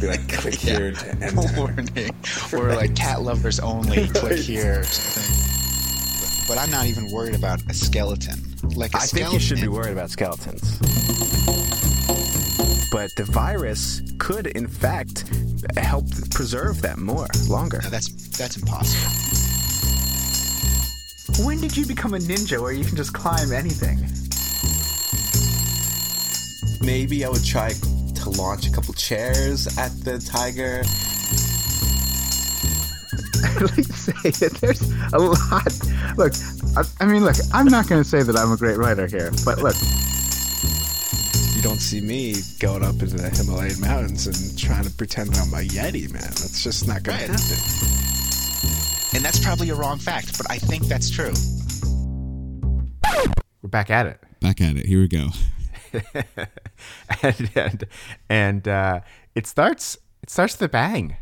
[0.00, 1.56] Be like, click here to enter.
[1.56, 2.10] warning,
[2.52, 4.08] or like cat lovers only.
[4.14, 4.80] Click here.
[4.80, 5.36] Or something.
[6.20, 8.40] But, but I'm not even worried about a skeleton.
[8.74, 9.30] Like a I skeleton.
[9.30, 10.78] think you should be worried about skeletons.
[12.90, 15.24] But the virus could, in fact,
[15.76, 17.80] help preserve them more, longer.
[17.82, 19.10] No, that's that's impossible.
[21.46, 23.98] When did you become a ninja where you can just climb anything?
[26.84, 27.72] Maybe I would try
[28.22, 30.82] to launch a couple chairs at the tiger.
[33.44, 34.82] I'd like to say that there's
[35.12, 36.16] a lot.
[36.16, 36.32] Look,
[36.76, 39.30] I, I mean, look, I'm not going to say that I'm a great writer here,
[39.44, 39.74] but look,
[41.56, 45.52] You don't see me going up into the Himalayan mountains and trying to pretend I'm
[45.54, 46.22] a Yeti, man.
[46.22, 47.26] That's just not going Right.
[47.26, 47.58] to happen.
[49.14, 51.32] And that's probably a wrong fact, but I think that's true.
[53.62, 54.18] We're back at it.
[54.40, 54.86] Back at it.
[54.86, 55.28] Here we go.
[57.22, 57.84] and and,
[58.28, 59.00] and uh,
[59.34, 61.16] it starts it starts with a bang.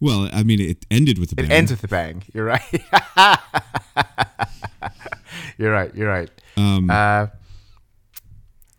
[0.00, 1.46] Well, I mean, it ended with a bang.
[1.46, 2.22] It ends with a bang.
[2.34, 2.82] You're right.
[5.58, 5.94] you're right.
[5.94, 6.30] You're right.
[6.56, 7.26] Um, Uh,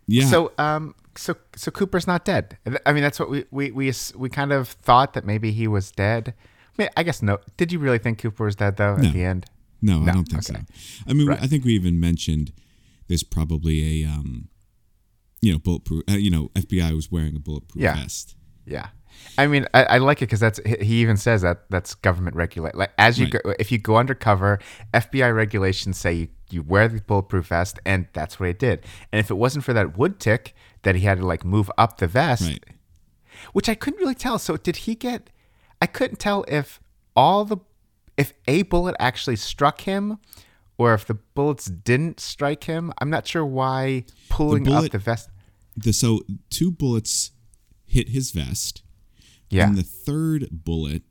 [0.06, 0.26] yeah.
[0.26, 2.58] So um so so Cooper's not dead.
[2.84, 5.90] I mean that's what we we we we kind of thought that maybe he was
[5.90, 6.34] dead.
[6.78, 7.38] I, mean, I guess no.
[7.56, 9.08] Did you really think Cooper was dead though No.
[9.08, 9.46] at the end?
[9.82, 10.60] no, I don't think okay.
[10.60, 11.04] so.
[11.08, 11.42] I mean, Right.
[11.42, 12.52] I think we even mentioned
[13.08, 14.48] there's probably a, um,
[15.42, 16.02] you know, bulletproof.
[16.08, 17.94] Uh, you know, FBI was wearing a bulletproof Yeah.
[17.96, 18.36] vest.
[18.64, 18.88] Yeah.
[19.38, 22.74] I mean, I, I like it because that's he even says that that's government regulate.
[22.74, 23.42] Like as you Right.
[23.42, 24.58] go, if you go undercover,
[24.92, 28.84] FBI regulations say you, you wear the bulletproof vest, and that's what he did.
[29.12, 31.98] And if it wasn't for that wood tick that he had to like move up
[31.98, 32.64] the vest, Right.
[33.52, 34.38] which I couldn't really tell.
[34.38, 35.30] So did he get?
[35.80, 36.80] I couldn't tell if
[37.14, 37.58] all the
[38.16, 40.18] if a bullet actually struck him,
[40.78, 42.92] or if the bullets didn't strike him.
[42.98, 45.28] I'm not sure why pulling bullet- up the vest.
[45.76, 47.32] The so two bullets
[47.84, 48.82] hit his vest,
[49.50, 49.66] Yeah.
[49.68, 51.02] and the third bullet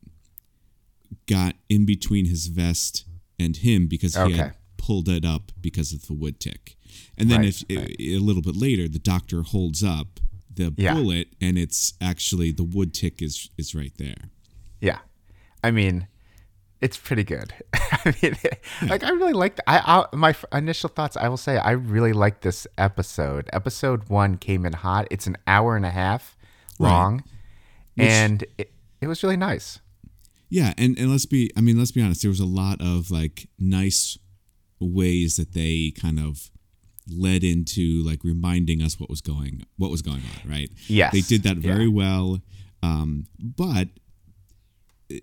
[1.27, 3.05] got in between his vest
[3.39, 4.33] and him because he Okay.
[4.37, 6.77] had pulled it up because of the wood tick.
[7.17, 10.20] And then Right, if a little bit later, the doctor holds up
[10.54, 10.93] the Yeah.
[10.93, 14.30] bullet, and it's actually the wood tick is is right there.
[14.81, 14.99] Yeah,
[15.64, 16.08] I mean,
[16.86, 17.52] it's pretty good.
[17.73, 18.36] I mean,
[18.88, 19.60] like I really liked.
[19.66, 19.78] I,
[20.12, 21.18] I my f- initial thoughts.
[21.18, 23.50] I will say I really liked this episode.
[23.52, 25.08] Episode one came in hot.
[25.10, 26.38] It's an hour and a half
[26.78, 27.23] long,
[27.98, 29.80] and it, it was really nice.
[30.48, 33.10] Yeah, and, and let's be I mean, let's be honest, there was a lot of
[33.10, 34.20] like nice
[34.80, 36.52] ways that they kind of
[37.10, 40.70] led into like reminding us what was going what was going on, right?
[40.88, 41.94] Yes, They did that very yeah.
[41.96, 42.42] well.
[42.84, 43.88] Um, but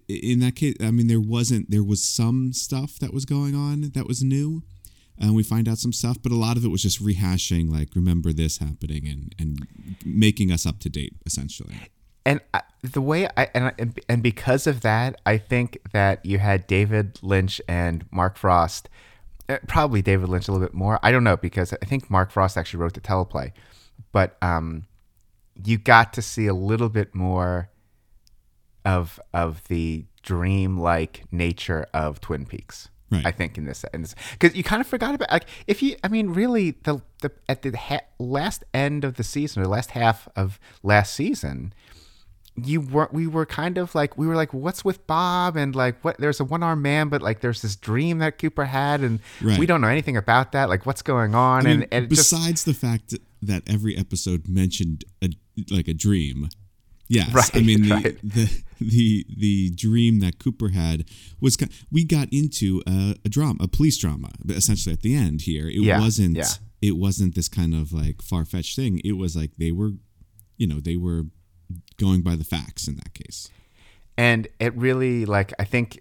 [0.08, 3.92] in that case, I mean there wasn't there was some stuff that was going on
[3.94, 4.62] that was new.
[5.19, 7.91] And we find out some stuff, but a lot of it was just rehashing, like
[7.94, 9.66] remember this happening and and
[10.04, 11.75] making us up to date, essentially.
[12.25, 16.66] and I, the way I and, and because of that, I think that you had
[16.66, 18.88] David Lynch and Mark Frost,
[19.48, 20.98] uh, probably David Lynch a little bit more.
[21.02, 23.52] I don't know because I think Mark Frost actually wrote the teleplay,
[24.12, 24.86] but um,
[25.62, 27.69] you got to see a little bit more
[28.84, 32.88] of of the dream-like nature of Twin Peaks.
[33.10, 33.26] Right.
[33.26, 36.09] I think in this, in because you kind of forgot about like if you, I
[36.09, 40.28] mean, really the the at the ha- last end of the season or last half
[40.34, 41.75] of last season,
[42.56, 46.03] you were we were kind of like we were like what's with Bob and like
[46.03, 49.20] what there's a one armed man but like there's this dream that Cooper had and
[49.43, 49.59] Right.
[49.59, 52.10] we don't know anything about that like what's going on I mean, and, and it
[52.14, 55.28] just besides the fact that every episode mentioned a,
[55.70, 56.49] like a dream,
[57.09, 58.19] yes, I mean the, right.
[58.22, 61.04] the the the dream that Cooper had
[61.41, 61.56] was
[61.91, 65.69] we got into a, a drama, a police drama, essentially at the end here.
[65.69, 66.48] It Yeah, wasn't yeah.
[66.81, 69.00] it wasn't this kind of like far fetched thing.
[69.04, 69.93] It was like they were,
[70.56, 71.25] you know, they were
[71.98, 73.48] going by the facts in that case.
[74.19, 76.00] and it really like I think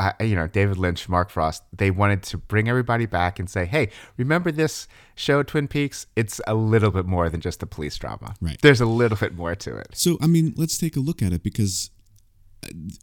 [0.00, 3.64] uh, you know David Lynch, Mark Frost, they wanted to bring everybody back and say,
[3.64, 6.08] hey, remember this show Twin Peaks?
[6.16, 8.34] It's a little bit more than just a police drama.
[8.40, 8.58] Right.
[8.60, 9.88] There's a little bit more to it.
[9.92, 11.90] So, I mean, let's take a look at it because,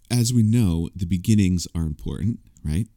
[0.09, 2.87] as we know, the beginnings are important, right?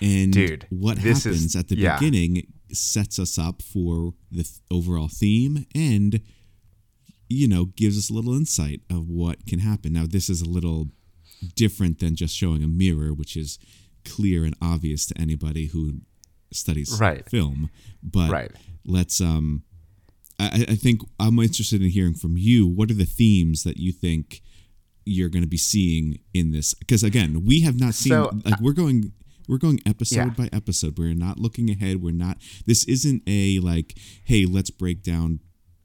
[0.00, 1.98] And Dude, what this is- happens at the yeah.
[1.98, 6.20] beginning sets us up for the th- overall theme and,
[7.28, 9.92] you know, gives us a little insight of what can happen.
[9.92, 10.90] Now, this is a little
[11.54, 13.58] different than just showing a mirror, which is
[14.04, 16.00] clear and obvious to anybody who
[16.52, 17.28] studies Right.
[17.28, 17.70] film.
[18.02, 18.50] But Right.
[18.84, 19.62] let's um
[20.38, 22.66] I, I think I'm interested in hearing from you.
[22.66, 24.42] What are the themes that you think
[25.04, 26.74] you're going to be seeing in this?
[26.74, 29.12] Because again, we have not seen So, like we're going
[29.48, 30.28] we're going episode Yeah.
[30.30, 30.96] by episode.
[30.98, 32.00] We're not looking ahead.
[32.02, 32.38] We're not.
[32.66, 35.40] This isn't a like, hey, let's break down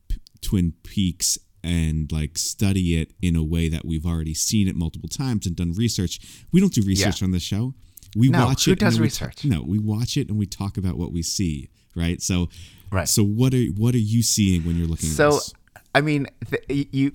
[0.09, 4.75] P- Twin Peaks and like study it in a way that we've already seen it
[4.75, 6.19] multiple times and done research.
[6.53, 7.73] We don't do research on the show.
[8.15, 8.79] We No, watch who it.
[8.79, 9.43] does then we research?
[9.43, 11.69] no, we watch it and we talk about what we see.
[11.95, 12.21] Right.
[12.21, 12.49] So,
[12.91, 13.09] Right.
[13.09, 15.09] So what are what are you seeing when you're looking?
[15.09, 15.47] at this?
[15.47, 15.51] So.
[15.95, 17.13] I mean, the, you.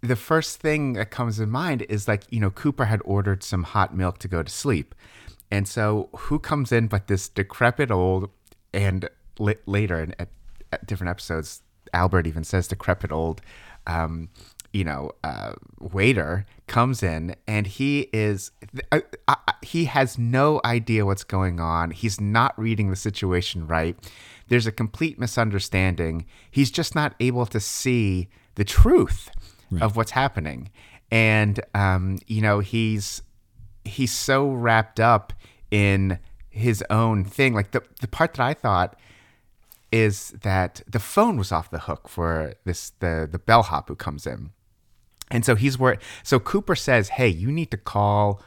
[0.00, 3.62] The first thing that comes in mind is like you know Cooper had ordered some
[3.62, 4.94] hot milk to go to sleep,
[5.50, 8.30] and so who comes in but this decrepit old
[8.72, 10.28] and la- later in, at,
[10.72, 11.62] at different episodes,
[11.92, 13.40] Albert even says decrepit old,
[13.86, 14.28] um,
[14.72, 18.50] you know, uh, waiter comes in and he is
[18.92, 21.90] uh, uh, he has no idea what's going on.
[21.92, 23.96] He's not reading the situation right.
[24.48, 26.26] There's a complete misunderstanding.
[26.50, 29.30] He's just not able to see the truth
[29.80, 30.70] of what's happening,
[31.10, 33.22] and um, you know he's
[33.84, 35.32] he's so wrapped up
[35.70, 36.18] in
[36.50, 37.54] his own thing.
[37.54, 38.96] Like the the part that I thought
[39.92, 44.26] is that the phone was off the hook for this the the bellhop who comes
[44.26, 44.50] in.
[45.30, 48.40] And so he's where So Cooper says, "Hey, you need to call.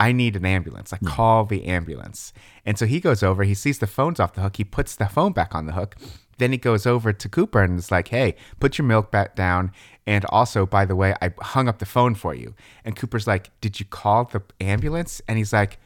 [0.00, 0.92] I need an ambulance.
[0.92, 2.32] Like call the ambulance."
[2.64, 3.44] And so he goes over.
[3.44, 4.56] He sees the phone's off the hook.
[4.56, 5.96] He puts the phone back on the hook.
[6.38, 9.72] Then he goes over to Cooper and is like, "Hey, put your milk back down.
[10.06, 12.54] And also, by the way, I hung up the phone for you."
[12.84, 15.78] And Cooper's like, "Did you call the ambulance?" And he's like,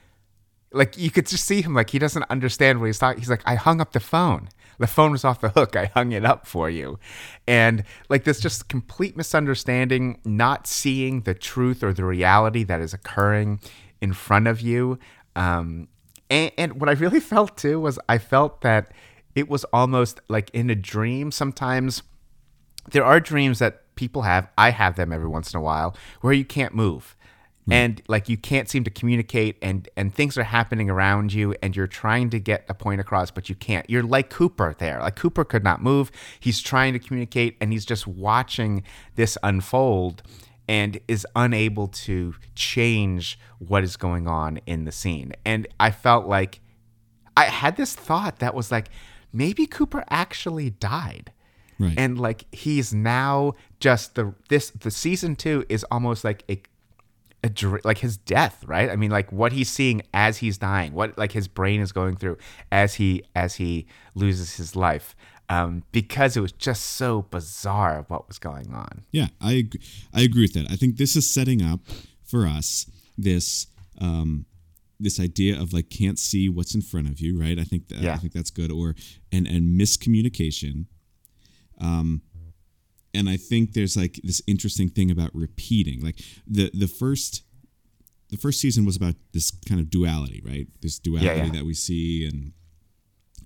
[0.72, 3.20] like you could just see him like he doesn't understand what he's talking.
[3.20, 4.48] He's like, I hung up the phone.
[4.78, 5.76] The phone was off the hook.
[5.76, 6.98] I hung it up for you.
[7.46, 12.94] And like this just complete misunderstanding, not seeing the truth or the reality that is
[12.94, 13.60] occurring
[14.00, 14.98] in front of you.
[15.34, 15.88] Um,
[16.30, 18.92] and, and what I really felt too was I felt that
[19.34, 22.02] it was almost like in a dream sometimes
[22.90, 24.48] there are dreams that people have.
[24.56, 27.16] I have them every once in a while where you can't move.
[27.66, 27.72] Hmm.
[27.72, 31.76] And like you can't seem to communicate and and things are happening around you and
[31.76, 33.88] you're trying to get a point across but you can't.
[33.90, 35.00] You're like Cooper there.
[35.00, 36.10] Like Cooper could not move.
[36.40, 38.84] He's trying to communicate and he's just watching
[39.16, 40.22] this unfold
[40.66, 45.32] and is unable to change what is going on in the scene.
[45.44, 46.60] And I felt like
[47.36, 48.90] I had this thought that was like
[49.32, 51.32] maybe Cooper actually died
[51.80, 51.94] Right.
[51.96, 56.60] and like he's now just the this the season two is almost like a,
[57.44, 57.50] a
[57.84, 61.30] like his death right i mean like what he's seeing as he's dying what like
[61.30, 62.36] his brain is going through
[62.72, 63.86] as he as he
[64.16, 65.14] loses his life
[65.48, 69.80] um because it was just so bizarre what was going on Yeah, I ag-
[70.12, 70.66] I agree with that.
[70.68, 71.78] I think this is setting up
[72.24, 72.86] for us
[73.16, 73.68] this
[74.00, 74.46] um
[75.00, 77.58] this idea of like can't see what's in front of you, right?
[77.58, 78.14] I think that, Yeah.
[78.14, 78.94] I think that's good or
[79.32, 80.86] and and miscommunication.
[81.80, 82.22] Um
[83.14, 86.00] and I think there's like this interesting thing about repeating.
[86.02, 87.42] Like the the first
[88.30, 90.66] the first season was about this kind of duality, right?
[90.82, 91.50] This duality yeah.
[91.52, 92.52] that we see and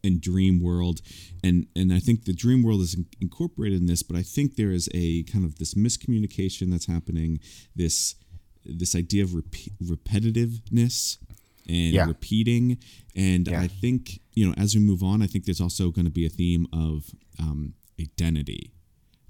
[0.04, 1.00] and dream world
[1.44, 4.56] and and i think the dream world is in- incorporated in this but i think
[4.56, 7.38] there is a kind of this miscommunication that's happening
[7.76, 8.16] this
[8.64, 11.18] this idea of repeat, repetitiveness
[11.68, 12.06] and Yeah.
[12.06, 12.78] repeating
[13.14, 13.60] and Yeah.
[13.60, 16.26] i think you know as we move on i think there's also going to be
[16.26, 18.72] a theme of um, identity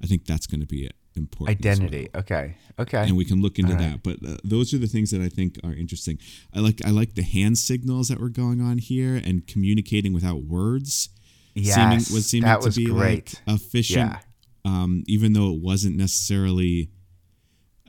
[0.02, 3.43] i think that's going to be important as well identity okay okay and we can
[3.43, 4.02] look into All that.
[4.02, 6.19] But uh, those are the things that I think are interesting.
[6.55, 10.44] I like I like the hand signals that were going on here and communicating without
[10.44, 11.11] words.
[11.55, 13.35] Yes, seeming, was seeming that to be great.
[13.46, 14.20] like efficient, Yeah.
[14.64, 16.88] um, even though it wasn't necessarily.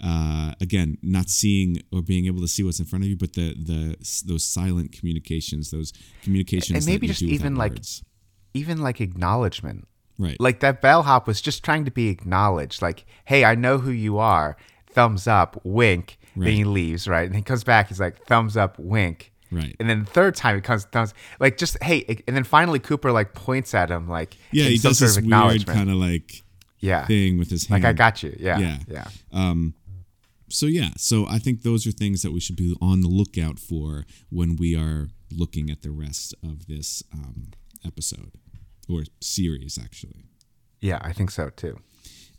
[0.04, 3.34] Uh, again, not seeing or being able to see what's in front of you, but
[3.34, 3.96] the the
[4.26, 5.94] those silent communications, those
[6.24, 8.04] communications, And maybe just even, like, words.
[8.54, 9.88] even like acknowledgement.
[10.20, 12.82] Right, like that bellhop was just trying to be acknowledged.
[12.82, 14.58] Like hey i know who you are.
[14.92, 16.20] Thumbs up wink.
[16.36, 16.46] Right.
[16.48, 17.26] then he leaves right?
[17.26, 17.88] And he comes back.
[17.88, 19.32] He's like thumbs up wink.
[19.52, 19.76] Right.
[19.80, 23.12] and then the third time it comes thumbs like just hey and then finally cooper
[23.12, 26.42] like points at him like yeah, he does sort this of weird kind of like
[26.80, 27.06] yeah.
[27.06, 27.84] thing with his hand.
[27.84, 28.36] like i got you.
[28.40, 28.58] Yeah.
[28.60, 28.78] Yeah.
[28.88, 29.08] yeah.
[29.32, 29.74] Um,
[30.54, 33.60] so yeah, so I think those are things that we should be on the lookout
[33.60, 37.52] for when we are looking at the rest of this um,
[37.86, 38.32] episode
[38.90, 40.26] or series, actually.
[40.82, 41.76] yeah i think so too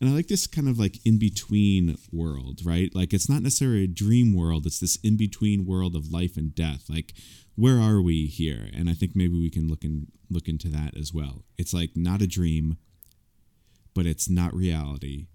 [0.01, 2.91] And I like this kind of like in between world, right?
[2.95, 6.55] Like it's not necessarily a dream world; it's this in between world of life and
[6.55, 6.83] death.
[6.91, 7.15] Like,
[7.57, 8.69] where are we here?
[8.77, 11.45] And I think maybe we can look in look into that as well.
[11.57, 12.77] It's like not a dream,
[13.95, 15.29] but it's not reality.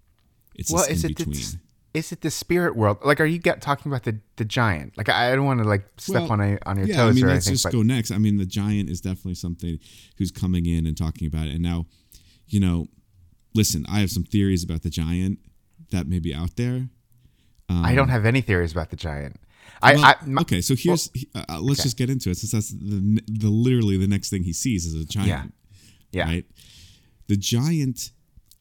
[0.54, 1.60] It's well this is in it between.
[1.92, 5.08] Is it the spirit world like are you get, talking about the the giant like
[5.08, 7.26] i, don't want to like step Well, on a, on your yeah, toes I mean,
[7.26, 8.10] let's anything just but go next.
[8.12, 9.78] I mean, the giant is definitely something
[10.16, 11.54] who's coming in and talking about it.
[11.54, 11.86] And now,
[12.46, 12.86] you know,
[13.54, 15.38] listen, I have some theories about the giant
[15.90, 16.88] that may be out there.
[17.68, 19.36] i don't have any theories about the giant
[19.82, 22.52] i, Well, I my- okay, so here's uh, uh, let's just get into it since
[22.52, 25.54] that's the, the literally the next thing he sees is a giant.
[26.12, 26.44] yeah Right.
[27.28, 28.10] The giant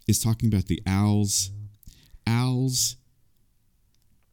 [0.08, 1.52] is talking about the owls
[2.28, 2.96] owls,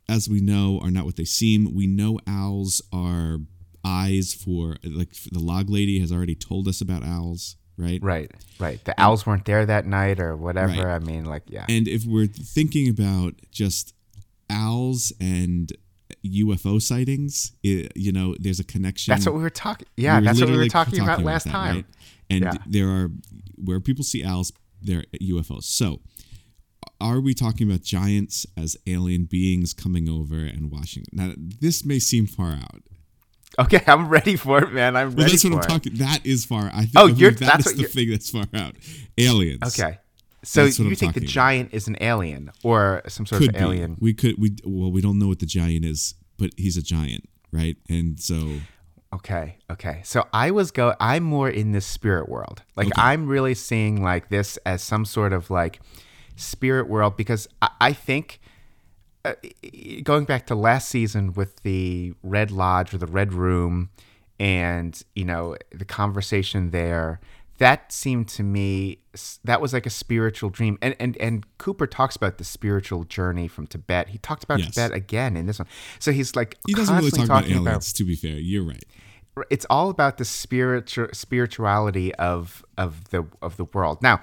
[0.09, 1.75] as we know, are not what they seem.
[1.75, 3.39] We know owls are
[3.85, 8.01] eyes for like the log lady has already told us about owls, right?
[8.03, 8.85] Right, right.
[8.85, 10.73] The owls weren't there that night or whatever.
[10.73, 10.95] Right.
[10.95, 11.67] I mean, like, yeah.
[11.69, 13.95] And if we're thinking about just
[14.51, 15.73] owls and
[16.25, 19.13] UFO sightings, it, you know, there's a connection.
[19.13, 19.87] that's what we were talking.
[19.97, 21.75] Yeah, We that's what we were literally talking, about last that, time.
[21.77, 21.85] right?
[22.31, 22.53] And Yeah.
[22.67, 23.11] there are
[23.57, 25.65] where people see owls, there are UFOs.
[25.65, 26.01] So,
[27.01, 31.05] are we talking about giants as alien beings coming over and washing?
[31.13, 32.83] Now, this may seem far out.
[33.59, 34.97] Okay, I'm ready for it, man.
[34.97, 35.69] I'm But ready that's what for I'm it.
[35.69, 35.95] talking.
[35.95, 36.71] That is far.
[36.75, 36.93] I think.
[36.97, 38.75] Oh, I you're- that that's the thing that's far out.
[39.19, 39.63] Aliens.
[39.79, 39.99] Okay.
[40.45, 41.29] So you I'm think the talking about.
[41.31, 43.61] giant is an alien or some sort Could of be.
[43.61, 43.97] alien?
[43.99, 44.39] We could.
[44.39, 47.77] We well, we don't know what the giant is, but he's a giant, right?
[47.89, 48.61] And so
[49.13, 50.03] Okay, okay.
[50.05, 50.95] So I was go.
[51.01, 52.63] I'm more in this spirit world.
[52.77, 53.01] Like Okay.
[53.01, 55.81] I'm really seeing like this as some sort of like
[56.37, 58.41] spirit world because I, I think
[59.25, 59.35] uh,
[60.05, 63.91] going back to last season with the Red Lodge or the Red Room,
[64.39, 67.21] and you know the conversation there.
[67.59, 68.99] That seemed to me
[69.45, 73.49] that was like a spiritual dream, and and and Cooper talks about the spiritual journey
[73.49, 74.09] from Tibet.
[74.09, 74.75] He talked about Yes.
[74.75, 75.67] Tibet again in this one,
[75.99, 77.93] so he's like he doesn't really talk about aliens.
[77.95, 78.85] to be fair, you're right.
[79.51, 84.03] it's all about the spiritual spirituality of of the of the world.
[84.03, 84.21] Now,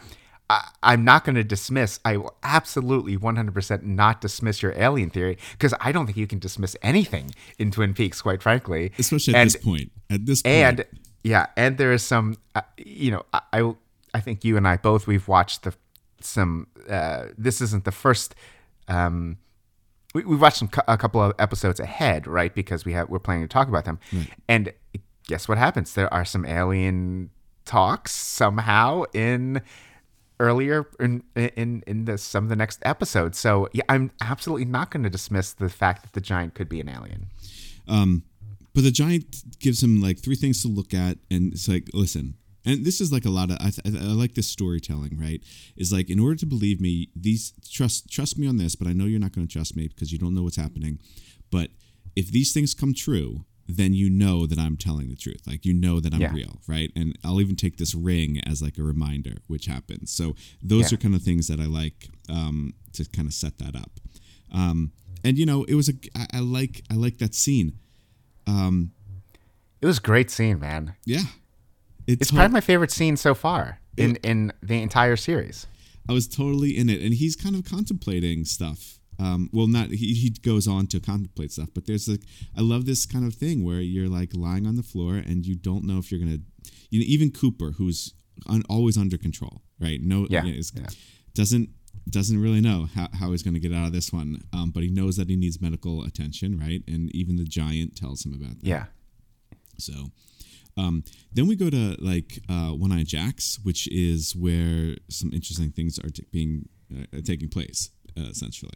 [0.53, 1.99] I, I'm not going to dismiss.
[2.05, 6.37] I will absolutely 100% not dismiss your alien theory because I don't think you can
[6.37, 8.91] dismiss anything in Twin Peaks, quite frankly.
[8.99, 9.91] Especially at and, this point.
[10.11, 10.85] At this point, and
[11.23, 12.37] yeah, and there is some.
[12.53, 13.73] Uh, you know, I, I
[14.13, 15.73] I think you and I both we've watched the
[16.21, 16.67] some.
[16.87, 18.35] Uh, this isn't the first.
[18.87, 19.37] Um,
[20.13, 22.53] we, we watched some, a couple of episodes ahead, right?
[22.53, 23.99] Because we have we're planning to talk about them.
[24.47, 24.71] And
[25.27, 25.95] guess what happens?
[25.95, 27.31] There are some alien
[27.65, 29.61] talks somehow in
[30.39, 33.37] earlier in in in the, some of the next episodes.
[33.37, 36.79] So yeah, I'm absolutely not going to dismiss the fact that the giant could be
[36.79, 37.27] an alien.
[37.87, 38.23] Um,
[38.73, 42.33] But the giant gives him like three things to look at, and it's like, listen,
[42.65, 45.41] and this is like a lot of I, I, I like this storytelling, right?
[45.75, 48.93] Is like in order to believe me, these trust trust me on this, but I
[48.93, 50.99] know you're not going to trust me because you don't know what's happening.
[51.51, 51.69] But
[52.15, 55.41] if these things come true, then you know that I'm telling the truth.
[55.47, 56.33] Like you know that I'm Yeah.
[56.33, 56.91] real, right?
[56.95, 60.11] And I'll even take this ring as like a reminder, which happens.
[60.11, 60.95] So those Yeah.
[60.95, 63.99] are kind of things that I like um, to kind of set that up.
[64.51, 64.91] Um,
[65.23, 67.79] and you know, it was a I, I like I like that scene.
[68.47, 68.91] Um,
[69.81, 70.95] It was a great scene, man.
[71.05, 71.23] Yeah,
[72.07, 75.67] It's probably my favorite scene so far in in the entire series.
[76.09, 78.99] I was totally in it, and he's kind of contemplating stuff.
[79.25, 82.23] Um, well, not he, he goes on to contemplate stuff, but there's like
[82.57, 85.55] I love this kind of thing where you're like lying on the floor and you
[85.55, 86.39] don't know if you're gonna,
[86.89, 88.13] you know, even Cooper, who's
[88.47, 89.99] un, always under control, right?
[90.01, 90.87] No, Yeah, you know, is- yeah.
[91.33, 91.69] doesn't
[92.09, 94.89] doesn't really know how, how he's gonna get out of this one, um, but he
[94.89, 96.83] knows that he needs medical attention, right?
[96.87, 98.67] And even the giant tells him about that.
[98.67, 98.85] Yeah.
[99.77, 99.93] So
[100.75, 105.71] um, then we go to like uh, One Eye Jacks, which is where some interesting
[105.71, 108.71] things are t- being uh, taking place, uh, essentially.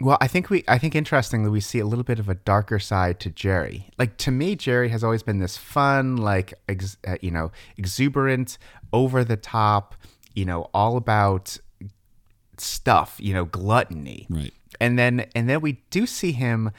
[0.00, 2.78] Well, I think we I think interestingly we see a little bit of a darker
[2.78, 3.90] side to Jerry.
[3.98, 8.58] Like to me, Jerry has always been this fun, like ex, uh, you know, exuberant,
[8.92, 9.96] over the top,
[10.34, 11.58] you know, all about
[12.58, 14.26] stuff, you know, gluttony.
[14.30, 14.52] Right.
[14.80, 16.70] And then and then we do see him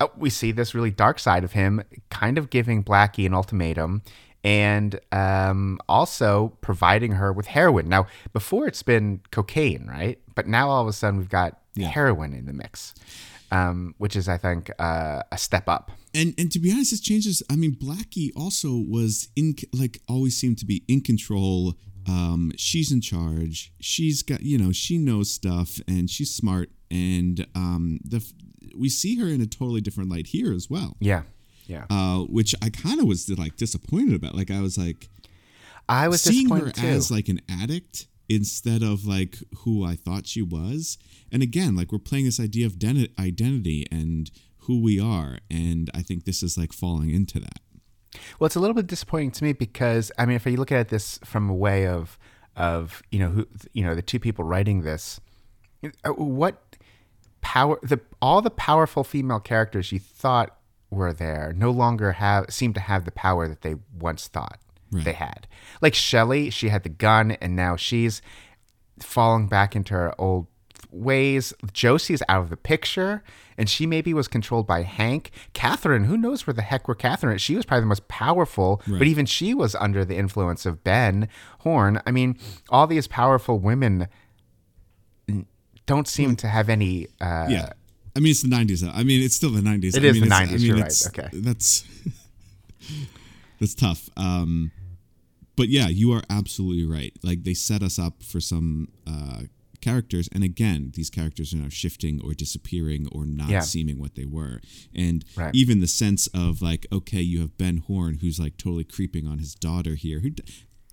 [0.00, 4.02] uh, we see this really dark side of him kind of giving Blackie an ultimatum
[4.42, 7.88] and um, also providing her with heroin.
[7.88, 10.18] Now, before it's been cocaine, right?
[10.34, 12.94] But now all of a sudden we've got heroin in the mix,
[13.50, 15.90] um, which is, I think, uh, a step up.
[16.14, 17.42] And and to be honest, this changes.
[17.50, 21.74] I mean, Blackie also was in like always seemed to be in control.
[22.08, 23.72] Um, she's in charge.
[23.80, 26.70] She's got you know she knows stuff and she's smart.
[26.90, 28.24] And um, the
[28.76, 30.96] we see her in a totally different light here as well.
[31.00, 31.22] Yeah.
[31.66, 31.84] Yeah.
[31.88, 34.34] Uh, which I kind of was like disappointed about.
[34.34, 35.08] Like I was like,
[35.88, 36.86] I was seeing her too.
[36.86, 40.96] as like an addict instead of like who I thought she was.
[41.32, 44.30] And again, like we're playing this idea of den- identity and
[44.64, 47.58] who we are, and I think this is like falling into that.
[48.38, 50.88] Well, it's a little bit disappointing to me because I mean, if you look at
[50.88, 52.18] this from a way of
[52.56, 55.20] of you know who you know the two people writing this,
[55.82, 56.76] uh, what
[57.40, 60.56] power the all the powerful female characters you thought
[60.90, 64.60] were there no longer have seem to have the power that they once thought
[64.92, 65.46] they had.
[65.80, 68.20] Like Shelley, she had the gun, and now she's
[69.00, 70.46] falling back into her old
[70.90, 71.52] ways.
[71.72, 73.22] Josie's out of the picture,
[73.56, 75.30] and she maybe was controlled by Hank.
[75.52, 77.38] Catherine, who knows where the heck were Catherine?
[77.38, 81.28] She was probably the most powerful, but even she was under the influence of Ben
[81.60, 82.00] Horne.
[82.06, 82.36] I mean,
[82.68, 84.08] all these powerful women
[85.86, 87.06] don't seem to have any.
[87.20, 87.72] Uh, yeah.
[88.16, 88.80] I mean, it's the '90s.
[88.80, 88.90] though.
[88.90, 89.96] I mean, it's still the '90s.
[89.96, 91.06] It I is mean, the it's- 90s, I mean, you're right.
[91.08, 91.28] Okay.
[91.32, 91.84] That's
[93.60, 94.10] that's tough.
[94.16, 94.72] Um,
[95.60, 97.12] but yeah, you are absolutely right.
[97.22, 99.42] Like they set us up for some uh,
[99.80, 103.60] characters, and again, these characters are now shifting or disappearing or not Yeah.
[103.74, 104.60] seeming what they were.
[104.94, 105.54] And Right.
[105.54, 109.38] even the sense of like, okay, you have Ben Horne, who's like totally creeping on
[109.38, 110.30] his daughter here, who,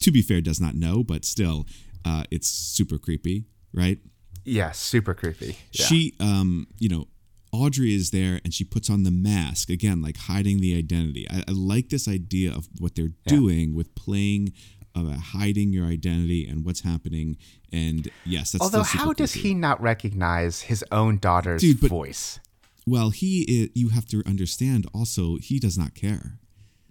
[0.05, 1.65] to be fair, does not know, but still,
[2.05, 4.00] uh, it's super creepy, right?
[4.45, 5.57] Yeah, super creepy.
[5.74, 5.86] Yeah.
[5.88, 7.07] she um you know
[7.64, 11.26] audrey is there and she puts on the mask again like hiding the identity.
[11.30, 14.54] I, I like this idea of what they're doing with playing
[14.96, 15.06] of
[15.38, 17.38] hiding your identity and what's happening.
[17.72, 22.40] And yes that's Although, how does he not recognize his own daughter's Dude, but- voice?
[22.96, 26.40] well he is, you have to understand also he does not care.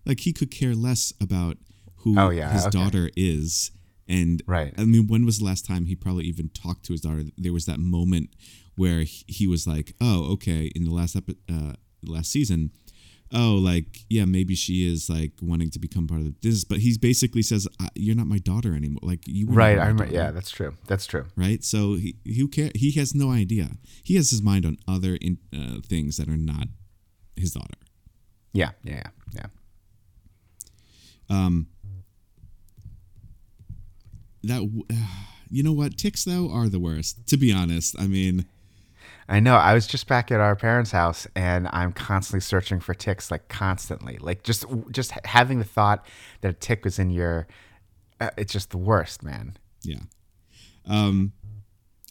[0.04, 1.56] Like he could care less about
[2.02, 2.78] who Oh, yeah, his okay.
[2.78, 3.70] daughter is.
[4.08, 4.72] And Right.
[4.78, 7.24] i mean when was the last time he probably even talked to his daughter?
[7.44, 8.28] There was that moment
[8.76, 11.72] where he, was like oh okay in the last epi- uh
[12.04, 12.70] last season
[13.32, 16.78] oh like yeah maybe she is like wanting to become part of the business but
[16.78, 19.72] he basically says "I- you're not my daughter anymore like you Right.
[19.72, 20.04] I my remember.
[20.04, 20.74] daughter." Yeah, that's true.
[20.86, 21.24] That's true.
[21.36, 21.64] right?
[21.64, 22.70] So he who care?
[22.74, 23.70] He has no idea.
[24.04, 26.68] He has his mind on other in, uh, things that are not
[27.34, 27.78] his daughter.
[28.52, 28.70] Yeah.
[28.84, 28.94] Yeah.
[29.34, 29.40] Yeah.
[29.40, 29.46] Yeah.
[31.28, 31.66] Um,
[34.44, 34.84] that w-
[35.50, 37.26] you know what ticks though are the worst.
[37.28, 38.46] To be honest, I mean,
[39.28, 39.56] I know.
[39.56, 43.48] I was just back at our parents' house, and I'm constantly searching for ticks, like
[43.48, 46.06] constantly, like just just having the thought
[46.42, 47.46] that a tick was in your.
[48.20, 49.56] Uh, it's just the worst, man.
[49.82, 50.00] yeah.
[50.86, 51.32] Um,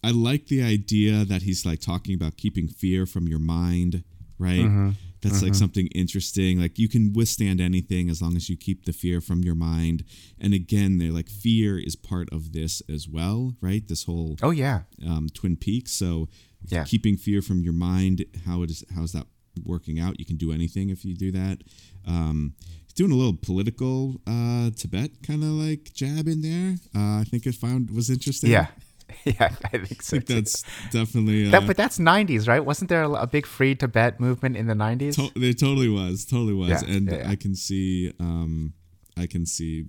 [0.04, 4.04] I like the idea that he's like talking about keeping fear from your mind,
[4.38, 4.94] right?
[5.22, 6.60] That's like something interesting.
[6.62, 10.04] Like you can withstand anything as long as you keep the fear from your mind.
[10.40, 13.88] And again, they're like fear is part of this as well, right?
[13.88, 14.82] This whole Oh yeah.
[15.04, 15.94] um, Twin Peaks.
[15.94, 16.28] So
[16.68, 16.84] Yeah.
[16.84, 19.28] keeping fear from your mind, how it is, how's that
[19.64, 20.20] working out?
[20.20, 21.60] You can do anything if you do that.
[22.08, 26.76] Um, he's doing a little political uh, Tibet kind of like jab in there.
[26.96, 28.52] Uh, I think it found was interesting.
[28.52, 28.68] Yeah.
[29.24, 29.52] Yeah.
[29.72, 30.18] I think so.
[30.18, 31.48] I think that's definitely.
[31.48, 32.66] Uh, That, but that's 90s, right?
[32.66, 35.14] Wasn't there a, a big free Tibet movement in the 90s?
[35.16, 37.30] to- there totally was, totally was, Yeah, and yeah, yeah.
[37.30, 38.74] I can see, um,
[39.16, 39.86] I can see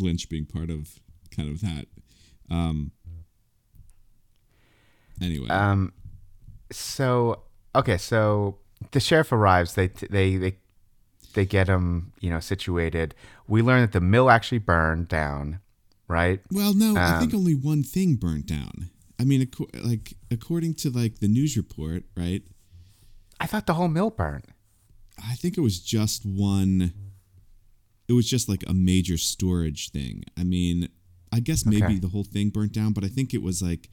[0.00, 0.98] Lynch being part of
[1.30, 1.86] kind of that.
[2.50, 2.90] Um,
[5.22, 5.92] anyway, Um,
[6.70, 7.42] so
[7.74, 8.58] okay, so
[8.92, 9.74] the sheriff arrives.
[9.74, 10.56] They they they
[11.34, 13.14] they get him, you know, situated.
[13.46, 15.60] We learn that the mill actually burned down,
[16.08, 16.40] right?
[16.50, 18.90] Well, no, I think Um, only one thing burnt down.
[19.20, 22.42] I mean, acco- like according to like the news report, right?
[23.40, 24.46] I thought the whole mill burned.
[25.22, 26.92] I think it was just one.
[28.08, 30.24] It was just like a major storage thing.
[30.36, 30.88] I mean,
[31.32, 31.98] I guess maybe Okay.
[31.98, 33.90] the whole thing burnt down, but I think it was like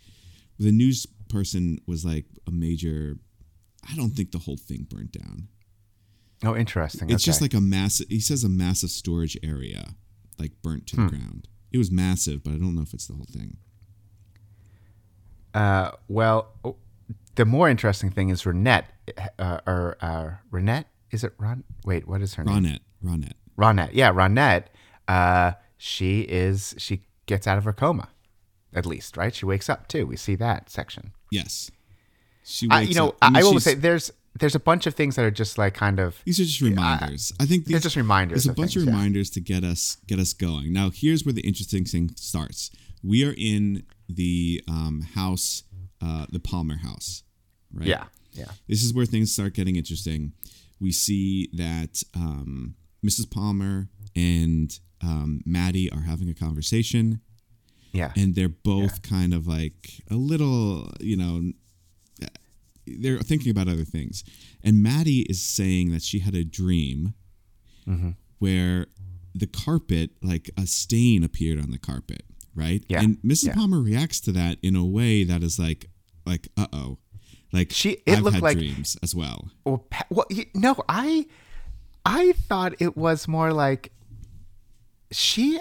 [0.57, 1.05] the news
[1.35, 3.17] person was like a major.
[3.91, 5.47] I don't think the whole thing burnt down.
[6.43, 7.09] Oh, interesting.
[7.09, 8.07] It's just like a massive.
[8.09, 9.95] He says a massive storage area,
[10.39, 11.03] like burnt to Hmm.
[11.07, 11.47] the ground.
[11.71, 13.57] It was massive, but I don't know if it's the whole thing.
[15.53, 16.75] Uh, well, oh,
[17.35, 18.85] the more interesting thing is Renette,
[19.39, 20.85] uh, or uh, Renette.
[21.11, 21.63] Is it Ron?
[21.85, 22.63] Wait, what is her name?
[22.63, 23.33] Ronette, Ronette.
[23.57, 23.91] Ronette.
[23.93, 24.65] Yeah, Ronette.
[25.07, 26.75] Uh, she is.
[26.77, 28.09] She gets out of her coma,
[28.75, 29.33] at least, right?
[29.33, 30.05] She wakes up too.
[30.05, 31.11] We see that section.
[31.31, 31.71] Yes,
[32.43, 32.67] she.
[32.69, 35.15] I, you know, up- I, mean, I will say there's there's a bunch of things
[35.15, 37.33] that are just like kind of These are just reminders.
[37.39, 38.95] I think they're just reminders There's a of bunch things, of yeah.
[38.97, 40.73] reminders to get us get us going.
[40.73, 42.71] Now, here's where the interesting thing starts.
[43.03, 45.63] We are in the um, house,
[46.03, 47.23] uh, the Palmer house,
[47.71, 47.87] right?
[47.87, 50.33] yeah, yeah, This is where things start getting interesting.
[50.79, 53.29] We see that um, Mrs.
[53.29, 57.21] Palmer and um, Maddy are having a conversation,
[57.95, 58.11] yeah.
[58.15, 61.51] and they're both kind of like a little, you know,
[62.87, 64.23] they're thinking about other things.
[64.63, 67.13] And Maddy is saying that she had a dream
[67.87, 68.11] Mm-hmm.
[68.39, 68.87] where
[69.35, 72.23] the carpet, like a stain appeared on the carpet,
[72.55, 72.83] right?
[72.89, 73.01] Yeah.
[73.01, 73.47] And Mrs.
[73.49, 73.53] Yeah.
[73.53, 75.89] Palmer reacts to that in a way that is like,
[76.25, 76.97] like, uh oh.
[77.53, 79.51] Like She- it I've looked had like- dreams as well.
[79.65, 81.27] Or pa- well, y- no, I
[82.05, 83.91] I thought it was more like
[85.11, 85.59] she.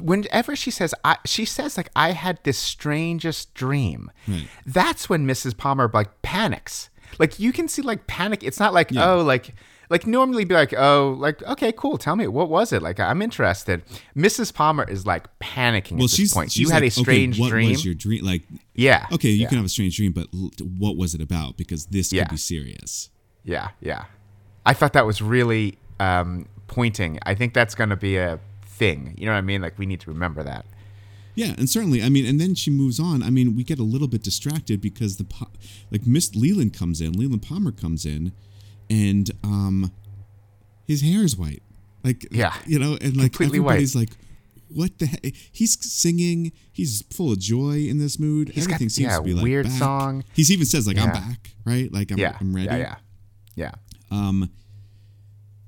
[0.00, 4.10] Whenever she says, I, she says like I had this strangest dream.
[4.26, 4.48] Right.
[4.66, 5.56] That's when Mrs.
[5.56, 6.90] Palmer like panics.
[7.18, 8.42] Like you can see like panic.
[8.42, 9.54] It's not like oh like
[9.88, 13.20] like normally be like oh like okay cool tell me what was it like I'm
[13.22, 13.82] interested.
[14.16, 14.54] Mrs.
[14.54, 16.52] Palmer is like panicking Well, at this she's point.
[16.52, 17.70] she's you had like, a strange okay, what dream.
[17.70, 18.24] was your dream?
[18.24, 18.42] Like,
[18.74, 19.06] yeah.
[19.12, 19.48] okay, you yeah.
[19.48, 21.56] can have a strange dream, but l- what was it about?
[21.56, 22.22] Because this Yeah.
[22.24, 23.10] could be serious.
[23.42, 24.04] Yeah, yeah.
[24.64, 27.18] I thought that was really um, pointing.
[27.24, 28.38] I think that's going to be a
[28.80, 29.14] thing.
[29.18, 29.60] You know what I mean?
[29.62, 30.64] Like we need to remember that.
[31.36, 33.22] Yeah, and certainly, I mean, and then she moves on.
[33.22, 35.52] I mean, we get a little bit distracted because the po-
[35.92, 38.32] like Miss Leland comes in, Leland Palmer comes in,
[38.90, 39.92] and um,
[40.88, 41.62] his hair is white,
[42.02, 42.54] like Yeah.
[42.66, 43.74] you know, and like Completely white.
[43.74, 44.10] everybody's like,
[44.74, 45.24] what the heck?
[45.52, 48.48] He's singing, he's full of joy in this mood.
[48.50, 49.78] He's got- Everything seems yeah, to be like weird back.
[49.78, 50.24] song.
[50.34, 51.90] He even says like, I'm back, right?
[51.92, 52.66] Like I'm, yeah, I'm ready.
[52.66, 52.96] Yeah, yeah,
[53.56, 53.72] yeah.
[54.10, 54.50] Um,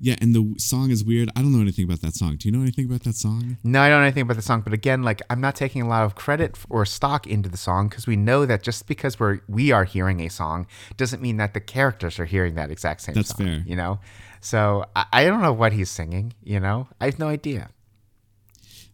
[0.04, 1.30] yeah, and the song is weird.
[1.36, 2.34] I don't know anything about that song.
[2.34, 3.56] Do you know anything about that song?
[3.62, 5.88] No, I don't know anything about the song, but again, like I'm not taking a
[5.88, 9.42] lot of credit or stock into the song because we know that just because we're
[9.46, 13.14] we are hearing a song doesn't mean that the characters are hearing that exact same
[13.14, 13.46] That's song.
[13.46, 13.62] fair.
[13.64, 14.00] You know,
[14.40, 16.34] so I, I don't know what he's singing.
[16.42, 17.70] You know, I have no idea.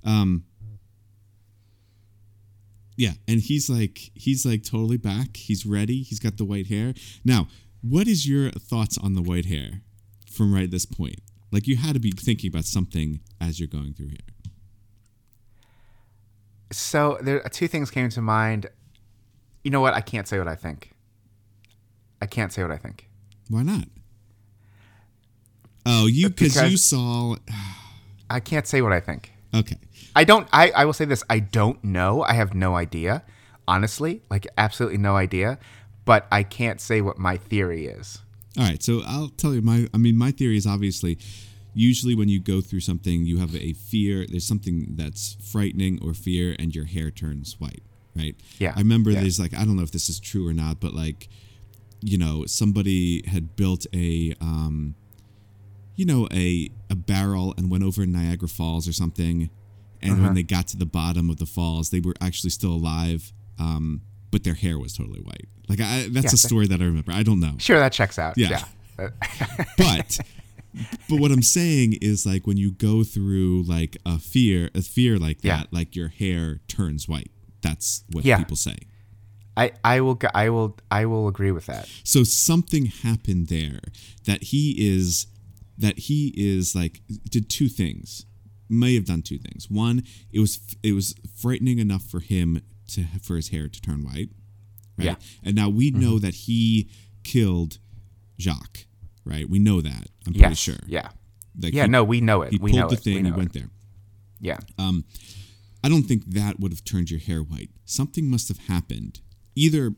[0.04, 0.44] Um,
[2.98, 5.38] yeah, and he's like he's like totally back.
[5.38, 6.02] He's ready.
[6.02, 6.92] He's got the white hair.
[7.24, 7.48] Now,
[7.80, 9.80] what is your thoughts on the white hair
[10.38, 11.20] from right this point?
[11.50, 14.18] Like you had to be thinking about something as you're going through here.
[16.70, 18.66] So there are two things came to mind.
[19.64, 19.94] You know what?
[19.94, 20.92] I can't say what I think.
[22.22, 23.08] I can't say what I think.
[23.48, 23.84] Why not?
[25.84, 27.36] Oh, you uh, because you saw.
[28.30, 29.32] I can't say what I think.
[29.54, 29.78] Okay,
[30.14, 30.46] I don't.
[30.52, 31.24] I, I will say this.
[31.30, 32.22] I don't know.
[32.22, 33.24] I have no idea.
[33.66, 35.58] Honestly, like absolutely no idea.
[36.04, 38.20] But I can't say what my theory is.
[38.58, 39.88] All right, so I'll tell you my.
[39.94, 41.16] I mean, my theory is obviously,
[41.74, 44.26] usually when you go through something, you have a fear.
[44.28, 47.82] There's something that's frightening or fear, and your hair turns white,
[48.16, 48.34] right?
[48.58, 49.20] Yeah, I remember yeah.
[49.20, 51.28] there's like I don't know if this is true or not, but like,
[52.00, 54.96] you know, somebody had built a, um,
[55.94, 59.50] you know, a a barrel and went over Niagara Falls or something,
[60.02, 60.22] and Uh-huh.
[60.22, 64.00] when they got to the bottom of the falls, they were actually still alive, um,
[64.30, 65.46] but their hair was totally white.
[65.68, 66.34] Like I, that's Yeah.
[66.34, 67.12] a story that I remember.
[67.12, 68.36] I don't know Sure, that checks out.
[68.36, 68.62] Yeah.
[68.98, 69.08] Yeah.
[69.78, 70.18] but
[71.08, 75.18] but what I'm saying is like when you go through like a fear a fear
[75.18, 75.62] like that, Yeah.
[75.70, 77.30] like your hair turns white.
[77.62, 78.38] That's what Yeah.
[78.38, 78.76] people say.
[79.56, 81.88] I, I will I will I will agree with that.
[82.04, 83.80] So something happened there
[84.24, 85.26] that he is
[85.76, 88.24] that he is like did two things.
[88.68, 89.68] May have done two things.
[89.70, 94.04] One, it was it was frightening enough for him to for his hair to turn
[94.04, 94.30] white.
[94.96, 95.04] Right?
[95.06, 95.14] Yeah.
[95.44, 96.00] And now we Mm-hmm.
[96.00, 96.90] know that he
[97.24, 97.78] killed
[98.40, 98.86] Jacques,
[99.24, 99.48] right?
[99.48, 100.08] We know that.
[100.26, 100.78] I'm pretty sure.
[100.86, 101.10] Yeah.
[101.60, 101.84] Like Yeah.
[101.84, 102.52] he- no, we know it.
[102.52, 103.04] He we pulled know the it.
[103.06, 103.24] We thing.
[103.24, 103.58] He know went it.
[103.60, 103.70] there.
[104.40, 104.58] Yeah.
[104.78, 105.04] Um,
[105.84, 107.70] I don't think that would have turned your hair white.
[107.84, 109.20] Something must have happened
[109.54, 109.92] either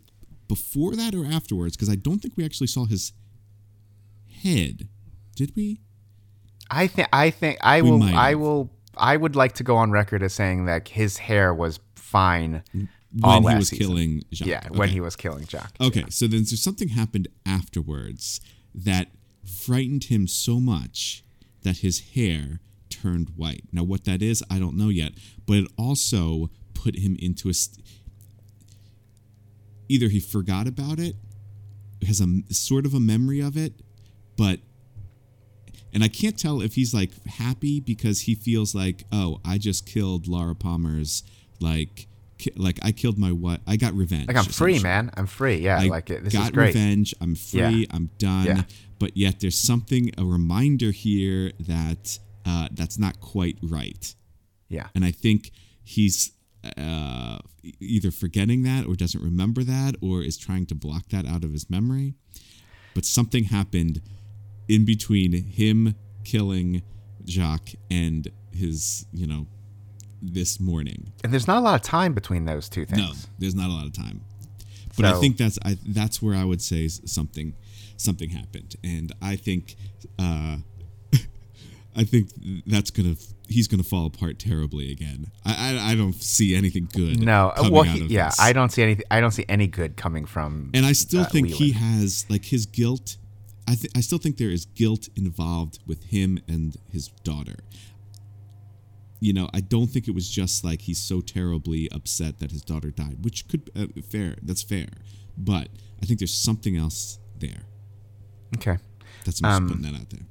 [0.48, 3.12] before that or afterwards, because I don't think we actually saw his
[4.42, 4.88] head.
[5.37, 5.81] Did we?
[6.70, 8.70] I think I think I We will I will
[9.01, 12.63] I would like to go on record as saying that his hair was fine
[13.13, 13.79] When he was season.
[13.87, 14.47] killing Jacques.
[14.49, 15.75] Yeah, when he was killing Jacques.
[15.81, 18.41] Okay, so then there's something happened afterwards
[18.75, 19.09] that
[19.45, 21.25] frightened him so much
[21.63, 23.65] that his hair turned white.
[23.73, 25.13] Now, what that is, I don't know yet,
[25.47, 27.55] but it also put him into a.
[27.55, 27.85] St-
[29.89, 31.17] Either he forgot about it,
[32.07, 33.73] has a sort of a memory of it,
[34.37, 34.61] but.
[35.92, 39.87] And I can't tell if he's like happy because he feels like, oh, I just
[39.87, 41.22] killed Laura Palmer's,
[41.61, 42.07] like,
[42.38, 43.61] ki- like I killed my what?
[43.66, 44.29] I got revenge.
[44.29, 45.11] Like I'm free, man.
[45.14, 45.57] I'm free.
[45.57, 46.74] Yeah, I like it, this got is great.
[46.74, 47.14] revenge.
[47.20, 47.61] I'm free.
[47.61, 47.87] Yeah.
[47.90, 48.46] I'm done.
[48.46, 48.62] Yeah.
[48.98, 54.14] But yet there's something, a reminder here that uh, that's not quite right.
[54.68, 54.88] Yeah.
[54.94, 55.50] And I think
[55.83, 56.33] he's
[56.76, 57.38] uh,
[57.81, 61.53] either forgetting that or doesn't remember that or is trying to block that out of
[61.53, 62.14] his memory.
[62.94, 64.03] But something happened
[64.71, 66.83] in between him killing
[67.27, 69.47] Jacques and his, you know,
[70.23, 71.13] this morning.
[71.25, 73.01] And there's not a lot of time between those two things.
[73.01, 74.21] No, there's not a lot of time.
[74.97, 77.55] But I think that's I that's where I would say something
[77.97, 79.77] something happened, and I think
[80.19, 80.59] uh,
[81.97, 82.29] I think
[82.67, 83.17] that's gonna
[83.49, 85.29] he's gonna fall apart terribly again.
[85.45, 87.19] I I, I don't see anything good.
[87.19, 87.53] No.
[87.57, 88.41] coming Well, he, yeah, this.
[88.41, 89.07] I don't see anything.
[89.11, 90.71] I don't see any good coming from.
[90.75, 93.17] And I still uh, think he has like his guilt.
[93.68, 97.57] I th- I still think there is guilt involved with him and his daughter.
[99.20, 102.62] You know, I don't think it was just like he's so terribly upset that his
[102.62, 104.37] daughter died, which could uh, fair.
[104.42, 104.88] That's fair,
[105.37, 105.68] but
[106.03, 107.62] I think there's something else there.
[108.57, 108.79] Okay.
[109.25, 110.27] That's I'm Um, putting that out there.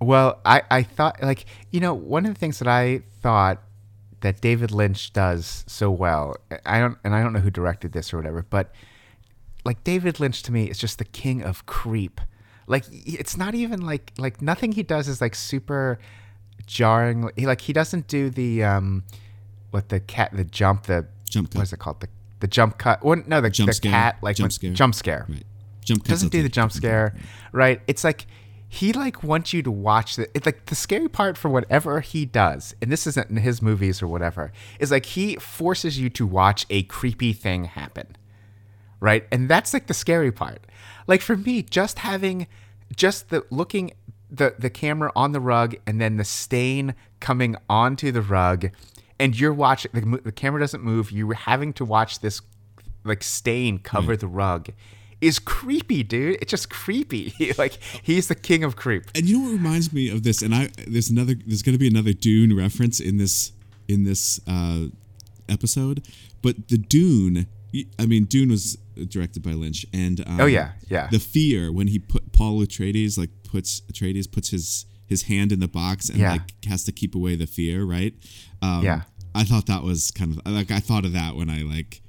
[0.00, 3.62] Well, I, I thought like you know one of the things that I thought
[4.20, 6.36] that David Lynch does so well.
[6.64, 8.72] I don't and I don't know who directed this or whatever, but
[9.64, 12.20] like David Lynch to me is just the king of creep.
[12.66, 15.98] Like it's not even like like nothing he does is like super
[16.66, 17.30] jarring.
[17.36, 19.04] He like he doesn't do the um
[19.70, 21.58] what the cat the jump the Jump cut.
[21.58, 22.08] what is it called the
[22.40, 23.04] the jump cut.
[23.04, 23.92] Well, no, the Jump the scare.
[23.92, 24.72] cat like Jump when- scare.
[24.72, 25.44] jump scare Right.
[25.84, 27.16] Jump doesn't do the jump scare,
[27.50, 27.80] right?
[27.88, 28.26] It's like
[28.68, 32.24] he like wants you to watch the it, like the scary part for whatever he
[32.24, 36.24] does, and this isn't in his movies or whatever, is like he forces you to
[36.26, 38.16] watch a creepy thing happen.
[39.02, 39.26] Right?
[39.32, 40.64] And that's like the scary part.
[41.06, 42.46] Like for me, just having
[42.94, 43.92] just the looking
[44.30, 48.70] the the camera on the rug and then the stain coming onto the rug
[49.18, 52.40] and you're watching the, the camera doesn't move you're having to watch this
[53.04, 54.70] like stain cover the rug
[55.20, 59.44] is creepy dude it's just creepy like he's the king of creep And you know
[59.44, 60.42] what reminds me of this?
[60.42, 63.52] And I there's another there's going to be another Dune reference in this
[63.88, 64.86] in this uh,
[65.48, 66.06] episode,
[66.40, 67.46] but the Dune.
[67.98, 68.76] I mean, Dune was
[69.08, 71.08] directed by Lynch, and um, Oh, yeah, yeah.
[71.10, 75.60] The fear when he put Paul Atreides like puts Atreides puts his his hand in
[75.60, 76.32] the box and Yeah.
[76.32, 78.14] like has to keep away the fear, right?
[78.60, 79.02] Um, Yeah.
[79.34, 82.02] I thought that was kind of like I thought of that when I like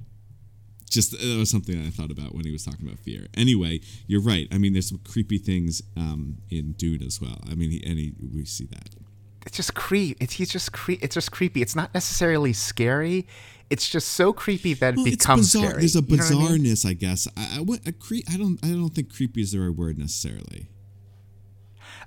[0.90, 3.28] just it was something I thought about when he was talking about fear.
[3.34, 4.48] Anyway, you're right.
[4.52, 7.40] I mean, there's some creepy things um, in Dune as well.
[7.50, 8.90] I mean, he, and he, we see that.
[9.46, 13.28] it's just creep it's he's just cre- it's just creepy it's not necessarily scary
[13.70, 15.70] it's just so creepy that it Well, becomes bizarre.
[15.70, 16.62] scary There's a You know I mean?
[16.62, 17.28] bizarreness, I, guess.
[17.36, 18.60] I, I, went- a cre- I don't.
[18.64, 20.68] I don't think creepy is the right word necessarily.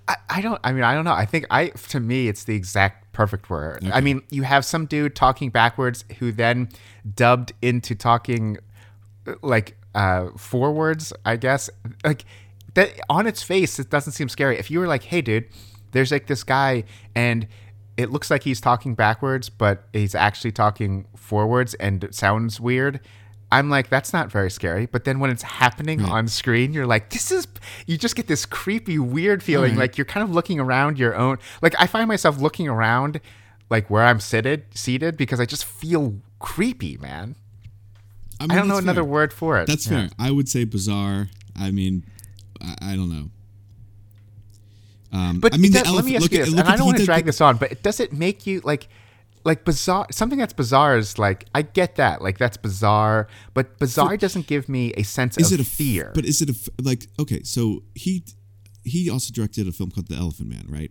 [0.09, 1.12] I, I don't I mean I don't know.
[1.12, 3.88] I think I to me it's the exact perfect word.
[3.92, 6.69] I mean, you have some dude talking backwards who then
[7.14, 8.59] dubbed into talking
[9.42, 11.69] like uh forwards, I guess.
[12.05, 12.25] Like
[12.75, 14.59] that on its face it doesn't seem scary.
[14.59, 15.47] If you were like, "Hey dude,
[15.90, 16.85] there's like this guy
[17.16, 17.49] and
[17.97, 23.01] it looks like he's talking backwards, but he's actually talking forwards and it sounds weird."
[23.53, 24.87] I'm like, that's not very scary.
[24.87, 26.07] But then when it's happening hmm.
[26.07, 27.47] on screen, you're like, this is,
[27.87, 29.73] you just get this creepy, weird feeling.
[29.73, 29.81] Right.
[29.81, 31.39] Like you're kind of looking around your own.
[31.63, 33.21] Like I find myself looking around,
[33.71, 37.37] like where I'm seated, seated, because I just feel creepy, man.
[38.41, 39.67] I, mean, I don't know that's another word for it.
[39.67, 40.09] That's Yeah.
[40.09, 40.11] fair.
[40.19, 41.29] I would say bizarre.
[41.55, 42.05] I mean,
[42.61, 43.31] I, I don't know.
[45.12, 46.87] Um, But I mean, does- let me ask look you this, look and I don't
[46.87, 48.88] want to drag the- this on, but does it make you like,
[49.45, 50.07] like bizarre?
[50.11, 54.69] Something that's bizarre is like I get that, like that's bizarre, but bizarre doesn't give
[54.69, 56.11] me a sense Is of it a, fear.
[56.14, 57.07] But is it a like?
[57.19, 58.25] Okay, so he
[58.85, 60.90] he also directed a film called The Elephant Man, right?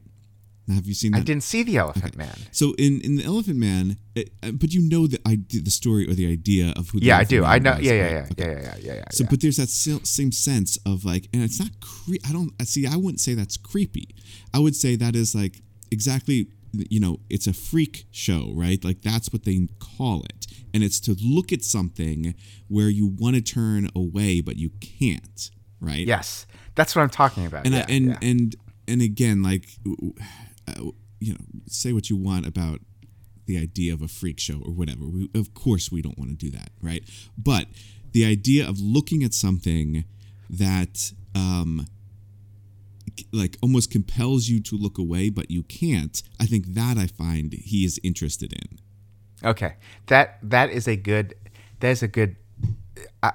[0.73, 1.19] Have you seen that?
[1.19, 2.36] I didn't see the Elephant Man.
[2.51, 6.10] So in in the Elephant Man, it, uh, but you know the idea, the story
[6.10, 6.99] or the idea of who.
[6.99, 7.41] The Yeah, I do.
[7.41, 7.71] Man I know.
[7.75, 8.12] was, Yeah, yeah, right?
[8.12, 8.51] yeah, Okay.
[8.51, 9.04] yeah, yeah, yeah, yeah.
[9.12, 9.30] So, yeah.
[9.30, 12.88] but there's that same sense of like, and it's not cre- I don't see.
[12.88, 14.08] I wouldn't say that's creepy.
[14.54, 16.47] I would say that is like exactly.
[16.89, 18.84] You know, it's a freak show, right?
[18.84, 22.36] Like that's what they call it, and it's to look at something
[22.67, 26.06] where you want to turn away but you can't, right?
[26.06, 27.65] Yes, that's what I'm talking about.
[27.65, 28.17] and yeah, I, and yeah.
[28.21, 28.56] and
[28.89, 29.69] and again, like
[30.67, 32.82] uh, you know, say what you want about
[33.45, 35.06] the idea of a freak show or whatever.
[35.06, 37.04] We, of course, we don't want to do that, right?
[37.38, 37.67] But
[38.12, 40.06] the idea of looking at something
[40.49, 41.86] that um,
[43.32, 46.21] like almost compels you to look away, but you can't.
[46.39, 48.80] I think that I find he is interested in.
[49.43, 49.75] Okay,
[50.08, 51.36] that that is a good
[51.80, 52.36] that is a good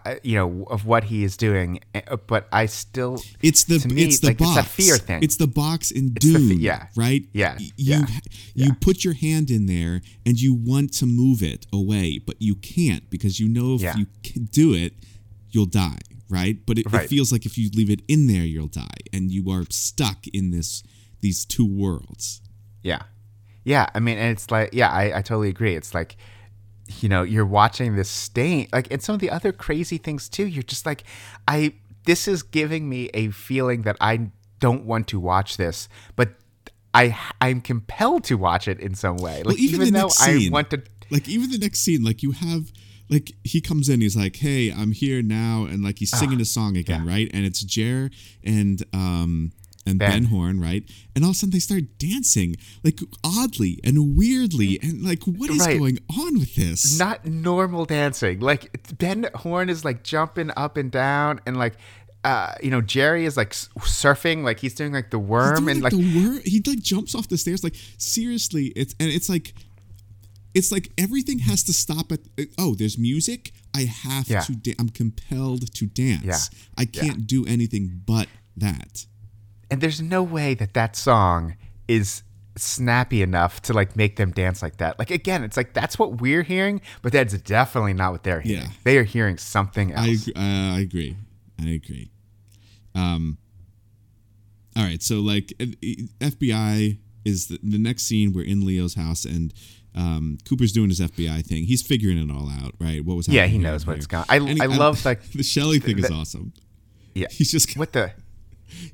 [0.05, 4.03] uh, you know of what he is doing, uh, but I still It's the me,
[4.05, 4.59] it's the like, box.
[4.67, 5.23] It's fear thing.
[5.23, 6.87] It's the box in Dune the yeah.
[6.97, 7.23] right?
[7.33, 7.99] Yeah, You yeah,
[8.55, 8.71] you yeah.
[8.81, 13.09] put your hand in there and you want to move it away, but you can't
[13.11, 13.97] because you know if Yeah.
[13.97, 14.93] you can do it,
[15.51, 15.99] you'll die,
[16.29, 16.57] right?
[16.67, 19.51] But it, it feels like if you leave it in there, you'll die, and you
[19.51, 20.83] are stuck in this
[21.21, 22.41] these two worlds.
[22.83, 23.03] yeah,
[23.65, 23.87] yeah.
[23.95, 25.75] I mean, and it's like yeah, I, I totally agree.
[25.77, 26.17] It's like
[27.01, 30.47] you know you're watching this stain like and some of the other crazy things too.
[30.47, 31.05] You're just like
[31.47, 31.75] I
[32.05, 36.31] this is giving me a feeling that I don't want to watch this, but.
[36.93, 39.45] I I'm compelled to watch it in some way.
[39.45, 41.79] Like well, even, even, the though next I scene, want to like even the next
[41.79, 42.73] scene, like you have.
[43.09, 46.45] Like he comes in, he's like, "Hey, I'm here now," and like he's singing a
[46.45, 47.13] song again, yeah.
[47.13, 47.31] right?
[47.33, 48.11] And it's Jer
[48.43, 49.53] and um
[49.91, 50.11] and Ben.
[50.11, 50.25] Ben.
[50.27, 50.83] Horne, right?
[51.15, 55.51] And all of a sudden they start dancing, like oddly and weirdly, and like, what
[55.51, 55.79] is Right.
[55.79, 56.99] going on with this?
[56.99, 58.41] not normal dancing.
[58.41, 61.75] Like Ben Horne is like jumping up and down, and like
[62.23, 65.83] uh, you know Jerry is like surfing, like he's doing like the worm, doing, and
[65.83, 67.65] like, like the word, he like jumps off the stairs.
[67.65, 69.55] Like seriously, it's and it's like,
[70.55, 72.21] it's like everything has to stop at.
[72.59, 73.53] Oh, there's music.
[73.75, 74.41] I have Yeah.
[74.41, 74.55] to.
[74.55, 76.25] Da- I'm compelled to dance.
[76.25, 76.39] Yeah.
[76.77, 79.07] I can't do anything but that.
[79.71, 81.57] And there's no way that that song
[81.89, 82.23] is
[82.57, 84.99] snappy enough to like make them dance like that.
[84.99, 88.63] Like again, it's like that's what we're hearing, but that's definitely not what they're hearing.
[88.65, 88.71] Yeah.
[88.85, 90.29] They are hearing something else.
[90.37, 91.17] I uh, I agree.
[91.61, 92.11] I agree.
[92.95, 93.39] Um.
[94.77, 95.53] All right, so like
[96.21, 98.33] FBI is the, the next scene.
[98.33, 99.53] We're in Leo's house, and
[99.97, 101.65] um, Cooper's doing his FBI thing.
[101.65, 103.05] He's figuring it all out, right?
[103.05, 103.43] What was happening?
[103.43, 104.25] Yeah, he knows and what it's here.
[104.29, 104.47] going.
[104.49, 106.53] I he- I love like the Shelley thing is awesome.
[107.15, 107.27] yeah.
[107.31, 108.13] He's just What the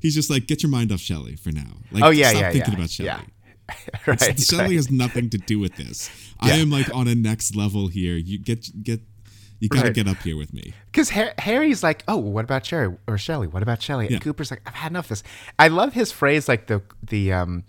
[0.01, 1.77] He's just like, get your mind off Shelley for now.
[1.91, 3.07] Like, Oh, yeah, stop yeah, thinking yeah, about Shelley.
[3.07, 3.21] yeah.
[4.07, 4.21] right.
[4.21, 4.73] It's- Shelley right.
[4.75, 6.09] has nothing to do with this.
[6.43, 6.53] Yeah.
[6.53, 8.15] I am like on a next level here.
[8.15, 9.01] You get get
[9.59, 9.95] you got to Right.
[9.95, 10.71] get up here with me.
[10.91, 13.47] Because Harry's like, oh, what about Sherry or Shelley?
[13.47, 14.05] What about Shelley?
[14.05, 14.17] Yeah.
[14.17, 15.23] And Cooper's like, I've had enough of this.
[15.57, 17.63] I love his phrase, like the the um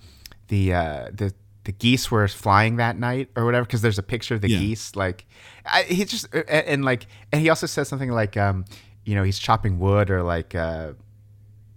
[0.49, 1.33] the uh the
[1.65, 3.65] the geese were flying that night or whatever.
[3.65, 4.59] Because there's a picture of the Yeah.
[4.59, 4.95] geese.
[4.95, 5.25] Like,
[5.65, 8.67] I, he just and, and like, and he also says something like, um,
[9.07, 10.93] you know, he's chopping wood or like, uh,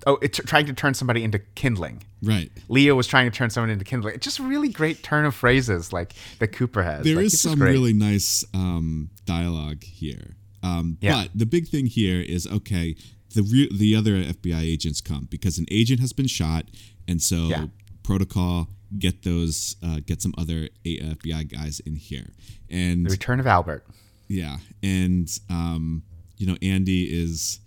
[0.08, 2.04] oh, it's trying to turn somebody into kindling.
[2.24, 2.52] Right.
[2.68, 4.16] Leo was trying to turn someone into kindling.
[4.16, 7.04] It's just a really great turn of phrases like that Cooper has.
[7.04, 10.36] There Like, is some really nice um, dialogue here.
[10.64, 11.24] Um, Yeah.
[11.24, 12.96] But the big thing here is okay.
[13.34, 16.66] The re- the other FBI agents come because an agent has been shot,
[17.08, 17.66] and so Yeah.
[18.04, 18.68] protocol
[19.00, 22.28] get those uh, get some other FBI guys in here,
[22.70, 23.86] and the return of Albert.
[24.28, 26.04] yeah, and um,
[26.38, 27.61] you know Andy is.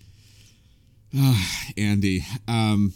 [1.16, 1.44] Uh,
[1.76, 2.92] Andy, um,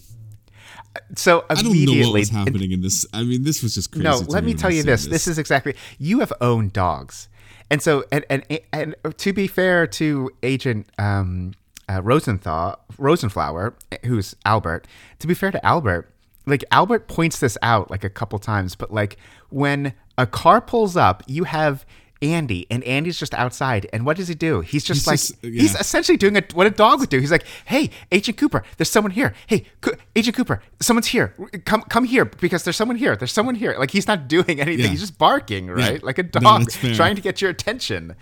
[1.14, 3.06] So I don't know immediately, what was happening in this.
[3.12, 4.04] I mean, this was just crazy.
[4.04, 5.06] No, let me when tell you saw this.
[5.06, 7.28] This is exactly you have owned dogs,
[7.70, 11.52] and so and and and to be fair to Agent um,
[11.88, 14.86] uh, Rosenthal Rosenflower, who's Albert.
[15.20, 16.10] To be fair to Albert,
[16.46, 19.16] like Albert points this out like a couple times, but like
[19.50, 21.86] when a car pulls up, you have.
[22.20, 24.60] Andy and Andy's just outside, and what does he do?
[24.60, 27.20] He's just He's like just- he's essentially doing a, what a dog would do.
[27.20, 29.34] He's like, "Hey, Agent Cooper, there's someone here.
[29.46, 31.34] Hey, Co- Agent Cooper, someone's here.
[31.64, 33.14] Come, come here because there's someone here.
[33.16, 34.84] There's someone here." Like he's not doing anything.
[34.86, 34.90] Yeah.
[34.90, 36.02] He's just barking, right?
[36.02, 36.94] Like a dog fair.
[36.94, 38.14] trying to get your attention.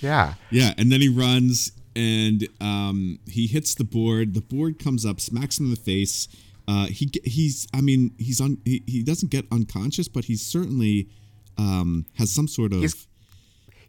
[0.00, 4.34] Yeah, Yeah, and then he runs and um, he hits the board.
[4.34, 6.26] The board comes up, smacks him in the face.
[6.66, 11.08] Uh, he he's I mean he's on he, he doesn't get unconscious, but he's certainly
[11.56, 13.06] um, has some sort of He's-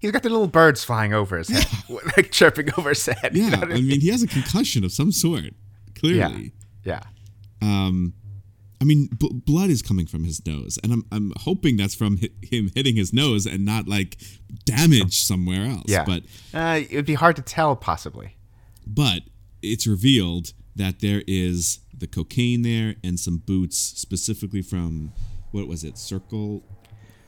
[0.06, 1.68] he's got the little birds flying over his head,
[2.18, 3.32] like chirping over his head.
[3.36, 3.50] you yeah.
[3.50, 5.44] know what I mean he has a concussion of some sort.
[5.44, 5.52] yeah,
[6.00, 6.52] Clearly,
[6.84, 7.02] yeah.
[7.62, 8.14] um,
[8.82, 12.18] I mean b- blood is coming from his nose, and I'm I'm hoping that's from
[12.18, 14.18] hi- him hitting his nose and not like
[14.66, 15.86] damage somewhere else.
[15.88, 18.36] Yeah, but uh, it would be hard to tell, possibly.
[18.86, 19.24] but
[19.62, 25.12] it's revealed that there is the cocaine there and some boots specifically from
[25.52, 26.62] what was it circle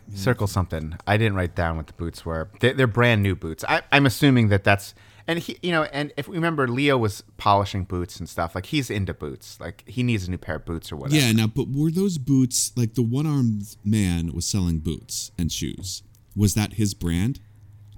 [0.07, 0.15] Mm-hmm.
[0.17, 0.95] Circle something.
[1.05, 2.49] I didn't write down what the boots were.
[2.61, 3.65] They're, they're brand new boots.
[3.67, 4.93] I, I'm assuming that that's
[5.29, 8.55] and he, you know, and if we remember, Leo was polishing boots and stuff.
[8.55, 9.59] Like he's into boots.
[9.59, 11.19] Like he needs a new pair of boots or whatever.
[11.19, 16.03] yeah now but were those boots like the one-armed man was selling boots and shoes
[16.35, 17.39] was that his brand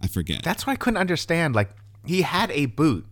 [0.01, 1.53] i forget That's what I couldn't understand.
[1.53, 1.69] Like
[2.05, 3.05] he had a boot.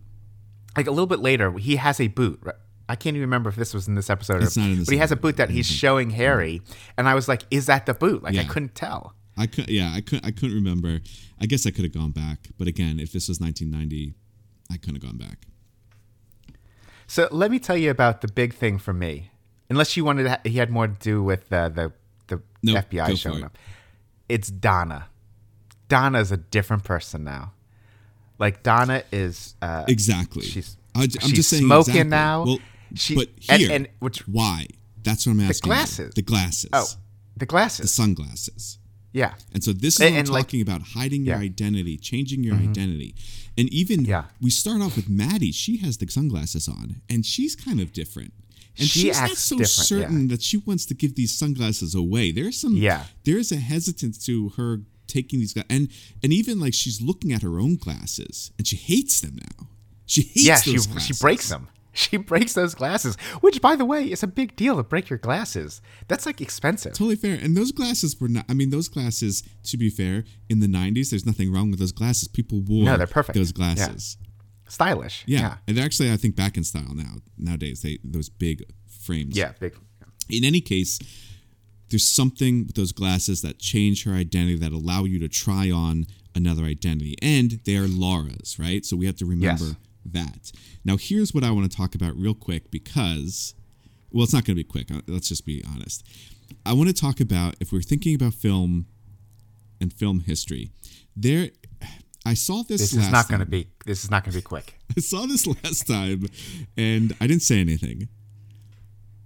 [0.76, 2.40] Like a little bit later, he has a boot.
[2.42, 2.54] Right?
[2.88, 4.42] I can't even remember if this was in this episode.
[4.42, 6.62] It's or, not in this but he has a boot that he's showing Harry,
[6.96, 9.14] and I was like, "Is that the boot?" Like I couldn't tell.
[9.36, 10.98] i could yeah i couldn't, i couldn't remember
[11.40, 14.14] i guess i could have gone back but again if this was 1990
[14.68, 15.46] i couldn't have gone back
[17.06, 19.30] So let me tell you about the big thing for me.
[19.70, 21.92] Unless you wanted, to ha- he had more to do with uh, the
[22.26, 23.44] the Nope, FBI showing it.
[23.44, 23.56] up.
[24.28, 25.06] It's Donna.
[25.88, 27.52] Donna is a different person now.
[28.38, 29.54] Like Donna is.
[29.62, 32.10] Uh, exactly She's I, am she's just saying smoking exactly.
[32.10, 32.44] now.
[32.44, 32.58] well
[32.94, 34.66] She- but here and which- why
[35.02, 35.74] that's what i'm asking you.
[35.76, 36.12] glasses.
[36.14, 36.86] the glasses oh,
[37.36, 37.82] the glasses.
[37.82, 38.78] the sunglasses
[39.10, 39.34] yeah.
[39.54, 41.48] And so this is And- and, like- talking about hiding your Yeah.
[41.48, 41.52] Mm-hmm.
[41.64, 43.14] identity, changing your identity.
[43.56, 44.24] And even Yeah.
[44.38, 45.50] we start off with Maddy.
[45.50, 48.34] She has the sunglasses on and she's kind of different.
[48.78, 52.32] And She she's not so certain that she wants to give these sunglasses away.
[52.32, 53.06] There's some Yeah.
[53.24, 55.88] there's a hesitance to her taking these gla- and
[56.22, 59.68] and even like she's looking at her own glasses and she hates them now.
[60.04, 61.18] She hates Yeah, she those she glasses.
[61.18, 61.68] breaks them.
[61.92, 65.18] She breaks those glasses, which, by the way, is a big deal to break your
[65.18, 65.80] glasses.
[66.06, 66.92] That's like expensive.
[66.92, 67.34] Totally fair.
[67.34, 71.10] And those glasses were not, I mean, those glasses, to be fair, in the 90s,
[71.10, 72.28] there's nothing wrong with those glasses.
[72.28, 73.36] People wore No, they're perfect.
[73.36, 73.74] those Yeah.
[73.74, 74.16] glasses.
[74.68, 75.24] Stylish.
[75.26, 75.40] Yeah.
[75.40, 75.56] Yeah.
[75.66, 77.16] And they're actually, I think, back in style now.
[77.36, 79.36] Nowadays, they those big frames.
[79.36, 79.52] Yeah.
[79.58, 79.74] Big.
[80.28, 80.98] In any case,
[81.88, 86.06] there's something with those glasses that change her identity that allow you to try on
[86.34, 87.16] another identity.
[87.22, 88.84] And they are Laura's, right?
[88.84, 89.76] So we have to remember Yes.
[90.12, 90.52] That.
[90.84, 93.54] Now, here's what I want to talk about real quick because,
[94.12, 94.90] well, it's not going to be quick.
[94.90, 96.06] uh, Let's just be honest.
[96.64, 98.86] I want to talk about if we're thinking about film
[99.80, 100.70] and film history,
[101.16, 101.50] there.
[102.26, 102.80] I saw this.
[102.80, 103.68] This is not going to be.
[103.86, 104.78] This is not going to be quick.
[104.96, 106.26] I saw this last time
[106.76, 108.08] and I didn't say anything.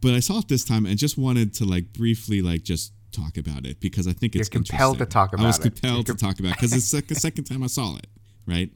[0.00, 3.36] But I saw it this time and just wanted to like briefly like just talk
[3.36, 5.80] about it because I think it's You're compelled to talk I was about it.
[5.80, 8.06] compelled to talk about because it's the second, second time I saw it,
[8.46, 8.70] right?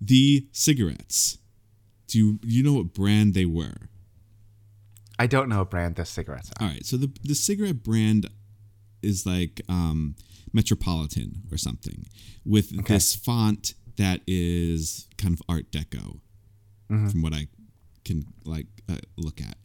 [0.00, 1.38] The cigarettes.
[2.08, 3.88] Do you you know what brand they were?
[5.18, 6.66] I don't know what brand the cigarettes are.
[6.66, 8.28] All right, so the the cigarette brand
[9.02, 10.14] is like um,
[10.52, 12.06] Metropolitan or something
[12.44, 16.20] with this font that is kind of Art Deco,
[16.90, 17.08] Mm-hmm.
[17.08, 17.48] from what I
[18.04, 19.56] can like uh, look at.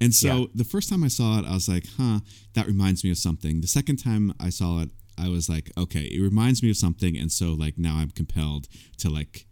[0.00, 0.46] And so Yeah.
[0.54, 2.20] the first time I saw it, I was like, "Huh,
[2.54, 6.04] that reminds me of something." The second time I saw it, I was like, "Okay,
[6.04, 8.68] it reminds me of something," and so like now I'm compelled
[8.98, 9.46] to like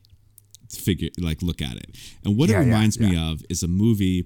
[0.70, 1.96] figure like look at it.
[2.24, 4.22] And what Yeah, it yeah, reminds me of is a movie,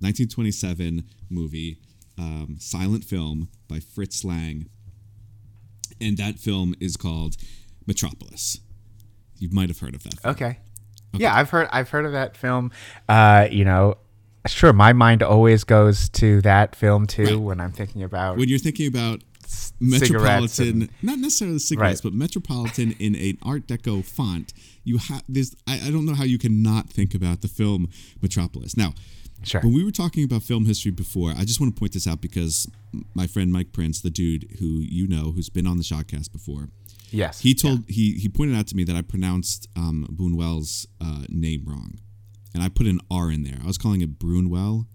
[0.00, 1.78] 1927 movie,
[2.18, 4.66] um, silent film by Fritz Lang,
[6.00, 7.36] and that film is called
[7.86, 8.58] Metropolis.
[9.38, 10.20] You might have heard of that.
[10.20, 10.32] Film.
[10.34, 10.58] Okay.
[11.14, 12.70] Yeah, I've heard I've heard of that film.
[13.08, 13.96] Uh, you know,
[14.46, 17.36] sure, my mind always goes to that film too Right.
[17.40, 19.22] when I'm thinking about When you're thinking about
[19.80, 22.10] Metropolitan, and- not necessarily cigarettes, Right.
[22.12, 24.52] but Metropolitan in an Art Deco font,
[24.84, 25.54] you have this.
[25.66, 27.88] I, I don't know how you cannot think about the film
[28.22, 28.76] Metropolis.
[28.76, 28.94] Now,
[29.42, 29.60] Sure.
[29.62, 32.20] when we were talking about film history before, I just want to point this out
[32.20, 32.66] because
[33.14, 36.68] my friend Mike Prince, the dude who you know, who's been on the Shotcast before,
[37.10, 37.40] Yes.
[37.40, 41.64] he told he he pointed out to me that I pronounced um, Buñuel's uh, name
[41.66, 41.98] wrong,
[42.54, 43.58] and I put an R in there.
[43.62, 44.86] I was calling it Brunwell,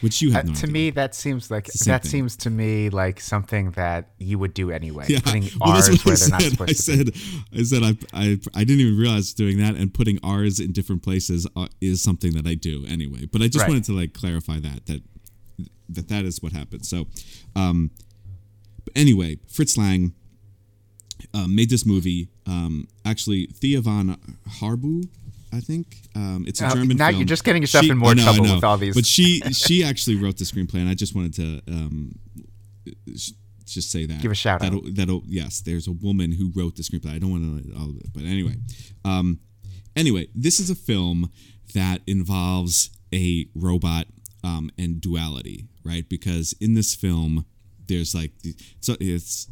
[0.00, 0.72] which you Uh, have no to idea.
[0.72, 2.10] me, that seems like that thing.
[2.10, 5.06] seems to me like something that you would do anyway.
[5.08, 7.18] Yeah, Putting well, R's where I they're not supposed I to be.
[7.18, 10.72] said, I said, I, I, I didn't even realize doing that, and putting R's in
[10.72, 13.26] different places uh, is something that I do anyway.
[13.30, 13.68] But I just Right.
[13.68, 15.02] wanted to like clarify that that
[15.88, 16.84] that that is what happened.
[16.86, 17.06] So,
[17.54, 17.90] um,
[18.84, 20.12] but anyway, Fritz Lang
[21.32, 22.28] um, made this movie.
[22.46, 24.16] Um, actually, Thea von
[24.60, 25.08] Harbou,
[25.54, 26.02] I think.
[26.16, 27.20] Um, it's a Uh, German now film.
[27.20, 28.54] you're just getting yourself in more I know, I trouble know.
[28.56, 31.62] with all these- But she she actually wrote the screenplay, and I just wanted to
[31.72, 32.18] um,
[33.16, 33.32] sh-
[33.64, 34.20] just say that.
[34.20, 34.72] Give a shout out.
[34.72, 35.60] that'll, That'll yes.
[35.60, 37.14] There's a woman who wrote the screenplay.
[37.14, 38.56] I don't want to all of it, but anyway,
[39.04, 39.40] um,
[39.96, 41.30] anyway, this is a film
[41.74, 44.06] that involves a robot
[44.42, 46.06] um, and duality, right?
[46.08, 47.46] Because in this film,
[47.86, 48.32] there's like
[48.80, 49.48] so it's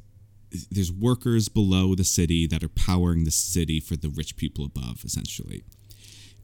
[0.70, 5.02] there's workers below the city that are powering the city for the rich people above,
[5.04, 5.62] essentially.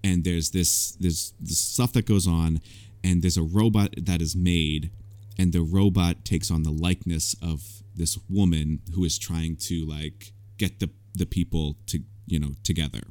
[0.05, 2.61] And there's this there's this stuff that goes on,
[3.03, 4.91] and there's a robot that is made,
[5.39, 10.33] and the robot takes on the likeness of this woman who is trying to like
[10.57, 13.03] get the the people to you know together.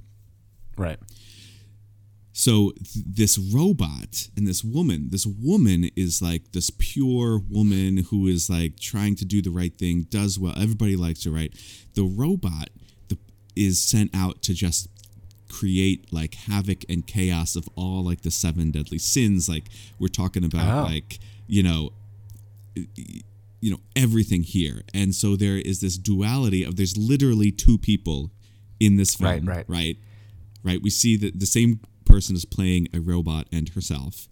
[0.78, 1.00] Right.
[2.38, 8.28] So th- this robot and this woman, this woman is like this pure woman who
[8.28, 10.54] is like trying to do the right thing, does well.
[10.56, 11.52] Everybody likes her, right?
[11.96, 12.70] The robot
[13.08, 13.18] the,
[13.56, 14.88] is sent out to just
[15.58, 19.48] create like havoc and chaos of all like the seven deadly sins.
[19.50, 19.66] Like
[20.00, 20.92] we're talking about, Oh.
[20.94, 21.92] like you know,
[22.76, 28.30] you know everything here and so there is this duality of there's literally two people
[28.80, 29.66] in this film Right, right.
[29.68, 29.98] right
[30.64, 34.28] right we see that the same person is playing a robot and herself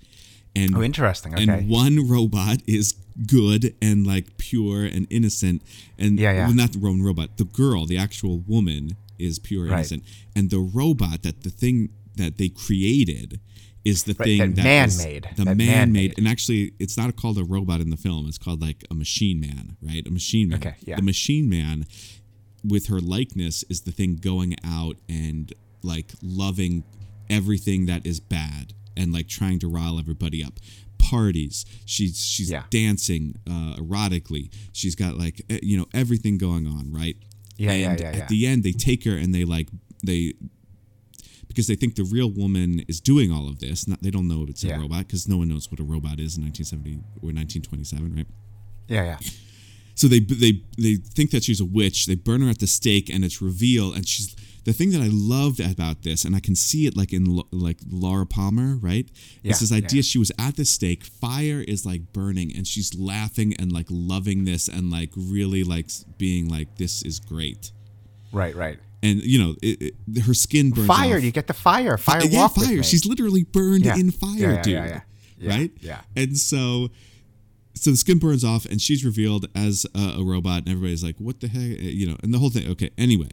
[0.56, 1.34] and Oh, interesting.
[1.34, 1.44] Okay.
[1.44, 2.94] and one robot is
[3.28, 5.64] good and like pure and innocent
[5.98, 6.46] and Yeah, yeah.
[6.46, 9.80] well, not the one robot the girl the actual woman is pure and Right.
[9.80, 10.04] innocent
[10.36, 13.40] and the robot that the thing that they created
[13.84, 15.28] is the Right, thing that that man is- made.
[15.36, 16.18] the That man, man made made.
[16.18, 19.40] and actually it's not called a robot in the film it's called like a machine
[19.40, 20.96] man right a machine man Okay, yeah.
[20.96, 21.86] the machine man
[22.64, 25.54] with her likeness is the thing going out and
[25.84, 26.84] like loving
[27.30, 30.60] everything that is bad and like trying to rile everybody up
[30.98, 32.64] parties she's she's Yeah.
[32.72, 37.18] dancing uh erotically she's got like eh, you know everything going on right
[37.58, 39.70] Yeah, yeah, and yeah, at the end they take her and they like
[40.06, 40.34] they
[41.48, 44.46] because they think the real woman is doing all of this not they don't know
[44.50, 44.78] it's a Yeah.
[44.82, 46.92] robot because no one knows what a robot is in 1970
[47.22, 48.28] or 1927 right
[48.88, 49.18] yeah, yeah.
[49.96, 52.06] so they they they think that she's a witch.
[52.06, 53.96] They burn her at the stake, and it's revealed.
[53.96, 54.36] And she's
[54.66, 57.78] the thing that I loved about this, and I can see it like in like
[57.90, 59.08] Laura Palmer, right?
[59.44, 59.78] Yeah, It's this yeah.
[59.78, 61.04] idea she was at the stake.
[61.04, 65.90] Fire is like burning, and she's laughing and like loving this, and like really like
[66.18, 67.72] being like this is great.
[68.32, 68.80] Right, right.
[69.04, 70.88] And you know, it, it, her skin burns.
[70.88, 71.18] Fire.
[71.18, 71.24] off.
[71.24, 71.96] You get the fire.
[71.98, 72.82] Fire yeah, fire.
[72.84, 73.96] She's literally burned Yeah.
[73.98, 74.74] in fire, yeah, dude.
[74.74, 75.02] yeah, yeah.
[75.38, 75.72] Yeah, Right?
[75.82, 76.02] yeah.
[76.16, 76.90] And so,
[77.76, 81.18] so the skin burns off, and she's revealed as a, a robot, and everybody's like,
[81.20, 82.68] "What the heck?" You know, and the whole thing.
[82.72, 82.90] Okay.
[82.98, 83.30] Anyway.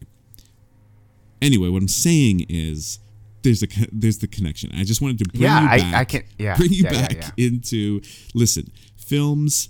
[1.43, 2.99] Anyway, what I'm saying is.
[3.45, 4.70] There's a there's the connection.
[4.72, 5.95] I just wanted to bring Yeah, you I- back.
[5.95, 7.45] I can- yeah, bring you yeah, yeah, back yeah.
[7.49, 8.01] into
[8.34, 8.70] listen.
[8.97, 9.68] Films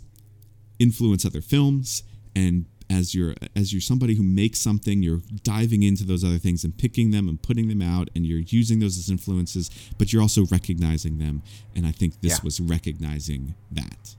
[0.79, 2.03] influence other films,
[2.37, 6.65] and as you're as you're somebody who makes something, you're diving into those other things
[6.65, 10.21] and picking them and putting them out, and you're using those as influences, but you're
[10.21, 11.43] also recognizing them.
[11.75, 12.45] And I think this Yeah.
[12.45, 14.17] was recognizing that.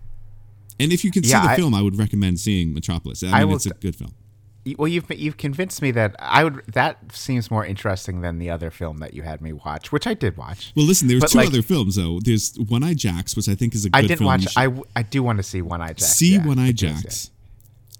[0.79, 3.21] And if you can see the I- film, I would recommend seeing Metropolis.
[3.21, 4.15] I mean, I will it's a good film.
[4.77, 6.63] Well, you've you've convinced me that I would.
[6.71, 10.13] That seems more interesting than the other film that you had me watch, which I
[10.13, 10.71] did watch.
[10.75, 12.19] Well, listen, there's two like- other films though.
[12.23, 14.27] There's One Eye Jacks, which I think is a good I didn't film.
[14.27, 14.47] watch.
[14.55, 16.07] I, I do want to see One Eye Jack.
[16.07, 16.71] see yeah, One Eye yeah.
[16.71, 17.31] Jacks,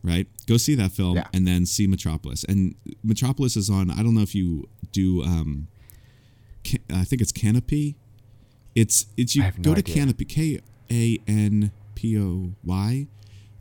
[0.04, 0.26] right?
[0.48, 1.28] Go see that film Yeah.
[1.34, 2.46] and then see Metropolis.
[2.46, 3.92] And Metropolis is on.
[3.92, 5.22] I don't know if you do.
[5.24, 5.68] Um,
[6.94, 7.96] I think it's Kanopy
[8.74, 10.06] It's it's you I go no to idea.
[10.06, 13.08] Kanopy K A N P O Y.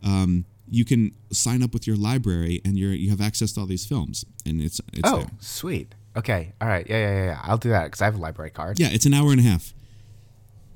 [0.05, 3.66] Um, you can sign up with your library and you're you have access to all
[3.66, 5.27] these films and it's it's oh, there.
[5.39, 5.95] sweet.
[6.16, 6.53] Okay.
[6.61, 6.87] All right.
[6.89, 7.41] Yeah, yeah, yeah, yeah.
[7.43, 8.81] I'll do that because I have a library card.
[8.81, 9.75] yeah it's an hour and a half.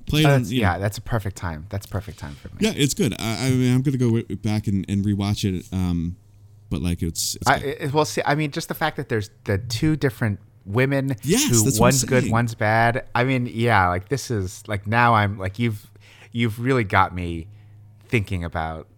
[0.06, 0.68] Play it on, that's- you know.
[0.68, 1.66] yeah, that's a perfect time.
[1.70, 2.56] That's perfect time for me.
[2.60, 3.14] Yeah, it's good.
[3.18, 5.66] I, I mean, I'm gonna go back and, and rewatch it.
[5.72, 6.16] Um,
[6.68, 9.30] but like it's, it's I, it, well, see, I mean, just the fact that there's
[9.44, 13.06] the two different women Yes, who one's good, one's bad.
[13.14, 15.90] I mean, yeah, like this is like now I'm like you've
[16.32, 17.46] you've really got me
[18.08, 18.88] thinking about.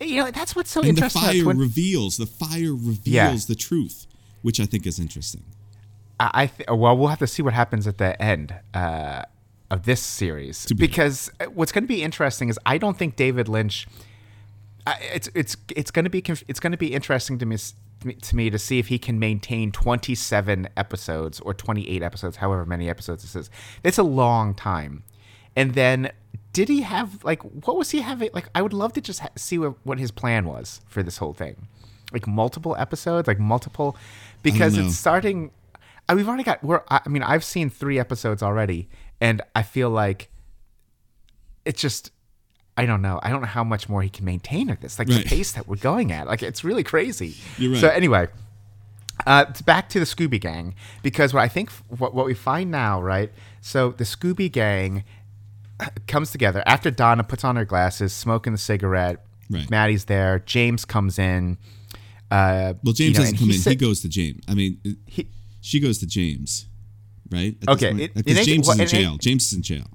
[0.00, 3.36] You know, that's what's so and the fire when- reveals the fire reveals Yeah.
[3.46, 4.06] the truth,
[4.42, 5.42] which I think is interesting.
[6.20, 9.22] I, I th- well, we'll have to see what happens at the end uh,
[9.70, 13.16] of this series be- because uh, what's going to be interesting is I don't think
[13.16, 13.86] David Lynch.
[14.86, 17.56] I, it's it's it's going to be conf- it's going to be interesting to me
[18.22, 22.88] to me to see if he can maintain 27 episodes or 28 episodes, however many
[22.88, 23.50] episodes this is.
[23.82, 25.02] It's a long time,
[25.56, 26.10] and then
[26.58, 28.30] did he have like what was he having?
[28.32, 31.18] Like I would love to just ha- see what, what his plan was for this
[31.18, 31.68] whole thing,
[32.12, 33.96] like multiple episodes, like multiple,
[34.42, 34.86] because know.
[34.86, 35.52] it's starting.
[36.08, 36.64] I, we've already got.
[36.64, 36.82] We're.
[36.90, 38.88] I I mean, I've seen three episodes already,
[39.20, 40.30] and I feel like
[41.64, 42.10] it's just.
[42.76, 43.20] I don't know.
[43.22, 44.98] I don't know how much more he can maintain at this.
[44.98, 45.22] Like Right.
[45.22, 46.26] the pace that we're going at.
[46.26, 47.36] Like it's really crazy.
[47.60, 47.76] Right.
[47.76, 48.26] So anyway,
[49.26, 52.70] uh, it's back to the Scooby Gang because what I think what what we find
[52.72, 53.30] now, right?
[53.60, 55.04] So the Scooby Gang
[56.06, 59.24] comes together after Donna puts on her glasses, smoking the cigarette.
[59.50, 59.70] Right.
[59.70, 60.40] Maddy's there.
[60.40, 61.56] James comes in.
[62.30, 63.58] Uh, Well, James you know, doesn't come in.
[63.58, 64.42] said- he goes to James.
[64.48, 65.28] I mean, he-
[65.60, 66.66] she goes to James,
[67.30, 67.56] right?
[67.62, 69.16] At Okay, because James well, is in it jail.
[69.18, 69.86] James is in jail.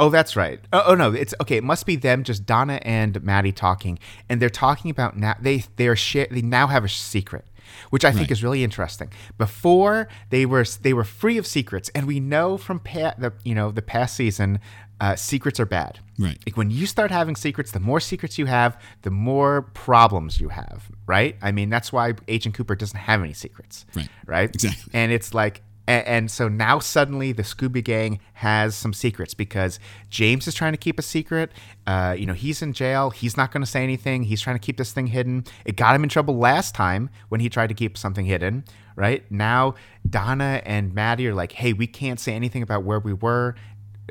[0.00, 0.58] Oh, that's right.
[0.72, 1.56] Oh, oh no, it's okay.
[1.58, 5.36] It must be them, just Donna and Maddy talking, and they're talking about now.
[5.40, 6.26] They they are share.
[6.28, 7.44] They now have a secret,
[7.90, 9.12] which I think is really interesting.
[9.38, 13.54] Before they were they were free of secrets, and we know from pa- the you
[13.54, 14.58] know the past season,
[15.04, 15.98] uh, secrets are bad.
[16.18, 16.38] Right.
[16.46, 20.48] Like when you start having secrets, the more secrets you have, the more problems you
[20.48, 20.90] have.
[21.06, 21.36] Right.
[21.42, 23.84] I mean, that's why Agent Cooper doesn't have any secrets.
[23.94, 24.08] Right.
[24.24, 24.54] Right.
[24.54, 24.90] Exactly.
[24.94, 29.78] And it's like, and, and so now suddenly the Scooby Gang has some secrets because
[30.08, 31.52] James is trying to keep a secret.
[31.86, 33.10] Uh, you know, he's in jail.
[33.10, 34.22] He's not going to say anything.
[34.22, 35.44] He's trying to keep this thing hidden.
[35.66, 38.64] It got him in trouble last time when he tried to keep something hidden.
[38.96, 39.74] Right now,
[40.08, 43.56] Donna and Maddy are like, "Hey, we can't say anything about where we were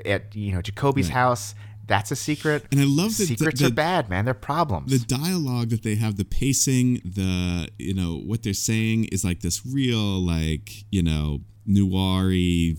[0.06, 0.36] at.
[0.36, 1.56] You know, Jacoby's house.
[1.86, 2.66] That's a secret.
[2.72, 4.24] And I love that secrets the- are bad, man.
[4.26, 4.90] They're problems.
[4.92, 9.42] the dialogue that they have the pacing the you know what they're saying is like
[9.42, 12.78] this real like you know noir you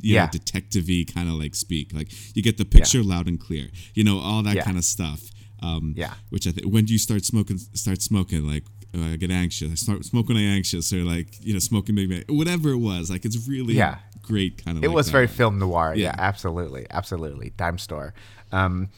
[0.00, 0.24] Yeah.
[0.24, 4.04] know detective-y kind of like speak like you get the picture loud and clear you
[4.04, 4.64] know all that Yeah.
[4.64, 5.20] kind of stuff
[5.62, 6.14] um Yeah.
[6.30, 9.70] which i think when do you start smoking start smoking like uh, I get anxious.
[9.70, 10.36] I start smoking.
[10.36, 13.08] I anxious, or like you know, smoking maybe whatever it was.
[13.08, 13.98] Like it's really Yeah.
[14.30, 14.84] Great kind of.
[14.84, 15.12] It like was that.
[15.12, 15.94] very film noir.
[15.94, 16.06] Yeah.
[16.08, 16.14] Yeah.
[16.18, 17.52] absolutely, absolutely.
[17.56, 18.14] Dime store.
[18.52, 18.88] Um,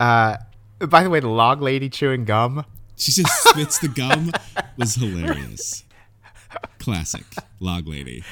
[0.00, 0.36] uh,
[0.80, 2.64] by the way, the log lady chewing gum.
[2.96, 4.32] She just spits the gum.
[4.76, 5.84] Was hilarious.
[6.78, 7.24] Classic
[7.60, 8.24] log lady.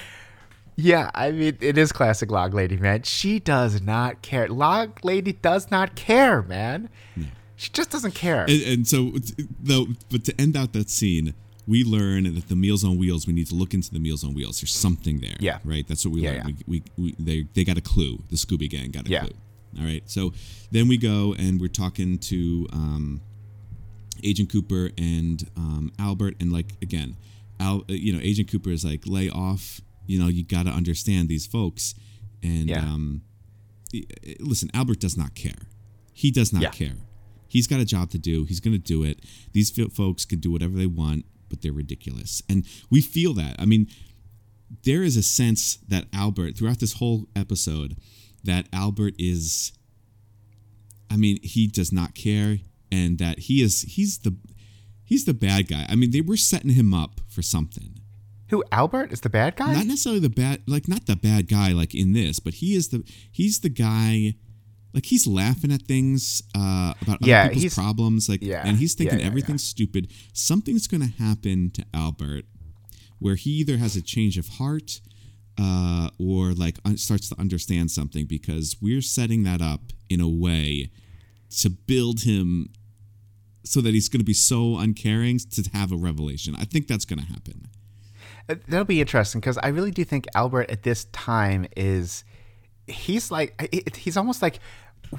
[0.76, 3.02] Yeah, I mean, it is classic log lady, man.
[3.02, 4.48] She does not care.
[4.48, 6.88] Log lady does not care, man.
[7.56, 8.42] She just doesn't care.
[8.48, 9.12] And, and so,
[9.60, 11.34] though, but to end out that scene,
[11.70, 13.26] we learn that the Meals on Wheels.
[13.26, 14.60] We need to look into the Meals on Wheels.
[14.60, 15.36] There's something there.
[15.48, 15.58] Yeah.
[15.64, 15.86] Right.
[15.88, 16.64] That's what we Yeah, learned.
[16.66, 18.14] We, we, we they they got a clue.
[18.30, 19.20] The Scooby Gang got a Yeah.
[19.26, 19.36] clue.
[19.78, 20.02] All right.
[20.10, 20.32] So
[20.72, 23.20] then we go and we're talking to um,
[24.24, 27.16] Agent Cooper and um, Albert, and like again,
[27.60, 29.80] Al, uh, you know, Agent Cooper is like, lay off.
[30.06, 31.94] You know, you got to understand these folks,
[32.42, 32.80] and Yeah.
[32.92, 33.22] um,
[34.40, 35.62] listen, Albert does not care.
[36.12, 36.70] He does not Yeah.
[36.70, 36.96] care.
[37.48, 38.44] He's got a job to do.
[38.44, 39.20] He's going to do it.
[39.52, 42.42] These folks can do whatever they want, but they're ridiculous.
[42.48, 43.56] And we feel that.
[43.58, 43.88] I mean,
[44.84, 47.96] there is a sense that Albert, throughout this whole episode,
[48.44, 49.72] that Albert is,
[51.10, 52.58] I mean, he does not care
[52.90, 54.34] and that he is, he's the,
[55.04, 55.84] he's the bad guy.
[55.88, 57.98] I mean, they were setting him up for something.
[58.48, 59.74] Who Albert is the bad guy?
[59.74, 62.88] Not necessarily the bad, like not the bad guy like in this, but he is
[62.88, 64.34] the, he's the guy,
[64.92, 68.94] like he's laughing at things uh, about Yeah, other people's problems, like, yeah, and he's
[68.94, 70.10] thinking yeah, everything's stupid.
[70.32, 72.44] Something's going to happen to Albert,
[73.18, 75.00] where he either has a change of heart,
[75.58, 80.28] uh, or like un- starts to understand something because we're setting that up in a
[80.28, 80.90] way
[81.58, 82.70] to build him
[83.64, 86.56] so that he's going to be so uncaring to have a revelation.
[86.58, 87.68] I think that's going to happen.
[88.48, 92.24] Uh, That'll be interesting because I really do think Albert at this time is
[92.86, 94.58] he's like it- he's almost like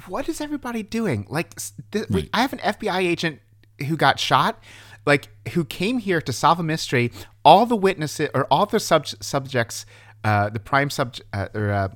[0.06, 1.26] what is everybody doing?
[1.28, 1.54] Like
[1.90, 2.28] th- Right.
[2.32, 3.40] I have an FBI agent
[3.86, 4.62] who got shot,
[5.04, 7.12] like who came here to solve a mystery.
[7.44, 9.84] All the witnesses or all the sub- subjects,
[10.24, 11.88] uh, the prime subject uh, or uh,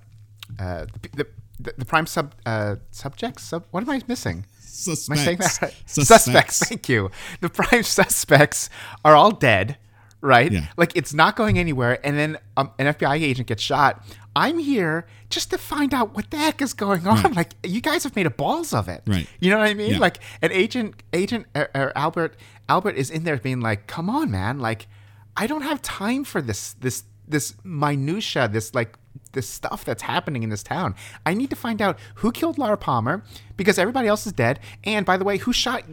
[0.58, 1.24] uh, the,
[1.58, 3.44] the the, prime sub uh, subjects.
[3.44, 4.44] Sub, what am I missing?
[4.60, 5.08] Suspects.
[5.08, 5.74] Am I saying that right?
[5.86, 6.58] Suspects.
[6.68, 7.10] Thank you.
[7.40, 8.68] The prime suspects
[9.04, 9.78] are all dead,
[10.26, 10.50] right?
[10.52, 10.66] Yeah.
[10.76, 12.04] Like it's not going anywhere.
[12.04, 14.04] And then um, an FBI agent gets shot.
[14.34, 17.22] I'm here just to find out what the heck is going on.
[17.22, 17.36] Right.
[17.36, 19.02] Like you guys have made a balls of it.
[19.06, 19.26] Right.
[19.40, 19.92] You know what I mean?
[19.92, 19.98] Yeah.
[19.98, 22.36] Like an agent, agent uh, uh, Albert,
[22.68, 24.58] Albert is in there being like, "Come on, man!
[24.58, 24.88] Like,
[25.36, 28.96] I don't have time for this, this, this minutia, this like."
[29.32, 30.94] This stuff that's happening in this town.
[31.26, 33.22] I need to find out who killed Laura Palmer
[33.56, 34.60] because everybody else is dead.
[34.84, 35.84] And by the way, who shot,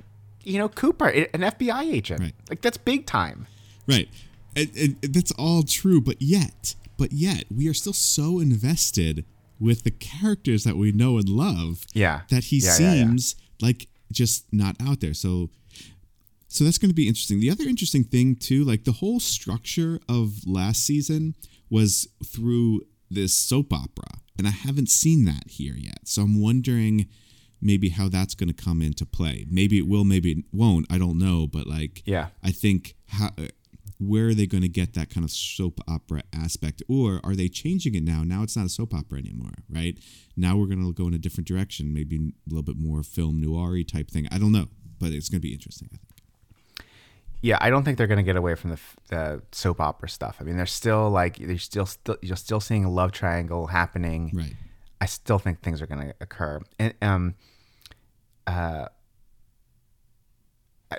[0.44, 2.22] you know, Cooper, an FBI agent?
[2.22, 2.36] Right.
[2.50, 3.48] Like that's big time.
[3.88, 4.10] Right.
[4.56, 9.26] And, and that's all true, but yet, but yet, we are still so invested
[9.60, 11.86] with the characters that we know and love.
[11.94, 12.22] Yeah.
[12.30, 13.04] That he Yeah, yeah, yeah.
[13.06, 15.14] seems like just not out there.
[15.14, 15.50] So,
[16.48, 17.40] so that's going to be interesting.
[17.40, 21.36] The other interesting thing too, like the whole structure of last season
[21.70, 26.08] was through this soap opera, and I haven't seen that here yet.
[26.08, 27.08] So I'm wondering
[27.62, 29.46] maybe how that's going to come into play.
[29.50, 30.86] Maybe it will, maybe it won't.
[30.92, 32.28] I don't know, but like, Yeah.
[32.44, 33.32] I think how
[34.00, 37.48] where are they going to get that kind of soap opera aspect, or are they
[37.48, 38.24] changing it now?
[38.24, 39.98] Now it's not a soap opera anymore, right?
[40.36, 43.41] Now we're going to go in a different direction, maybe a little bit more film
[43.41, 44.28] noir type thing.
[44.32, 44.68] I don't know,
[45.00, 45.89] but it's going to be interesting.
[45.94, 46.14] I think.
[47.41, 48.80] Yeah, I don't think they're going to get away from the,
[49.10, 50.38] the soap opera stuff.
[50.39, 54.32] I mean, they're still like they're still still you're still seeing a love triangle happening.
[54.34, 54.54] Right.
[55.02, 56.62] I still think things are going to occur.
[56.80, 57.36] And um,
[58.48, 58.86] uh,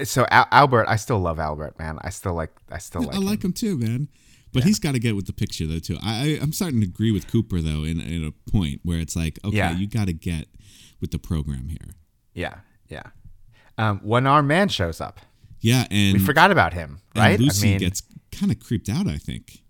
[0.02, 1.98] so Al- Albert, I still love Albert, man.
[2.02, 3.14] I still like I still like.
[3.14, 3.50] I like him.
[3.50, 4.08] him too, man.
[4.52, 5.98] But he's got to get with the picture though too.
[6.00, 9.38] I, I'm starting to agree with Cooper though in in a point where it's like,
[9.44, 9.76] okay, Yeah.
[9.76, 10.46] you got to get
[11.00, 11.94] with the program here.
[12.34, 13.02] Yeah, yeah.
[13.78, 15.18] Um, one armed man shows up.
[15.60, 17.38] Yeah, and We forgot about him, right?
[17.40, 19.08] Lucy I mean, gets kind of creeped out.
[19.08, 19.62] I think.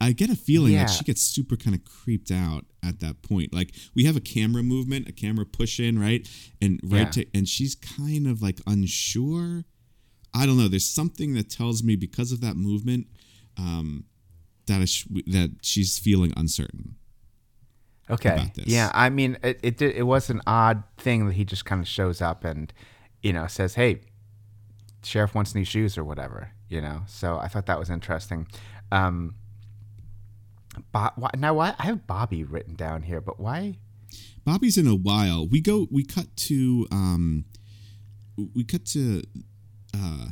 [0.00, 0.84] I get a feeling Yeah.
[0.84, 3.54] that she gets super kind of creeped out at that point.
[3.54, 6.28] Like we have a camera movement, a camera push in, right,
[6.60, 7.22] and right Yeah.
[7.24, 9.64] to, and she's kind of like unsure.
[10.34, 10.68] I don't know.
[10.68, 13.06] There's something that tells me because of that movement,
[13.56, 14.04] um,
[14.66, 16.96] that I sh- that she's feeling uncertain.
[18.10, 18.52] Okay.
[18.56, 21.88] Yeah, I mean, it it, it was an odd thing that he just kind of
[21.88, 22.72] shows up and,
[23.22, 24.02] you know, says, "Hey,
[25.02, 27.02] sheriff wants new shoes or whatever," you know.
[27.06, 28.46] So I thought that was interesting.
[28.92, 29.34] Um,
[30.92, 33.78] Bo- why, now, why I have Bobby written down here, but why?
[34.44, 35.46] Bobby's in a while.
[35.46, 35.86] We go.
[35.90, 36.86] We cut to.
[36.90, 37.44] Um,
[38.54, 39.22] we cut to.
[39.94, 40.26] Uh,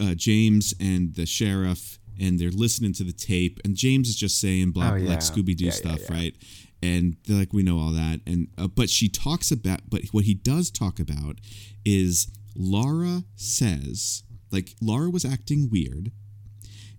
[0.00, 4.40] uh, James and the sheriff, and they're listening to the tape, and James is just
[4.40, 5.08] saying blah Oh, yeah.
[5.10, 6.14] like Scooby Doo yeah, stuff, yeah.
[6.14, 6.34] right?
[6.82, 10.24] And they're like, we know all that, and uh, but she talks about, but what
[10.24, 11.36] he does talk about
[11.84, 16.12] is Laura says, like Laura was acting weird,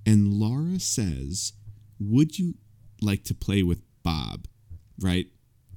[0.05, 1.53] and Laura says,
[1.99, 2.55] "Would you
[3.01, 4.47] like to play with Bob?"
[4.99, 5.27] Right?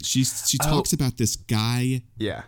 [0.02, 0.68] She's she oh.
[0.68, 2.02] talks about this guy.
[2.16, 2.42] Yeah,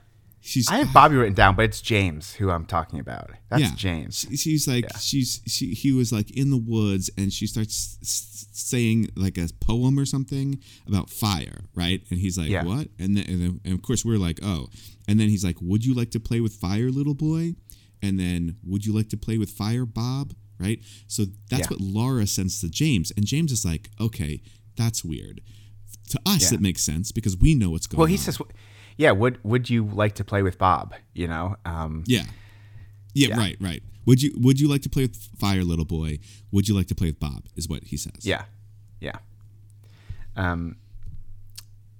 [0.45, 3.31] She's I have Bobby written down, but it's James who I'm talking about.
[3.49, 4.27] That's yeah, James.
[4.29, 8.49] She- she's like she's she he was like in the woods and she starts s-
[8.51, 12.03] saying like a poem or something about fire, right?
[12.11, 12.64] And he's like, Yeah.
[12.64, 14.66] "What?" And then, and then and of course we're like, "Oh."
[15.07, 17.55] And then he's like, "Would you like to play with fire, little boy?"
[18.03, 20.80] And then, "Would you like to play with fire, Bob?" Right?
[21.06, 21.66] So that's Yeah.
[21.70, 24.40] what Laura sends to James, and James is like, "Okay,
[24.76, 25.40] that's weird."
[26.10, 26.56] To us, Yeah.
[26.58, 28.00] it makes sense because we know what's going on.
[28.00, 28.18] Well, he on.
[28.18, 28.38] says,
[28.96, 32.24] "Yeah, would would you like to play with Bob?" You know, um, Yeah.
[33.14, 33.28] yeah.
[33.28, 33.36] Yeah.
[33.38, 33.82] right, right.
[34.06, 36.18] Would you would you like to play with fire, little boy?
[36.50, 37.46] Would you like to play with Bob?
[37.56, 38.24] Is what he says.
[38.24, 38.44] Yeah,
[39.00, 39.18] yeah.
[40.36, 40.76] Um.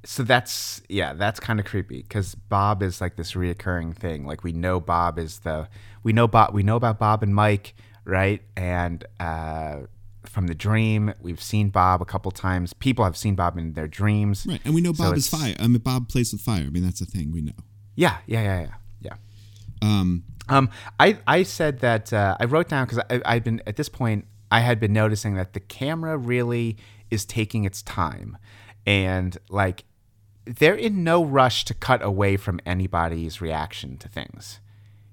[0.05, 4.27] So that's yeah, that's kind of creepy because Bob is like this reoccurring thing.
[4.27, 5.69] Like we know Bob is the
[6.03, 7.75] we know Bob we know about Bob and Mike,
[8.05, 8.43] right?
[8.57, 9.81] And uh,
[10.25, 12.73] from the dream, we've seen Bob a couple times.
[12.73, 14.47] People have seen Bob in their dreams.
[14.49, 15.55] Right, and we know So Bob is fire.
[15.59, 16.63] I mean, Bob plays with fire.
[16.63, 17.53] I mean, that's a thing we know.
[17.95, 19.15] Yeah, yeah, yeah, yeah, yeah.
[19.83, 23.89] Um, Um, I I said that uh, I wrote down because I've been at this
[23.89, 26.77] point I had been noticing that the camera really
[27.11, 28.37] is taking its time,
[28.87, 29.85] and like
[30.45, 34.61] they're in no rush to cut away from anybody's reaction to things.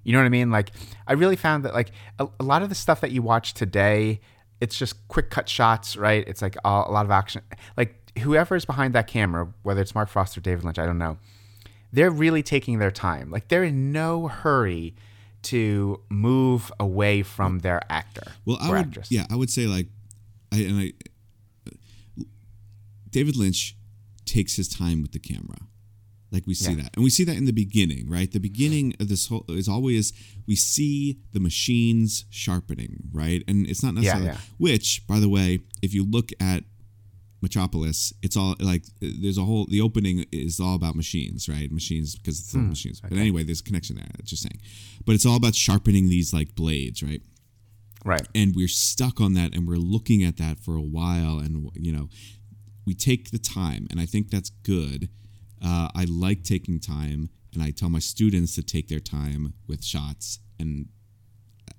[0.03, 0.51] You know what I mean?
[0.51, 0.71] Like
[1.07, 4.21] I really found that like a, a lot of the stuff that you watch today,
[4.61, 6.27] it's just quick cut shots, right?
[6.27, 7.41] It's like a, a lot of action.
[7.77, 10.97] Like whoever is behind that camera, whether it's Mark Frost or David Lynch, I don't
[10.97, 11.17] know
[11.91, 13.31] they're really taking their time.
[13.31, 14.95] Like they're in no hurry
[15.43, 19.11] to move away from their actor well, I or would, actress.
[19.11, 19.87] yeah, I would say like,
[20.51, 20.93] I and I,
[21.67, 22.23] uh,
[23.09, 23.75] David Lynch
[24.25, 25.57] takes his time with the camera.
[26.31, 26.83] Like we see Yeah.
[26.83, 28.31] that, and we see that in the beginning, right?
[28.31, 30.13] The beginning of this whole is always
[30.47, 33.43] we see the machines sharpening, right?
[33.47, 34.37] And it's not necessarily yeah.
[34.57, 36.63] which, by the way, if you look at
[37.41, 41.71] Metropolis, it's all like there's a whole the opening is all about machines, right?
[41.71, 43.01] Machines because it's all hmm, machines.
[43.01, 44.07] But anyway, there's a connection there.
[44.23, 44.59] Just saying,
[45.05, 47.21] but it's all about sharpening these like blades, right?
[48.05, 48.25] Right.
[48.33, 51.91] and we're stuck on that and we're looking at that for a while and you
[51.91, 52.07] know
[52.85, 55.09] we take the time and i think that's good
[55.63, 59.83] uh, i like taking time and i tell my students to take their time with
[59.83, 60.87] shots and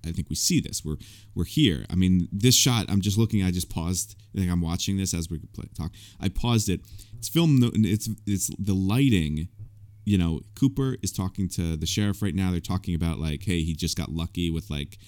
[0.07, 0.85] i think we see this.
[0.85, 0.97] We're
[1.35, 1.85] we're here.
[1.91, 5.31] I mean this shot i'm just looking i just paused like i'm watching this as
[5.31, 5.93] we play, talk.
[6.21, 6.81] I paused it.
[7.19, 9.49] It's film it's it's the lighting
[10.05, 12.51] you know cooper is talking to the sheriff right now.
[12.51, 14.99] They're talking about like hey he just got lucky with like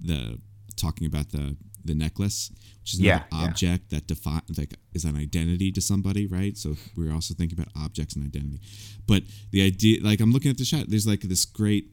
[0.00, 0.38] the
[0.76, 1.56] talking about the
[1.86, 2.50] the necklace
[2.82, 3.44] which is Yeah, yeah.
[3.44, 6.56] object that define like is an identity to somebody right?
[6.56, 8.60] So we're also thinking about objects and identity.
[9.06, 9.22] But
[9.52, 11.86] the idea like i'm looking at the shot there's like this great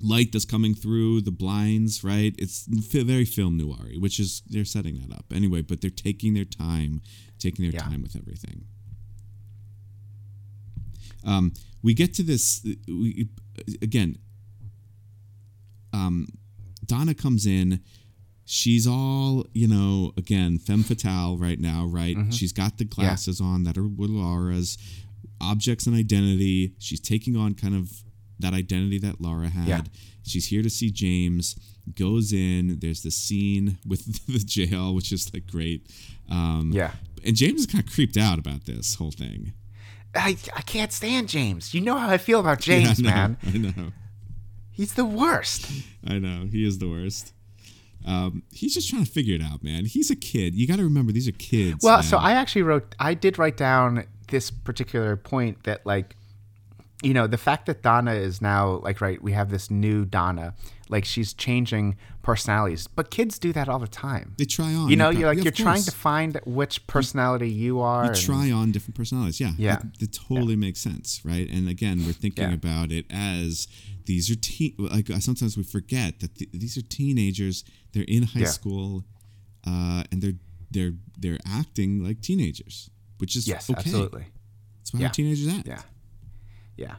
[0.00, 2.34] light that's coming through the blinds right?
[2.38, 5.26] It's very film noir which is they're setting that up.
[5.34, 7.00] Anyway but they're taking their time
[7.38, 7.80] taking their Yeah.
[7.88, 8.64] time with everything.
[11.24, 11.52] Um,
[11.82, 13.28] we get to this we,
[13.82, 14.18] again
[15.92, 16.28] um,
[16.84, 17.80] donna comes in
[18.48, 23.64] she's all you know again femme fatale right now right she's got the glasses on
[23.64, 24.78] that are laura's
[25.40, 27.90] objects and identity she's taking on kind of
[28.38, 29.80] that identity that laura had Yeah.
[30.22, 31.56] she's here to see james
[31.96, 35.90] goes in there's the scene with the jail which is like great
[36.30, 36.92] um, Yeah.
[37.24, 39.52] and james is kind of creeped out about this whole thing
[40.14, 41.74] I, I can't stand James.
[41.74, 43.74] You know how I feel about James, Yeah, I know, man.
[43.76, 43.92] i know
[44.70, 45.70] He's the worst.
[46.06, 47.34] I know he is the worst.
[48.04, 49.84] Um, he's just trying to figure it out, man.
[49.86, 50.54] He's a kid.
[50.54, 51.82] You got to remember these are kids.
[51.82, 52.18] Well, so.
[52.18, 56.14] I actually wrote, I did write down this particular point that, like,
[57.02, 60.54] you know, the fact that Donna is now, like, right, we have this new Donna,
[60.88, 64.34] like, she's changing personalities, but kids do that all the time.
[64.38, 64.88] they try on.
[64.88, 68.04] You know, you're like, yeah, you're of trying to find which personality you are.
[68.04, 69.40] You and- try on different personalities.
[69.40, 69.78] Yeah, Yeah.
[70.00, 71.48] It, it totally makes sense, right?
[71.50, 72.54] And again, we're thinking Yeah.
[72.54, 73.68] about it as
[74.06, 74.74] these are teen.
[74.78, 77.64] Like sometimes we forget that th- these are teenagers.
[77.96, 78.46] They're in high Yeah.
[78.58, 79.04] school,
[79.66, 80.38] uh, and they're
[80.70, 83.78] they're they're acting like teenagers, which is Yes, okay.
[83.80, 84.26] absolutely.
[84.78, 85.08] That's how Yeah.
[85.08, 85.66] teenagers act.
[85.66, 85.82] Yeah.
[86.76, 86.96] Yeah.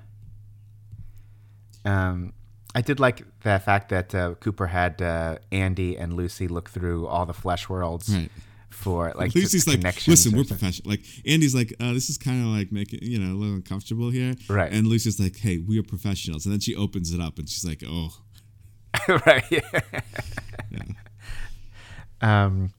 [1.86, 2.34] Um,
[2.74, 7.06] I did like the fact that uh, Cooper had uh, Andy and Lucy look through
[7.08, 8.32] all the flesh worlds Right.
[8.70, 10.90] for like Lucy's like, listen, we're something." professional.
[10.92, 14.10] Like Andy's like, uh, this is kind of like making you know a little uncomfortable
[14.10, 14.72] here, Right.
[14.72, 16.46] And Lucy's like, hey, we are professionals.
[16.48, 18.10] And then she opens it up and she's like, oh,
[19.26, 19.64] right.
[22.22, 22.72] Um.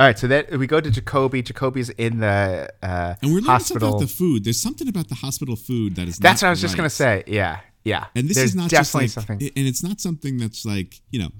[0.00, 1.42] All right, so that we go to Jacoby.
[1.42, 3.88] Jacoby's in the uh, and we're learning something hospital.
[3.90, 4.42] about the food.
[4.44, 6.18] There's something about the hospital food that is.
[6.18, 7.22] That's not what I was just gonna say.
[7.28, 8.06] Yeah, yeah.
[8.16, 9.50] And this There's is not just definitely like, something.
[9.56, 11.30] and it's not something that's like you know,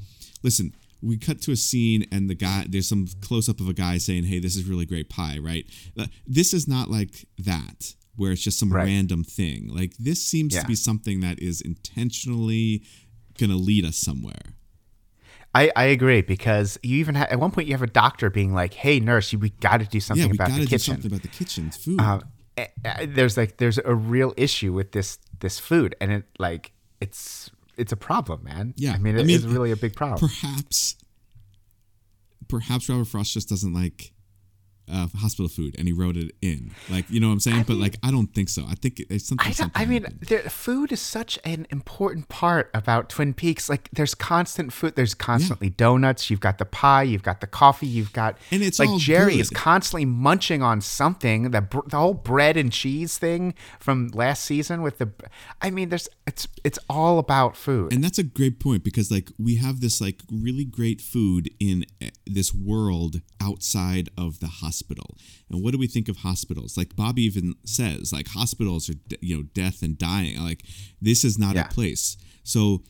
[0.45, 0.73] listen.
[1.03, 3.99] We cut to a scene and the guy there's some close up of a guy
[3.99, 5.67] saying, "Hey, this is really great pie," right?
[5.99, 8.85] Uh, This is not like that where it's just some Right.
[8.87, 9.69] random thing.
[9.69, 10.63] Like this seems Yeah.
[10.63, 12.83] to be something that is intentionally
[13.37, 14.55] going to lead us somewhere.
[15.55, 18.53] I, I agree because you even have, at one point you have a doctor being
[18.53, 20.67] like, "Hey, nurse, you, we got to do something yeah, we about got the to
[20.67, 21.99] do kitchen." something about the kitchen's food.
[21.99, 22.23] um,
[23.07, 27.93] there's like there's a real issue with this this food, and it like it's it's
[27.93, 28.75] a problem, man.
[28.77, 30.29] Yeah, I mean I mean, is really a big problem.
[30.29, 30.97] perhaps
[32.49, 34.13] perhaps Robert Frost just doesn't like
[34.93, 37.77] uh, hospital food and he wrote it in like you know what I'm saying but
[37.77, 40.93] like I don't think so I think it's something, I, something I mean, there, food
[40.93, 43.69] is such an important part about Twin Peaks.
[43.69, 44.97] Like, there's constant food.
[44.97, 46.31] There's constantly donuts.
[46.31, 47.03] You've got the pie.
[47.03, 47.87] You've got the coffee.
[47.87, 51.51] You've got And it's like Jerry is constantly munching on something.
[51.51, 55.11] The br- the whole bread and cheese thing from last season with the.
[55.63, 57.93] I mean, there's it's it's all about food.
[57.93, 61.85] and that's a great point because like we have this like really great food in
[62.01, 66.77] eh, this world outside of the hospital and what do we think of hospitals?
[66.77, 70.43] Like bobby even says like hospitals are you know death and dying.
[70.43, 70.65] Like
[71.01, 71.67] this is not Yeah.
[71.67, 72.17] a place.
[72.43, 72.83] So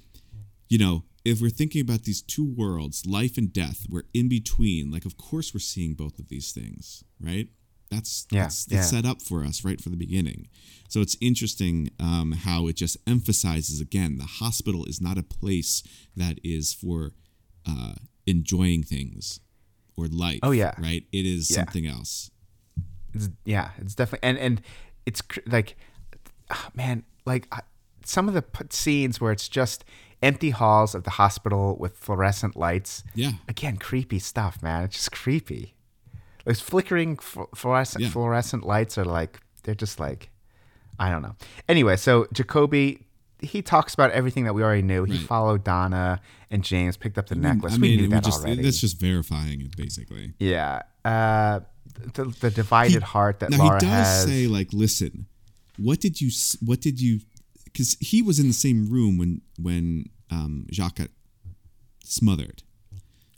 [0.69, 4.91] you know if we're thinking about these two worlds life and death we're in between
[4.93, 7.49] like of course we're seeing both of these things right?
[7.91, 8.99] That's Yeah, that's, that's yeah.
[8.99, 10.49] set up for us right from the beginning.
[10.89, 15.83] So it's interesting um, how it just emphasizes again the hospital is not a place
[16.17, 17.13] that is for
[17.69, 17.95] uh,
[18.27, 19.39] enjoying things
[19.97, 20.75] or life Oh, yeah.
[20.79, 21.57] right it is Yeah.
[21.57, 22.31] something else
[23.15, 24.63] It's, yeah, it's definitely and and
[25.07, 25.77] it's cr- like,
[26.51, 27.63] ah, man, like I-
[28.05, 29.85] some of the p- scenes where it's just
[30.23, 33.03] empty halls of the hospital with fluorescent lights.
[33.15, 33.33] Yeah.
[33.49, 34.85] Again, creepy stuff, man.
[34.85, 35.75] It's just creepy.
[36.45, 40.31] Those flickering fl- fluorescent fluorescent lights are like they're just like,
[40.99, 41.37] I don't know.
[41.69, 43.06] Anyway, so Jacoby.
[43.47, 45.05] He talks about everything that we already knew.
[45.05, 45.27] He Right.
[45.27, 46.21] followed Donna
[46.51, 47.73] and James, picked up the necklace.
[47.75, 48.63] I we mean, knew that just, already.
[48.63, 50.35] that's just verifying it, basically.
[50.39, 50.83] yeah.
[51.05, 51.61] Uh,
[52.15, 54.25] the, the divided heart that now Laura he does has.
[54.25, 55.27] say, like, listen,
[55.79, 56.31] what did you,
[56.65, 57.21] what did you,
[57.65, 61.09] because he was in the same room when when um, Jacques got
[62.05, 62.63] smothered.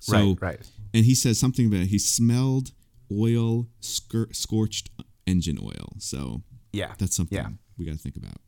[0.01, 0.71] So, right, right.
[0.95, 2.73] and he says something about he smelled
[3.13, 4.91] oil, scur- scorched
[5.27, 5.95] engine oil.
[5.99, 6.43] So
[6.73, 6.93] Yeah.
[6.99, 7.51] that's something Yeah.
[7.77, 8.39] we got to think about.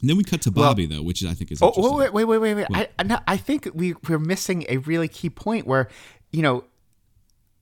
[0.00, 1.96] And then we cut to Well- Bobby though, which I think is Oh, interesting.
[1.98, 2.66] wait, wait, wait, wait, wait.
[2.72, 5.88] I, I, no, I think we, we're missing a really key point where,
[6.32, 6.64] you know,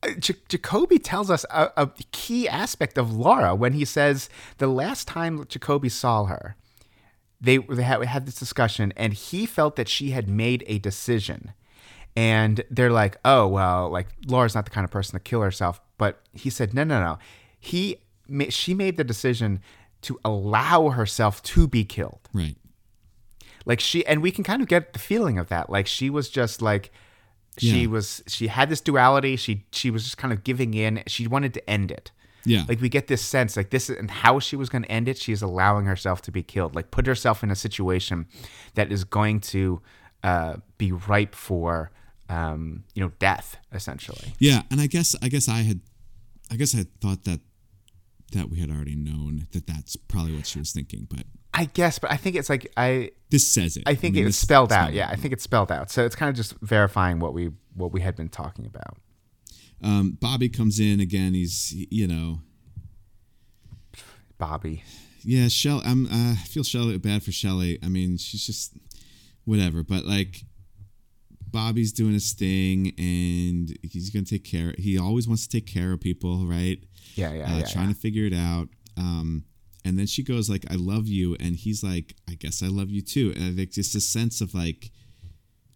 [0.02, 4.28] uh, J- Jacoby tells us a, a key aspect of Laura when he says
[4.58, 6.56] the last time Jacoby saw her,
[7.40, 11.52] they, they had, had this discussion and he felt that she had made a decision.
[12.14, 15.80] And they're like, oh, well, like Laura's not the kind of person to kill herself.
[15.98, 17.18] But he said, no, no, no.
[17.58, 17.98] He,
[18.50, 19.60] she made the decision
[20.06, 22.28] to allow herself to be killed.
[22.32, 22.56] Right.
[23.64, 25.70] like she and we can kind of get the feeling of that.
[25.70, 26.90] Like she was just like
[27.58, 27.86] she Yeah.
[27.88, 29.36] was she had this duality.
[29.36, 31.02] She she was just kind of giving in.
[31.06, 32.10] She wanted to end it.
[32.44, 32.64] Yeah.
[32.68, 35.08] like we get this sense like this is and how she was going to end
[35.08, 36.76] it she is allowing herself to be killed.
[36.76, 38.26] Like put herself in a situation
[38.74, 39.82] that is going to
[40.22, 41.90] uh, be ripe for
[42.28, 44.34] um, you know death essentially.
[44.38, 45.80] Yeah, and I guess I guess I had
[46.52, 47.40] I guess I had thought that
[48.32, 51.24] that we had already known that that's probably what she was thinking, but
[51.54, 53.82] i guess but i think it's like i this says it.
[53.86, 56.28] i think mean, it's spelled out yeah i think it's spelled out so it's kind
[56.28, 58.98] of just verifying what we what we had been talking about
[59.82, 61.32] Um, Bobby comes in again.
[61.32, 62.40] He's you know
[64.38, 64.84] bobby
[65.24, 65.82] yeah Shell.
[65.84, 67.78] I'm uh, I feel Shelley bad for Shelley.
[67.82, 68.74] I mean she's just
[69.44, 70.44] whatever, but like
[71.50, 74.74] Bobby's doing his thing and he's gonna take care.
[74.78, 76.78] He always wants to take care of people, right?
[77.16, 77.94] Yeah yeah uh, yeah, trying yeah.
[77.94, 78.68] to figure it out.
[78.96, 79.44] Um,
[79.84, 82.90] and then she goes like, "I love you," and he's like, "I guess I love
[82.90, 84.90] you too." And I think just a sense of like,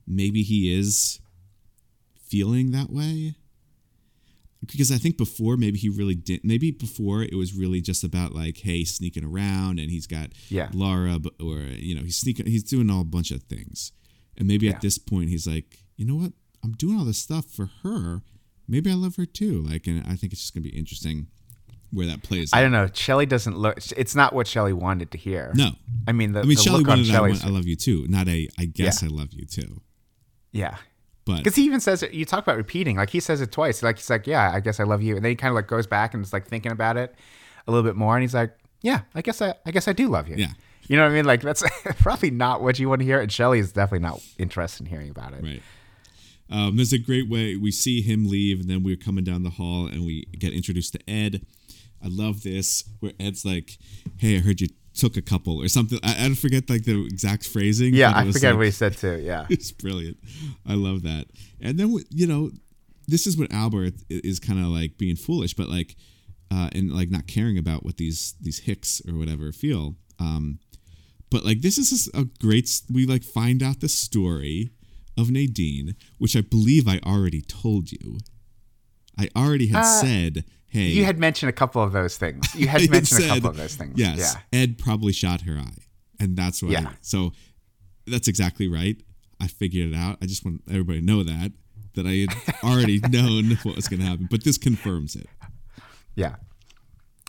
[0.07, 1.21] maybe he is
[2.29, 3.35] feeling that way.
[4.67, 6.45] Because I think before maybe he really didn't.
[6.45, 10.69] Maybe before it was really just about like, hey, sneaking around, and he's got Yeah.
[10.75, 13.93] Laura, or you know, he's sneaking, he's doing all a bunch of things.
[14.37, 14.73] And maybe Yeah.
[14.73, 16.33] at this point he's like, you know what?
[16.63, 18.23] I'm doing all this stuff for her.
[18.71, 19.63] Maybe I love her too.
[19.63, 21.27] Like, and I think it's just gonna be interesting
[21.93, 22.53] where that plays.
[22.53, 22.63] I out.
[22.63, 22.89] don't know.
[22.93, 23.79] Shelley doesn't look.
[23.97, 25.53] It's not what Shelley wanted to hear.
[25.55, 25.71] No,
[26.07, 26.41] I mean the.
[26.41, 28.49] I mean the Shelley look on wanted I, want, I love you too, not a
[28.59, 29.09] I guess Yeah.
[29.09, 29.81] I love you too.
[30.53, 30.77] yeah,
[31.25, 32.13] But because he even says it.
[32.13, 32.97] You talk about repeating.
[32.97, 33.83] Like he says it twice.
[33.83, 35.67] Like he's like, "Yeah, I guess I love you," and then he kind of like
[35.67, 37.15] goes back and is like thinking about it
[37.67, 40.09] a little bit more, and he's like, "Yeah, I guess I, I guess I do
[40.09, 40.53] love you." Yeah.
[40.89, 41.25] You know what I mean?
[41.25, 41.63] Like that's
[42.01, 45.11] probably not what you want to hear, and Shelley is definitely not interested in hearing
[45.11, 45.43] about it.
[45.43, 45.63] Right.
[46.51, 49.51] Um, there's a great way we see him leave, and then we're coming down the
[49.51, 51.47] hall, and we get introduced to Ed.
[52.03, 53.79] I love this where Ed's like,
[54.17, 57.05] "Hey, I heard you took a couple or something." I, I don't forget like the
[57.05, 57.95] exact phrasing.
[57.95, 59.21] Yeah, I forget like- what he said too.
[59.21, 59.47] Yeah.
[59.51, 60.19] it's brilliant.
[60.67, 61.27] I love that.
[61.61, 62.51] And then you know,
[63.07, 65.95] this is what Albert is kind of like being foolish, but like,
[66.51, 69.95] uh, and like not caring about what these these hicks or whatever feel.
[70.19, 70.59] Um,
[71.31, 72.83] but like this is a great.
[72.93, 74.71] We like find out the story
[75.21, 78.19] of Nadine, which I believe I already told you.
[79.19, 82.47] I already had said, "Hey, Uh, You had mentioned a couple of those things.
[82.55, 83.99] You had mentioned a couple of those things.
[83.99, 84.19] Yes,
[84.53, 84.59] Yeah.
[84.61, 85.85] Ed probably shot her eye,
[86.19, 86.71] and that's why.
[86.71, 86.93] Yeah.
[87.01, 87.33] So
[88.07, 88.97] that's exactly right.
[89.41, 90.19] I figured it out.
[90.23, 91.53] I just want everybody to know that
[91.95, 95.29] that I had already known what was going to happen, but this confirms it.
[96.15, 96.37] Yeah.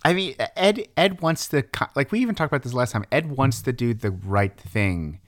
[0.03, 1.63] I mean, Ed Ed wants to
[1.95, 3.05] like we even talked about this last time.
[3.11, 5.19] Ed wants to do the right thing.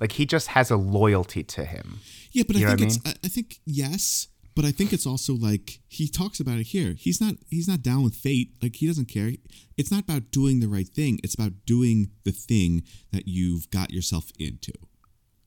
[0.00, 2.00] Like he just has a loyalty to him.
[2.32, 3.18] Yeah, but You I think what I it's.
[3.24, 6.94] I, think yes, but I think it's also like he talks about it here.
[6.98, 7.34] He's not.
[7.48, 8.52] He's not down with fate.
[8.62, 9.32] Like he doesn't care.
[9.76, 11.20] It's not about doing the right thing.
[11.22, 12.82] It's about doing the thing
[13.12, 14.72] that you've got yourself into.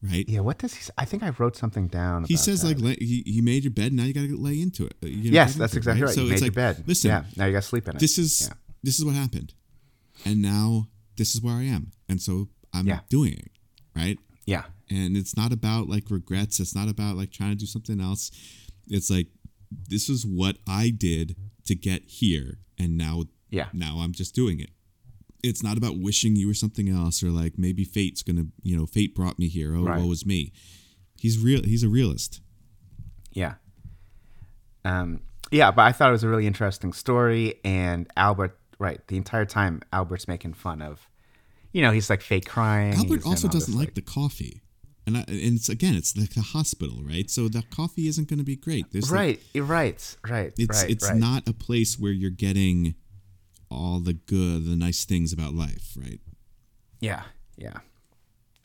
[0.01, 0.25] Right.
[0.27, 0.91] Yeah, what does he?
[0.97, 2.25] I think I wrote something down.
[2.25, 2.79] He says that.
[2.81, 3.93] like he, he made your bed.
[3.93, 4.95] Now you got to lay into it.
[5.01, 6.13] You gotta yes, that's into it, exactly right.
[6.15, 6.83] So you it's like, bed.
[6.85, 7.99] Listen, yeah, now you got to sleep in it.
[7.99, 8.53] this is yeah.
[8.83, 9.53] this is what happened,
[10.25, 12.99] and now this is where I am, and so I'm Yeah.
[13.09, 13.51] doing it.
[13.95, 14.19] Right.
[14.45, 16.59] Yeah, and it's not about like regrets.
[16.59, 18.31] It's not about like trying to do something else.
[18.87, 19.27] It's like
[19.89, 21.35] this is what i did
[21.65, 23.69] to get here and now Yeah.
[23.73, 24.69] now i'm just doing it.
[25.41, 28.85] It's not about wishing you were something else or like maybe fate's gonna you know
[28.85, 29.75] fate brought me here.
[29.75, 29.99] Oh Right.
[30.01, 30.51] woe is me.
[31.17, 32.41] He's real he's a realist.
[33.31, 33.55] Yeah.
[34.85, 35.21] Um,
[35.51, 39.45] yeah, but I thought it was a really interesting story, and Albert, right, the entire
[39.45, 41.07] time Albert's making fun of,
[41.73, 42.93] you know, he's like fake crying.
[42.93, 44.61] albert also doesn't this, like the coffee
[45.05, 48.39] and, I, and it's again it's like a hospital right so the coffee isn't going
[48.39, 51.17] to be great There's like- Right, you're right, right, it's right, it's right.
[51.17, 52.95] not a place where you're getting
[53.69, 56.21] all the good the nice things about life right
[57.01, 57.23] Yeah,
[57.57, 57.79] yeah.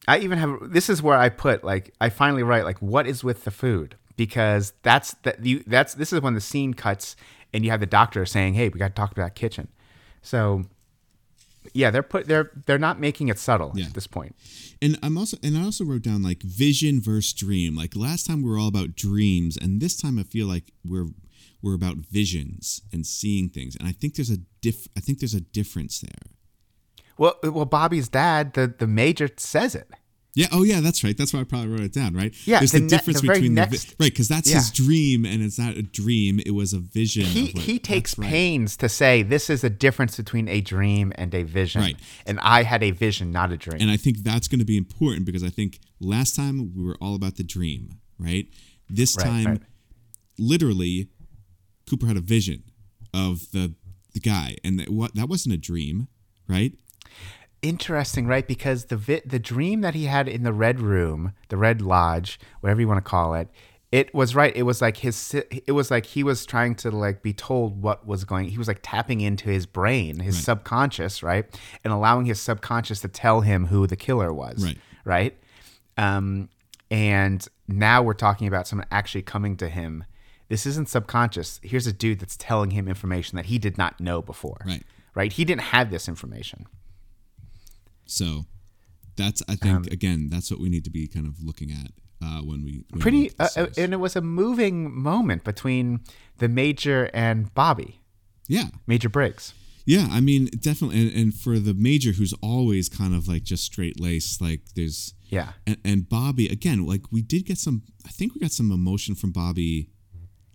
[0.06, 3.24] I even have this is where I put like I finally write like what is
[3.24, 7.16] with the food because that's that you that's this is when the scene cuts
[7.52, 9.68] and you have the doctor saying hey we got to talk about that kitchen,
[10.22, 10.64] so
[11.74, 13.86] yeah they're put they're they're not making it subtle Yeah.
[13.86, 14.34] at this point.
[14.80, 17.74] And I'm also and I also wrote down like vision versus dream.
[17.76, 21.08] Like last time we were all about dreams, and this time I feel like we're
[21.60, 23.74] we're about visions and seeing things.
[23.76, 24.86] And I think there's a diff.
[24.96, 26.32] I think there's a difference there.
[27.18, 29.90] Well well Bobby's dad the the major says it.
[30.38, 30.46] Yeah.
[30.52, 30.80] Oh, yeah.
[30.80, 31.16] That's right.
[31.18, 32.14] That's why I probably wrote it down.
[32.14, 32.32] Right.
[32.46, 34.58] Yeah, There's the the, ne- difference the between the vi- right because that's Yeah.
[34.58, 36.38] his dream, and it's not a dream.
[36.46, 37.24] It was a vision.
[37.24, 38.28] he what, he takes right.
[38.30, 41.80] pains to say this is a difference between a dream and a vision.
[41.82, 41.96] Right.
[42.26, 43.78] And I had a vision, not a dream.
[43.80, 46.96] And I think that's going to be important because I think last time we were
[47.00, 48.46] all about the dream, right?
[48.88, 49.60] This Right, time, right.
[50.38, 51.08] literally,
[51.90, 52.62] Cooper had a vision
[53.12, 53.74] of the
[54.14, 56.08] the guy, and that, what that wasn't a dream,
[56.48, 56.72] right?
[57.62, 58.46] Interesting, right?
[58.46, 62.38] Because the vi- the dream that he had in the red room, the red lodge,
[62.60, 63.48] whatever you want to call it,
[63.90, 64.54] it was right.
[64.54, 65.34] It was like his.
[65.66, 68.46] It was like he was trying to like be told what was going.
[68.50, 71.46] He was like tapping into his brain, his subconscious, right,
[71.82, 74.78] and allowing his subconscious to tell him who the killer was, Right.
[75.04, 75.38] right.
[75.96, 76.48] Um,
[76.90, 80.04] and now we're talking about someone actually coming to him.
[80.48, 81.58] This isn't subconscious.
[81.62, 84.58] Here's a dude that's telling him information that he did not know before.
[84.64, 84.82] Right.
[85.14, 85.32] Right.
[85.32, 86.66] He didn't have this information.
[88.10, 88.46] So
[89.16, 91.90] that's I think again that's what we need to be kind of looking at
[92.22, 96.00] uh, when we when pretty at uh, uh, and it was a moving moment between
[96.38, 98.00] the major and bobby.
[98.46, 98.68] Yeah.
[98.86, 99.52] Major briggs.
[99.84, 103.64] Yeah I mean definitely and, and for the major who's always kind of like just
[103.64, 105.52] straight laced like there's yeah.
[105.66, 109.14] And, and Bobby again like we did get some I think we got some emotion
[109.14, 109.90] from Bobby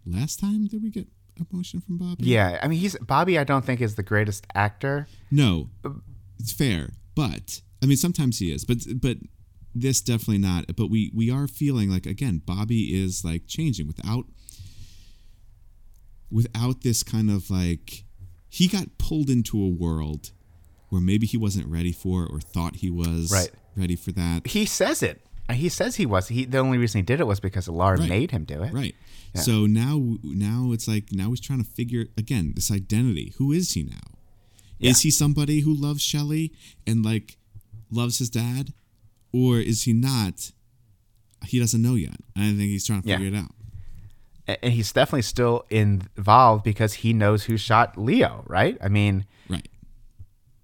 [0.06, 0.66] last time.
[0.68, 1.08] Did we get
[1.52, 2.26] emotion from Bobby?
[2.26, 5.08] Yeah i mean he's bobby i don't think is the greatest actor.
[5.32, 5.70] No,
[6.40, 9.18] it's fair, but I mean sometimes he is, but but
[9.76, 10.66] this definitely not.
[10.76, 14.26] But we we are feeling like again, Bobby is like changing without
[16.32, 18.04] without this kind of like
[18.50, 20.32] he got pulled into a world
[20.90, 23.52] where maybe he wasn't ready for or thought he was Right.
[23.76, 24.48] ready for that.
[24.48, 27.40] he says it he says he was he the only reason he did it was
[27.40, 28.10] because laura Right.
[28.10, 28.96] made him do it Right.
[29.36, 33.34] So now now it's like now he's trying to figure again this identity.
[33.38, 34.13] Who is he now?
[34.80, 36.52] Is he somebody who loves Shelley
[36.86, 37.38] and like
[37.90, 38.74] loves his dad,
[39.32, 40.52] or is he not?
[41.46, 42.18] He doesn't know yet.
[42.36, 43.18] I think he's trying to Yeah.
[43.18, 43.52] figure it out.
[44.62, 49.70] And he's definitely still involved because he knows who shot leo right i mean Right.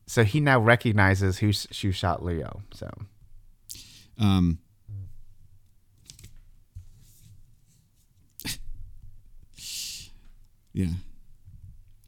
[0.06, 1.48] so he now recognizes who,
[1.82, 2.90] who shot leo so
[4.18, 4.60] Um.
[10.74, 10.88] Yeah.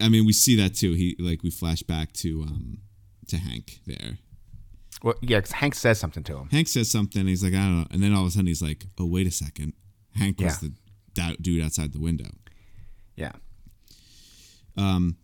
[0.02, 0.94] I mean, we see that too.
[0.94, 2.80] He like we flash back to um
[3.28, 4.18] to Hank there.
[5.04, 7.28] well yeah, because hank says something to him Hank says something.
[7.28, 7.88] He's like, I don't know.
[7.92, 9.74] And then all of a sudden he's like, Oh, wait a second.
[10.16, 10.70] Hank was Yeah.
[10.70, 10.74] the
[11.14, 12.30] dou- dude outside the window.
[13.16, 13.32] Yeah.
[14.78, 15.18] Um,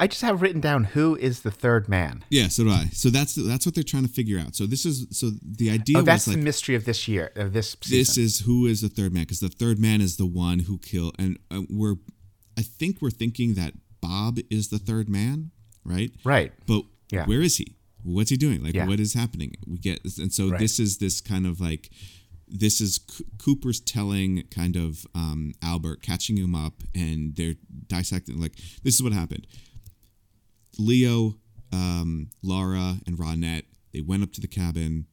[0.00, 2.24] I just have written down who is the third man.
[2.28, 2.86] yeah, so do I.
[2.92, 4.56] So that's that's what they're trying to figure out.
[4.56, 7.52] So this is so the idea Oh, that's was the mystery of this year, of
[7.52, 7.98] this season.
[7.98, 10.78] this is who is the third man because the third man is the one who
[10.78, 11.94] killed and uh, we're
[12.56, 15.50] I think we're thinking that Bob is the third man,
[15.84, 16.10] right?
[16.24, 16.52] right.
[16.66, 17.26] But Yeah.
[17.26, 17.76] where is he?
[18.02, 18.62] What's he doing?
[18.62, 18.86] Like, Yeah.
[18.86, 19.54] what is happening?
[19.66, 20.60] We get, and so Right.
[20.60, 21.90] this is this kind of like,
[22.46, 27.56] this is C- Cooper's telling kind of um, Albert, catching him up, and they're
[27.88, 28.38] dissecting.
[28.40, 29.46] Like, this is what happened.
[30.78, 31.38] Leo,
[31.72, 35.06] um, Laura, and Ronette, they went up to the cabin.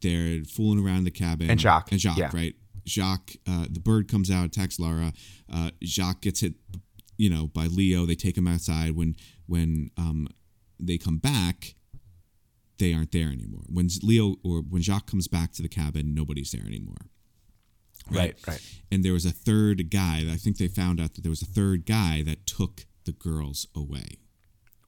[0.00, 1.50] They're fooling around the cabin.
[1.50, 2.30] And Jacques, And Jacques, yeah.
[2.32, 2.54] right?
[2.88, 5.12] Jacques, uh, the bird comes out, attacks Laura.
[5.52, 6.54] Uh, Jacques gets hit,
[7.16, 8.06] you know, by Leo.
[8.06, 8.96] They take him outside.
[8.96, 9.16] When
[9.46, 10.28] when um,
[10.78, 11.74] they come back,
[12.78, 13.62] they aren't there anymore.
[13.66, 17.06] When Leo or when Jacques comes back to the cabin, nobody's there anymore.
[18.10, 18.62] Right, right.
[18.90, 20.24] And there was a third guy.
[20.30, 23.66] I think they found out that there was a third guy that took the girls
[23.74, 24.18] away.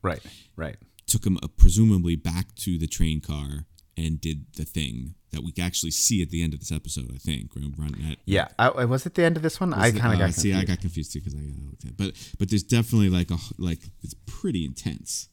[0.02, 0.22] Right,
[0.56, 0.76] right.
[1.06, 5.52] Took them uh, presumably back to the train car and did the thing that we
[5.60, 7.10] actually see at the end of this episode.
[7.14, 7.54] I think.
[7.54, 8.48] Run- run that- Yeah.
[8.58, 9.72] I, was it the end of this one?
[9.74, 10.52] I kind of uh, got see.
[10.54, 11.96] I got confused too because I got looked at.
[11.96, 15.28] But but there's definitely like a like it's pretty intense.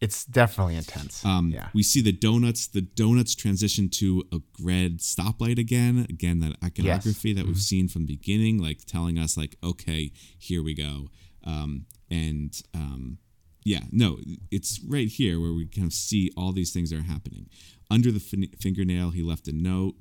[0.00, 1.24] It's definitely intense.
[1.24, 1.68] Um, yeah.
[1.72, 2.66] We see the donuts.
[2.66, 6.06] The donuts transition to a red stoplight again.
[6.10, 10.60] Again, that iconography that we've seen from the beginning, like telling us, like, okay, here
[10.60, 11.08] we go.
[11.44, 13.18] Um, and um,
[13.64, 14.18] yeah, no,
[14.50, 17.46] it's right here where we kind of see all these things are happening.
[17.92, 19.94] Under the fin- fingernail, he left a note.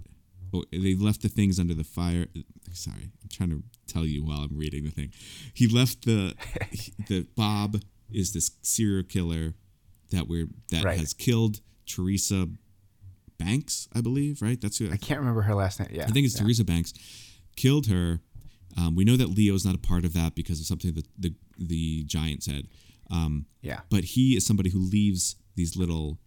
[0.53, 2.25] Oh, they left the things under the fire.
[2.73, 5.11] Sorry, I'm trying to tell you while I'm reading the thing.
[5.53, 6.35] He left the
[7.07, 7.81] the Bob
[8.11, 9.53] is this serial killer
[10.11, 10.99] that we're that Right.
[10.99, 12.47] has killed Teresa
[13.37, 14.59] Banks, I believe, right?
[14.61, 15.89] That's who I can't remember her last name.
[15.91, 16.43] Yeah, I think it's yeah.
[16.43, 16.93] Teresa Banks,
[17.55, 18.19] killed her.
[18.77, 21.33] Um, we know that Leo's not a part of that because of something that the
[21.57, 22.67] the giant said.
[23.09, 26.19] Um, Yeah, but he is somebody who leaves these little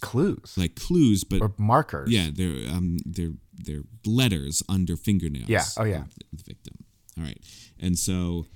[0.00, 2.10] clues like clues, but or markers.
[2.10, 5.48] yeah, they're um they're they're letters under fingernails.
[5.48, 5.64] Yeah.
[5.76, 6.04] Oh, yeah.
[6.32, 6.74] the victim.
[7.18, 7.38] All right,
[7.80, 8.46] and so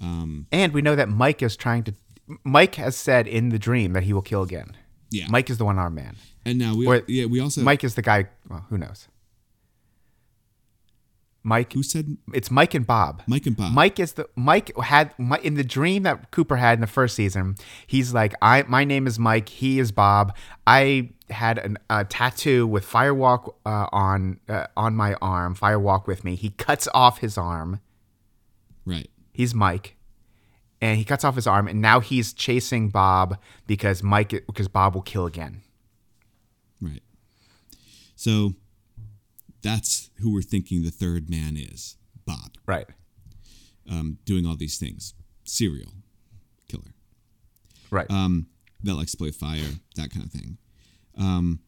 [0.00, 1.92] Um, and we know that Mike is trying to.
[2.44, 4.76] Mike has said in the dream that he will kill again.
[5.10, 6.16] yeah, Mike is the one armed man.
[6.44, 8.26] and now we Or- yeah we also Mike is the guy.
[8.48, 9.08] Well, who knows?
[11.42, 11.72] Mike.
[11.72, 13.22] who said It's Mike and Bob.
[13.26, 13.72] Mike and Bob.
[13.72, 17.56] Mike is the Mike had in the dream that Cooper had in the first season.
[17.86, 19.48] He's like, I my name is Mike.
[19.48, 20.36] He is Bob.
[20.66, 25.54] I had an, a tattoo with Firewalk uh, on uh, on my arm.
[25.54, 26.34] Firewalk with me.
[26.34, 27.80] He cuts off his arm.
[28.84, 29.08] right.
[29.32, 29.96] He's Mike,
[30.80, 34.94] and he cuts off his arm, and now he's chasing Bob because Mike because Bob
[34.96, 35.62] will kill again.
[36.80, 37.02] Right.
[38.16, 38.54] So
[39.62, 42.86] that's who we're thinking the third man is Bob, Right.
[43.90, 45.14] um, doing all these things.
[45.44, 45.92] Serial
[46.68, 46.92] killer
[47.90, 48.10] Right.
[48.10, 48.46] um,
[48.84, 50.58] that likes to play fire, that kind of thing.
[51.16, 51.60] Um,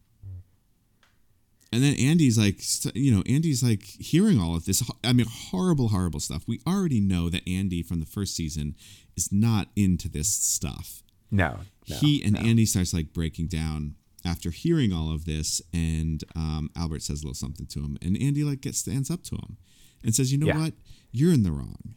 [1.72, 2.60] and then Andy's like,
[2.96, 4.82] you know, Andy's like hearing all of this.
[5.04, 6.42] I mean, horrible, horrible stuff.
[6.48, 8.74] We already know that Andy from the first season
[9.16, 11.02] is not into this stuff.
[11.30, 11.60] no.
[11.88, 12.40] no he and no.
[12.40, 17.24] Andy starts like breaking down after hearing all of this, and um, Albert says a
[17.24, 19.56] little something to him, and Andy like gets stands up to him
[20.04, 20.58] and says, "You know Yeah.
[20.58, 20.74] what?
[21.12, 21.94] You're in the wrong.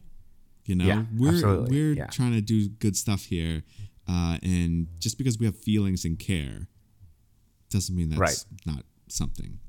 [0.66, 2.08] You know, Yeah, we're absolutely, we're yeah.
[2.08, 3.64] trying to do good stuff here,
[4.08, 6.68] uh, and just because we have feelings and care
[7.70, 8.46] doesn't mean that's Right.
[8.66, 9.60] not something."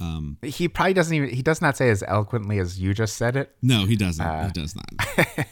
[0.00, 1.30] Um, He probably doesn't even.
[1.30, 3.54] He does not say as eloquently as you just said it.
[3.62, 4.24] No, he doesn't.
[4.24, 4.86] Uh, he does not.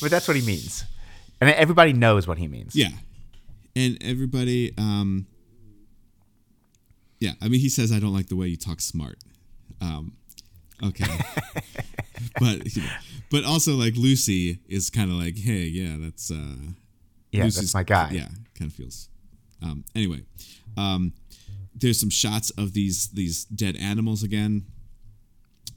[0.00, 0.84] But that's what he means.
[1.40, 2.74] And everybody knows what he means.
[2.76, 2.90] Yeah.
[3.76, 5.26] And everybody, um,
[7.20, 9.18] yeah, I mean, he says, I don't like the way you talk smart.
[9.82, 10.14] Um,
[10.82, 11.04] okay.
[12.40, 12.88] but, you know,
[13.30, 16.56] but also like Lucy is kind of like, hey, yeah, that's, uh,
[17.32, 18.10] Yeah, Lucy's- that's my guy.
[18.12, 19.08] Yeah, kind of feels.
[19.62, 20.22] Um, anyway,
[20.78, 21.12] um,
[21.74, 24.64] there's some shots of these, these dead animals again.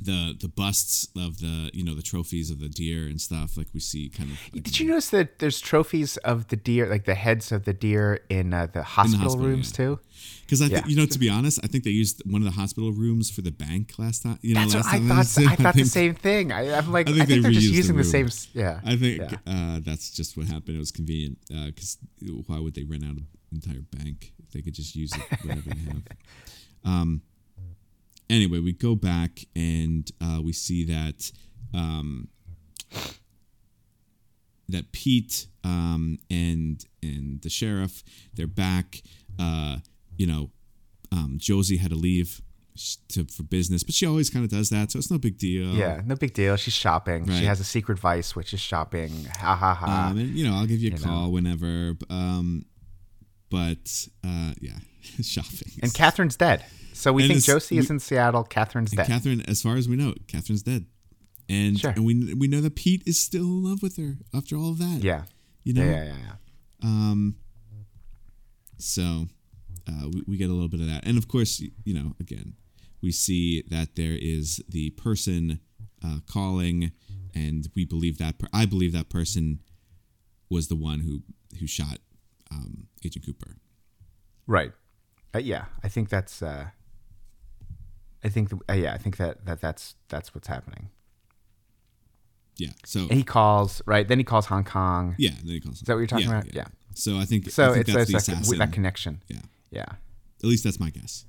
[0.01, 3.67] The, the busts of the you know the trophies of the deer and stuff like
[3.73, 7.03] we see kind of like, Did you notice that there's trophies of the deer, like
[7.03, 9.75] the heads of the deer in uh, the hospital, hospital, rooms yeah.
[9.77, 9.99] too?
[10.45, 10.89] Because I think Yeah.
[10.89, 13.41] you know, to be honest, I think they used one of the hospital rooms for
[13.41, 14.39] the bank last time.
[14.41, 15.17] You know, That's what last I time thought.
[15.17, 16.51] was- I thought the think- same thing.
[16.53, 18.29] I, I'm like, I I think think, they they're just reused the using the, same.
[18.53, 19.37] Yeah, I think Yeah.
[19.45, 20.77] uh, that's just what happened.
[20.77, 21.97] It was convenient because
[22.47, 25.69] why would they rent out an entire bank if they could just use it whatever
[25.71, 26.03] they have?
[26.85, 27.21] Um.
[28.29, 31.31] Anyway, we go back and uh, we see that
[31.73, 32.27] um,
[34.67, 38.03] that Pete um, and and the sheriff
[38.33, 39.01] they're back.
[39.39, 39.77] Uh,
[40.17, 40.51] you know,
[41.11, 42.41] um, Josie had to leave
[43.09, 45.73] to, for business, but she always kind of does that, so it's no big deal.
[45.73, 46.55] yeah, no big deal.
[46.55, 47.25] She's shopping.
[47.25, 47.39] Right.
[47.39, 49.11] She has a secret vice, which is shopping.
[49.39, 50.09] Ha ha ha.
[50.11, 51.93] Um, and you know, I'll give you a you call whenever.
[52.09, 52.65] Um,
[53.49, 54.77] but uh, yeah,
[55.21, 55.71] shopping.
[55.81, 56.63] and Catherine's dead.
[56.99, 58.43] So we And think Josie is in Seattle.
[58.43, 59.07] Catherine's dead.
[59.07, 60.85] Catherine, as far as we know, Catherine's dead,
[61.47, 61.91] and Sure.
[61.91, 64.79] and we we know that Pete is still in love with her after all of
[64.79, 64.99] that.
[65.01, 65.23] yeah.
[65.63, 65.83] you know.
[65.85, 66.33] yeah, yeah, yeah, yeah.
[66.89, 67.35] Um.
[68.77, 69.27] So,
[69.87, 72.55] uh, we, we get a little bit of that, and of course, you know, again,
[73.01, 75.59] we see that there is the person
[76.03, 76.91] uh, calling,
[77.33, 79.59] and we believe that per- I believe that person
[80.49, 81.21] was the one who
[81.59, 81.99] who shot
[82.51, 83.55] um, Agent Cooper.
[84.47, 84.71] Right.
[85.33, 86.41] Uh, yeah, I think that's.
[86.41, 86.67] Uh,
[88.23, 88.51] I think.
[88.69, 90.89] Uh, yeah, I think that, that that's that's what's happening.
[92.57, 92.71] Yeah.
[92.85, 94.05] So And he calls right.
[94.07, 95.15] Then he calls Hong Kong.
[95.17, 95.75] yeah, then he calls.
[95.75, 96.53] Is that what you're talking about?
[96.53, 96.65] Yeah.
[96.93, 98.57] So I think So I think it's, that's it's the like assassin.
[98.59, 99.23] that connection.
[99.29, 99.37] yeah.
[99.71, 99.85] Yeah.
[100.43, 101.25] At least that's my guess.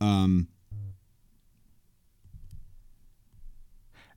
[0.00, 0.48] Um.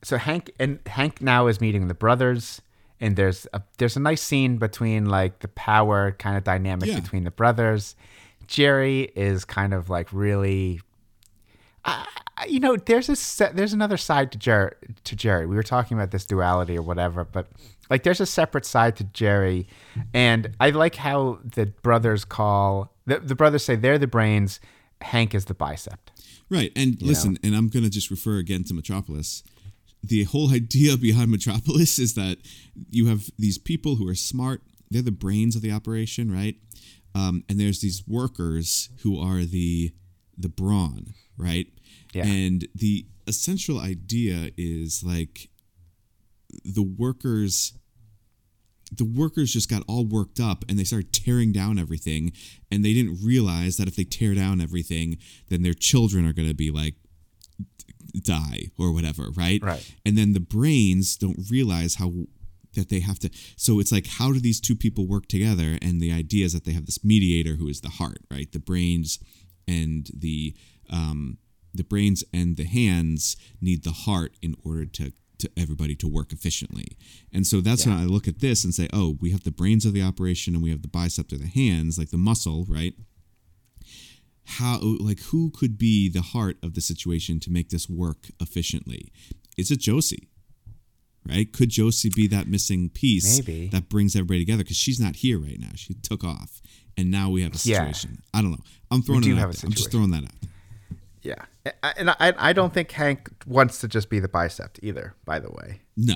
[0.03, 2.61] So Hank and Hank now is meeting the brothers,
[2.99, 6.99] and there's a there's a nice scene between like the power kind of dynamic Yeah.
[6.99, 7.95] between the brothers.
[8.47, 10.81] Jerry is kind of like really.
[11.86, 12.06] I
[12.48, 14.74] you know, there's a se- there's another side to Jerry.
[15.06, 17.48] To Jerry, we were talking about this duality or whatever, but
[17.90, 19.68] like there's a separate side to Jerry,
[20.14, 24.60] and I like how the brothers call the, the brothers say they're the brains,
[25.02, 26.12] Hank is the bicep.
[26.49, 26.72] Right.
[26.76, 29.44] And listen, and I'm going to just refer again to Metropolis.
[30.03, 32.38] The whole idea behind Metropolis is that
[32.90, 36.56] you have these people who are smart, they're the brains of the operation, right?
[37.16, 39.94] Um, and there's these workers who are the
[40.38, 41.68] the brawn, right?
[42.14, 42.26] Yeah.
[42.26, 45.49] And the essential idea is like
[46.64, 47.74] the workers
[48.95, 52.32] the workers just got all worked up and they started tearing down everything
[52.72, 55.18] and they didn't realize that if they tear down everything
[55.49, 56.94] then their children are going to be like
[58.22, 59.94] die or whatever right Right.
[60.06, 62.14] and then the brains don't realize how
[62.76, 65.99] that they have to so it's like how do these two people work together and
[65.99, 69.20] the idea is that they have this mediator who is the heart right the brains
[69.68, 70.56] and the
[70.90, 71.38] um
[71.74, 76.32] the brains and the hands need the heart in order to to everybody to work
[76.32, 76.95] efficiently.
[77.34, 79.86] And so that's when i look at this and say oh we have the brains
[79.86, 82.94] of the operation and we have the bicep of the hands like the muscle right?
[84.45, 89.12] How like who could be the heart of the situation to make this work efficiently?
[89.57, 90.30] Is it josie
[91.28, 91.52] right?
[91.52, 93.68] Could josie be that missing piece Maybe.
[93.70, 94.64] that brings everybody together?
[94.64, 95.72] Because she's not here right now.
[95.76, 96.62] She took off.
[96.98, 97.80] And now we have a Yeah.
[97.80, 98.22] situation.
[98.34, 98.64] I don't know.
[98.91, 99.66] I'm throwing it out there.
[99.66, 100.52] i'm just throwing that out there.
[101.26, 101.45] Yeah,
[101.97, 105.15] and I, I don't think Hank wants to just be the bicep either.
[105.26, 106.14] By the way, no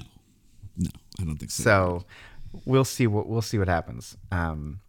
[0.78, 2.06] no i don't think so, so
[2.66, 4.16] we'll see what we'll see what happens.
[4.32, 4.82] Um,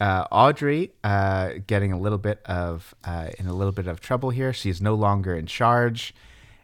[0.00, 4.30] uh, Audrey uh, getting a little bit of uh, in a little bit of trouble
[4.30, 4.52] here.
[4.52, 6.14] She's no longer in charge.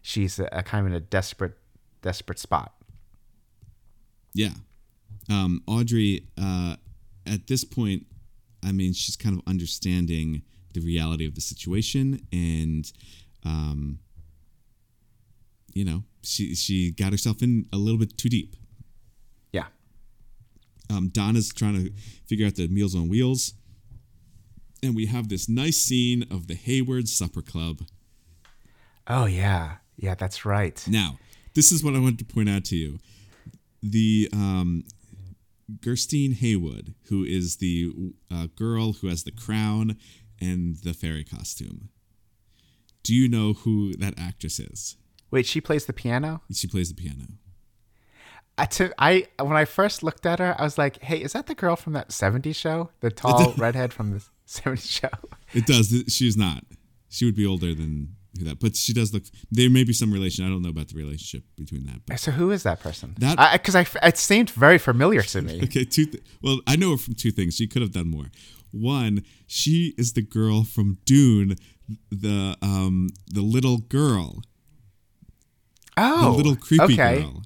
[0.01, 1.59] She's a, a kind of in a desperate
[2.03, 2.73] desperate spot.
[4.33, 4.53] Yeah.
[5.29, 6.77] Um, Audrey, uh,
[7.27, 8.07] at this point,
[8.65, 10.43] I mean, she's kind of understanding
[10.77, 12.93] the reality of the situation, and,
[13.45, 13.99] um,
[15.75, 18.57] you know, she she got herself in a little bit too deep.
[19.53, 19.67] Yeah.
[20.91, 21.93] Um, Donna's trying to
[22.27, 23.55] figure out the Meals on Wheels,
[24.83, 27.83] and we have this nice scene of the Hayward Supper Club.
[29.07, 30.85] Oh yeah, yeah, that's right.
[30.87, 31.19] Now,
[31.55, 32.99] this is what I wanted to point out to you.
[33.83, 34.85] The um,
[35.81, 37.93] Gersten Hayward, who is the
[38.33, 39.97] uh, girl who has the crown
[40.41, 41.89] and the fairy costume.
[43.03, 44.97] Do you know who that actress is?
[45.31, 46.43] Wait, she plays the piano.
[46.53, 47.27] She plays the piano.
[48.59, 51.47] I took I when I first looked at her, I was like, "Hey, is that
[51.47, 52.91] the girl from that '70s show?
[53.01, 55.11] The tall redhead from the '70s show?"
[55.53, 55.93] It does.
[56.09, 56.65] She's not.
[57.09, 59.25] She would be older than that, but she does look.
[59.51, 60.45] There may be some relation.
[60.45, 62.01] I don't know about the relationship between that.
[62.07, 63.15] But So who is that person?
[63.19, 65.61] That- because I, it seemed very familiar to me.
[65.65, 66.07] Okay, two.
[66.07, 67.55] Th- well, I know her from two things.
[67.57, 68.27] She could have done more.
[68.81, 71.57] One, she is the girl from Dune,
[72.11, 74.43] the um the little girl,
[75.97, 77.21] Oh, the little creepy okay.
[77.23, 77.43] girl.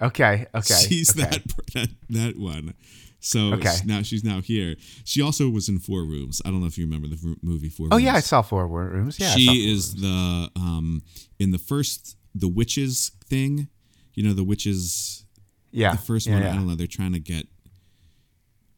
[0.00, 0.74] Okay, okay.
[0.88, 1.28] She's okay.
[1.28, 1.42] that,
[1.74, 2.74] that that one.
[3.20, 3.68] So Okay.
[3.68, 4.76] s- now she's now here.
[5.04, 6.40] She also was in Four Rooms.
[6.44, 8.04] I don't know if you remember the movie Four Oh Rooms.
[8.04, 9.18] Oh yeah, I saw four rooms.
[9.18, 10.02] Yeah, she is Rooms.
[10.02, 11.02] the um
[11.38, 13.68] in the first the witches thing.
[14.14, 15.24] You know the witches
[15.70, 16.50] yeah the first yeah, one yeah.
[16.50, 17.46] i don't know they're trying to get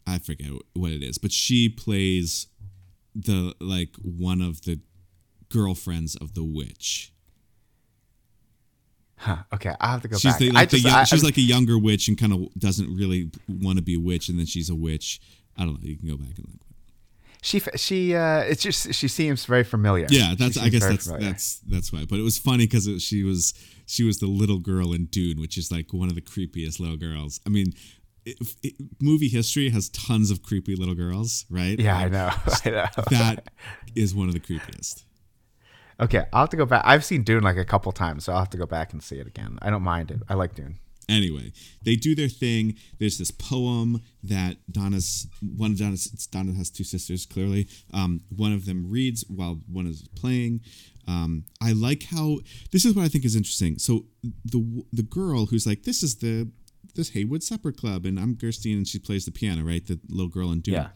[0.06, 2.47] i forget what it is but she plays
[3.14, 4.78] the like one of the
[5.48, 7.12] girlfriends of the witch
[9.16, 10.39] Huh, okay, I'll have to go she's back.
[10.40, 12.32] the, I like the just, young, I- she's I- like a younger witch and kind
[12.32, 15.20] of doesn't really want to be a witch and then she's a witch
[15.59, 16.56] i don't know you can go back and look
[17.43, 20.06] she she uh it's just she seems very familiar.
[20.09, 21.27] yeah that's i guess that's familiar.
[21.28, 23.52] that's that's why but it was funny because she was
[23.85, 26.97] she was the little girl in dune which is like one of the creepiest little
[26.97, 27.74] girls i mean
[28.24, 32.30] it, it, movie history has tons of creepy little girls right yeah, I know.
[32.64, 32.86] I know.
[33.10, 33.48] that
[33.94, 35.05] is one of the creepiest.
[35.98, 36.82] Okay, I'll have to go back.
[36.86, 39.16] I've seen Dune like a couple times, so I'll have to go back and see
[39.16, 39.59] it again.
[39.60, 40.22] I don't mind it.
[40.28, 40.78] I like Dune.
[41.10, 41.52] Anyway,
[41.82, 42.76] they do their thing.
[42.98, 47.68] There's this poem that Donna's one of Donna's Donna has two sisters clearly.
[47.92, 50.60] Um, one of them reads while one is playing.
[51.09, 52.38] Um, I like how
[52.70, 53.78] this is what I think is interesting.
[53.78, 54.06] So
[54.44, 56.48] the the girl who's like this is the
[56.94, 60.28] this Hayward Supper Club and I'm Gersten and she plays the piano right the little
[60.30, 60.74] girl in Dune.
[60.74, 60.88] Yeah.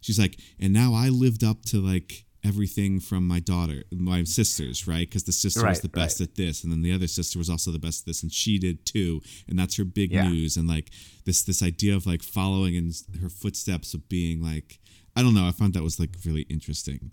[0.00, 4.86] She's like and now I lived up to like everything from my daughter my sisters
[4.86, 6.28] right because the sister was the best right.
[6.28, 8.58] at this and then the other sister was also the best at this and she
[8.60, 10.28] did too and that's her big Yeah.
[10.28, 10.90] news and like
[11.24, 14.78] this this idea of like following in her footsteps of being like
[15.16, 17.10] i don't know i found that was like really interesting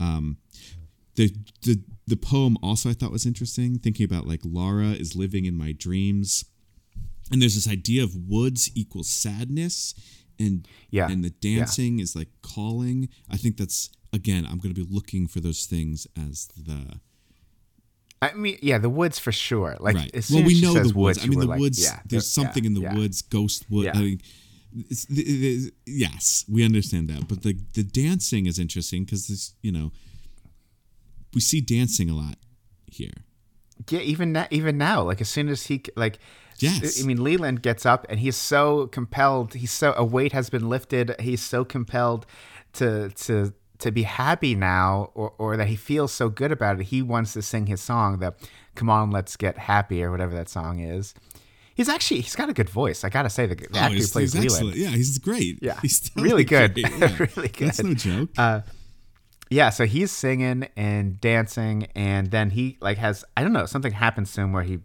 [0.00, 0.36] um
[1.16, 5.44] the the the poem also i thought was interesting thinking about like laura is living
[5.44, 6.44] in my dreams
[7.30, 9.94] and there's this idea of woods equals sadness
[10.38, 14.80] and Yeah, and the dancing is like calling i think that's again i'm going to
[14.80, 17.00] be looking for those things as the
[18.20, 19.76] I mean, yeah, the woods for sure.
[19.78, 20.10] Like, right.
[20.12, 21.22] as Well, we know says the woods.
[21.22, 21.80] I mean, the like, woods.
[21.80, 22.94] yeah, there's yeah, something in the yeah.
[22.94, 23.84] woods, ghost wood.
[23.84, 23.92] Yeah.
[23.94, 24.20] I mean,
[24.90, 25.06] it's,
[25.86, 27.28] yes, we understand that.
[27.28, 29.92] But the the dancing is interesting because this, you know,
[31.32, 32.36] we see dancing a lot
[32.86, 33.12] here.
[33.88, 36.18] Yeah, even now, even now, like as soon as he like,
[36.58, 37.02] Yes.
[37.02, 39.54] I mean, Leland gets up and he's so compelled.
[39.54, 41.14] He's so a weight has been lifted.
[41.20, 42.26] He's so compelled
[42.74, 46.86] to to to be happy now, or or that he feels so good about it.
[46.86, 48.34] He wants to sing his song, the
[48.74, 51.14] "Come on, let's get happy" or whatever that song is.
[51.76, 53.04] He's actually he's got a good voice.
[53.04, 54.50] I gotta say the, the Oh, actor who plays Leland.
[54.52, 54.76] excellent.
[54.76, 55.60] Yeah, he's great.
[55.62, 56.76] Yeah, he's totally really good.
[56.76, 57.26] Yeah.
[57.36, 58.30] Really That's no joke.
[58.36, 58.62] Uh,
[59.50, 63.92] Yeah, so he's singing and dancing, and then he like has I don't know something
[63.92, 64.80] happens to him where he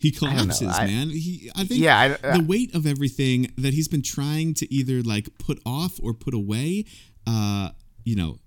[0.00, 1.10] He collapses, I- man.
[1.10, 4.72] He, I think Yeah, I- uh, the weight of everything that he's been trying to
[4.72, 6.84] either like put off or put away,
[7.26, 7.70] uh,
[8.04, 8.38] you know,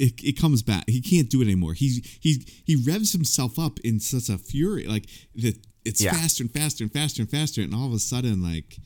[0.00, 0.84] it, it comes back.
[0.88, 1.74] He can't do it anymore.
[1.74, 5.06] He he he revs himself up in such a fury, like
[5.36, 5.56] that.
[5.84, 6.12] It's Yeah.
[6.12, 8.78] faster and faster and faster and faster, and all of a sudden, like,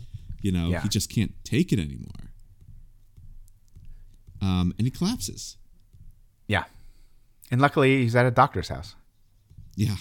[0.43, 0.83] you know, Yeah.
[0.83, 2.33] he just can't take it anymore.
[4.41, 5.57] Um, and he collapses.
[6.47, 6.65] yeah,
[7.51, 8.95] and luckily he's at a doctor's house.
[9.77, 9.97] Yeah,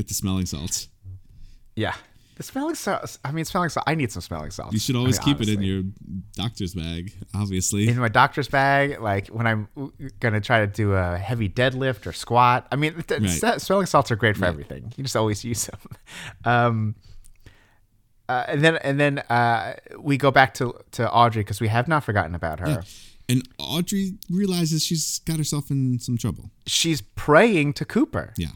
[0.00, 0.88] get the smelling salts.
[1.76, 1.94] Yeah,
[2.36, 3.18] the smelling salts.
[3.24, 3.84] I mean, smelling salts.
[3.86, 4.72] I need some smelling salts.
[4.72, 5.82] You should I always mean, keep it in your
[6.34, 7.88] doctor's bag, obviously.
[7.88, 9.68] in my doctor's bag, like when I'm
[10.20, 12.66] gonna try to do a heavy deadlift or squat.
[12.72, 13.60] I mean, th- Right.
[13.60, 14.92] smelling salts are great for everything.
[14.96, 15.80] You just always use them.
[16.44, 16.94] Um,
[18.28, 21.88] uh, and then and then uh, we go back to to Audrey because we have
[21.88, 22.84] not forgotten about her.
[23.28, 26.50] And Audrey realizes she's got herself in some trouble.
[26.66, 28.32] She's praying to Cooper.
[28.36, 28.48] Yeah.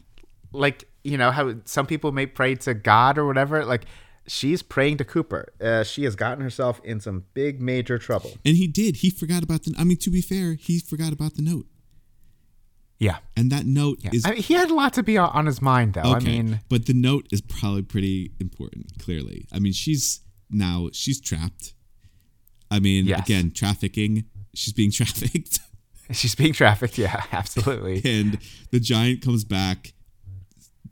[0.53, 3.65] like you know how some people may pray to God or whatever.
[3.65, 3.85] Like
[4.27, 5.53] she's praying to Cooper.
[5.61, 8.33] Uh, she has gotten herself in some big major trouble.
[8.45, 8.97] And he did.
[8.97, 9.75] He forgot about the.
[9.79, 11.67] I mean, to be fair, he forgot about the note.
[12.99, 13.19] Yeah.
[13.37, 15.61] And that note is I mean, he had a lot to be on, on his
[15.61, 16.03] mind, though.
[16.03, 16.11] okay.
[16.15, 18.99] I mean, but the note is probably pretty important.
[18.99, 20.21] Clearly, I mean, she's
[20.51, 21.75] now she's trapped.
[22.71, 23.21] I mean, Yes.
[23.21, 24.25] again, trafficking.
[24.55, 25.59] She's being trafficked,
[26.13, 26.97] she's being trafficked.
[26.97, 28.01] Yeah, absolutely.
[28.05, 28.39] and
[28.71, 29.94] the giant comes back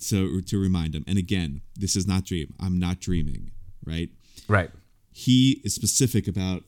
[0.09, 1.05] to to remind him.
[1.07, 2.55] And again, this is not dream.
[2.61, 3.51] I'm not dreaming.
[3.85, 4.11] Right.
[4.49, 4.71] Right.
[5.13, 6.63] he is specific about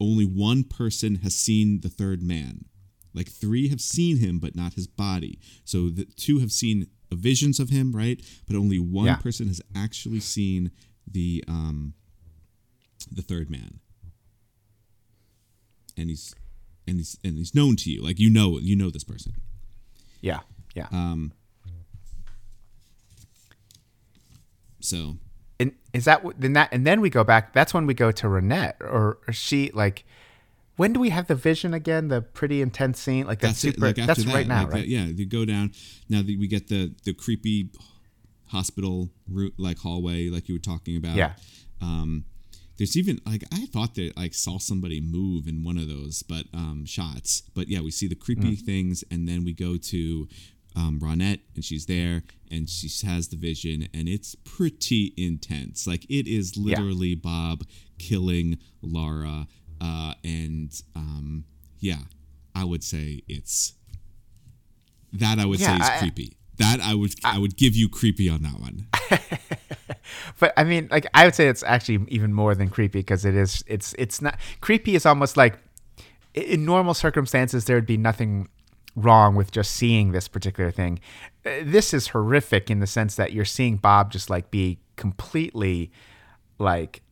[0.00, 2.64] only one person has seen the third man.
[3.14, 5.38] Like three have seen him, but not his body.
[5.64, 8.20] So the two have seen visions of him, right?
[8.46, 9.16] But only one Yeah.
[9.16, 10.72] person has actually seen
[11.06, 11.94] the um
[13.12, 13.78] the third man.
[15.96, 16.34] And he's
[16.88, 18.02] and he's and he's known to you.
[18.02, 19.34] Like you know you know this person.
[20.20, 20.40] Yeah.
[20.74, 20.88] Yeah.
[20.90, 21.32] Um
[24.84, 25.16] so
[25.60, 27.52] and is that then that and then we go back?
[27.52, 30.04] That's when we go to Ronette, or, or she like.
[30.76, 32.08] When do we have the vision again?
[32.08, 33.86] The pretty intense scene, like that's that's super.
[33.86, 33.96] it.
[33.96, 34.80] Like that's that, right now, like right?
[34.80, 35.70] that- yeah, you go down.
[36.08, 37.70] Now that we get the the creepy
[38.48, 41.14] hospital route, like hallway, like you were talking about.
[41.16, 41.34] Yeah.
[41.80, 42.24] Um,
[42.76, 46.46] there's even like I thought that like saw somebody move in one of those, but
[46.52, 47.42] um, shots.
[47.54, 48.60] But yeah, we see the creepy Mm.
[48.60, 50.28] things, and then we go to
[50.76, 55.86] um, Ronette, and she's there, and she has the vision, and it's pretty intense.
[55.86, 56.64] Like it is Yeah.
[56.80, 57.64] literally Bob
[57.98, 59.46] killing Laura,
[59.80, 61.44] uh, and um,
[61.80, 61.98] yeah,
[62.54, 63.74] I would say it's
[65.12, 65.38] that.
[65.38, 66.36] I would Yeah, say is I- creepy.
[66.58, 68.86] That I would I would give you creepy on that one.
[70.38, 73.34] But I mean, like I would say it's actually even more than creepy because it
[73.34, 73.64] is.
[73.66, 74.94] It's it's not creepy.
[74.94, 75.58] Is almost like
[76.34, 78.48] in normal circumstances there would be nothing
[78.96, 81.00] wrong with just seeing this particular thing.
[81.44, 85.90] Uh, This is horrific in the sense that you're seeing Bob just like be completely
[86.58, 87.02] like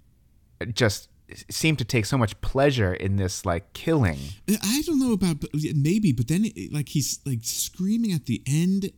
[0.73, 1.09] just
[1.51, 4.19] seem to take so much pleasure in this like killing.
[4.63, 8.43] I don't know about but maybe, but then it, like he's like screaming at the
[8.47, 8.91] end.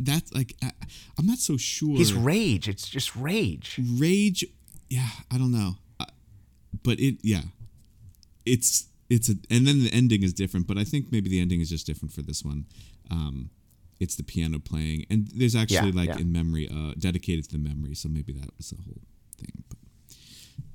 [0.00, 0.70] That's like I,
[1.18, 1.96] I'm not so sure.
[1.96, 2.68] He's rage.
[2.68, 3.78] It's just rage.
[3.98, 4.44] rage.
[4.88, 6.06] Yeah, I don't know, uh,
[6.82, 7.42] but it yeah,
[8.44, 10.66] it's it's a and then the ending is different.
[10.66, 12.66] But I think maybe the ending is just different for this one.
[13.10, 13.50] Um,
[14.00, 16.18] it's the piano playing, and there's actually Yeah, like yeah.
[16.22, 17.94] in memory, uh, dedicated to the memory.
[17.94, 19.02] So maybe that was the whole
[19.36, 19.56] thing.
[19.68, 19.78] But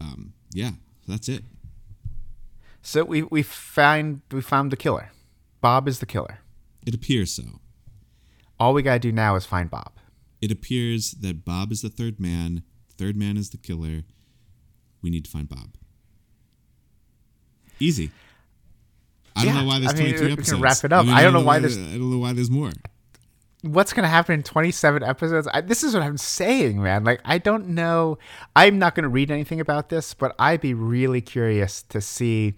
[0.06, 0.72] um, yeah,
[1.08, 1.44] that's it.
[2.82, 5.12] So we we find we found the killer.
[5.62, 6.40] Bob is the killer.
[6.86, 7.60] It appears so.
[8.60, 9.92] All we gotta do now is find Bob.
[10.42, 12.62] it appears that Bob is the third man.
[12.98, 14.04] Third man is the killer.
[15.02, 15.70] We need to find Bob.
[17.80, 18.12] Easy.
[19.38, 21.06] I don't know why there's I mean, 23 we can wrap it up.
[21.08, 21.76] I don't know why there's.
[21.78, 22.72] there's- I don't know why there's more.
[23.64, 27.20] what's going to happen in 27 episodes I, this is what i'm saying man like
[27.26, 28.20] i don't know
[28.56, 32.54] i'm not going to read anything about this but i'd be really curious to see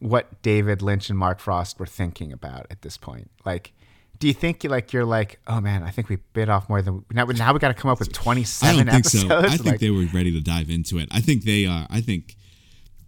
[0.00, 3.72] what david lynch and mark frost were thinking about at this point like
[4.18, 7.04] do you think like you're like oh man i think we bit off more than
[7.12, 9.38] now, now we got to come up with I 27 don't think episodes so.
[9.38, 11.08] I think like, they were ready to dive into it.
[11.12, 11.86] I think they are.
[11.88, 12.36] I think.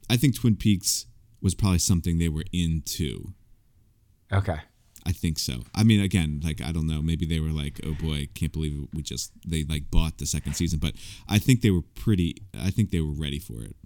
[0.08, 1.06] I think Twin Peaks
[1.44, 3.34] was probably something they were into.
[4.32, 4.58] okay
[5.06, 5.64] I think so.
[5.74, 7.02] I mean, again, like I don't know.
[7.02, 10.54] Maybe they were like, "Oh boy, can't believe we just they like bought the second
[10.54, 10.94] season." But
[11.28, 12.36] I think they were pretty.
[12.58, 13.76] I think they were ready for it.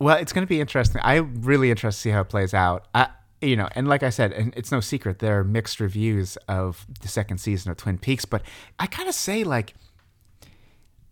[0.00, 1.00] Well, it's going to be interesting.
[1.04, 2.88] I'm really interested to see how it plays out.
[2.92, 3.10] I,
[3.40, 6.84] you know, and like I said, and it's no secret there are mixed reviews of
[7.00, 8.42] the second season of Twin Peaks, but
[8.80, 9.74] I gotta say, like,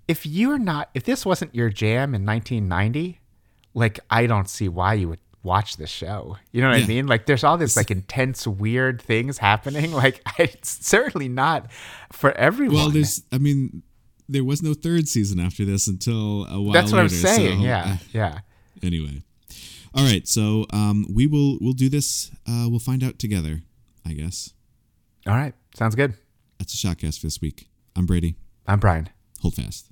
[0.09, 3.21] if you're not, if this wasn't your jam in 1990,
[3.75, 6.37] like I don't see why you would watch the show.
[6.53, 7.07] You know what I mean?
[7.07, 9.93] Like there's all this like intense, weird things happening.
[10.01, 11.71] Like it's certainly not
[12.13, 12.77] for everyone.
[12.77, 13.23] Well, there's.
[13.33, 13.83] I mean,
[14.29, 16.73] there was no third season after this until a while.
[16.73, 17.61] That's what I'm saying.
[17.61, 18.39] so, yeah, uh, yeah.
[18.83, 19.23] anyway,
[19.95, 20.27] all right.
[20.27, 22.31] So um, we will we'll do this.
[22.49, 23.61] Uh, we'll find out together.
[24.07, 24.55] I guess
[25.27, 26.15] All right, sounds good.
[26.59, 27.69] that's a shotcast for this week.
[27.95, 28.37] I'm Brady.
[28.67, 29.11] I'm Brian.
[29.41, 29.91] Hold fast.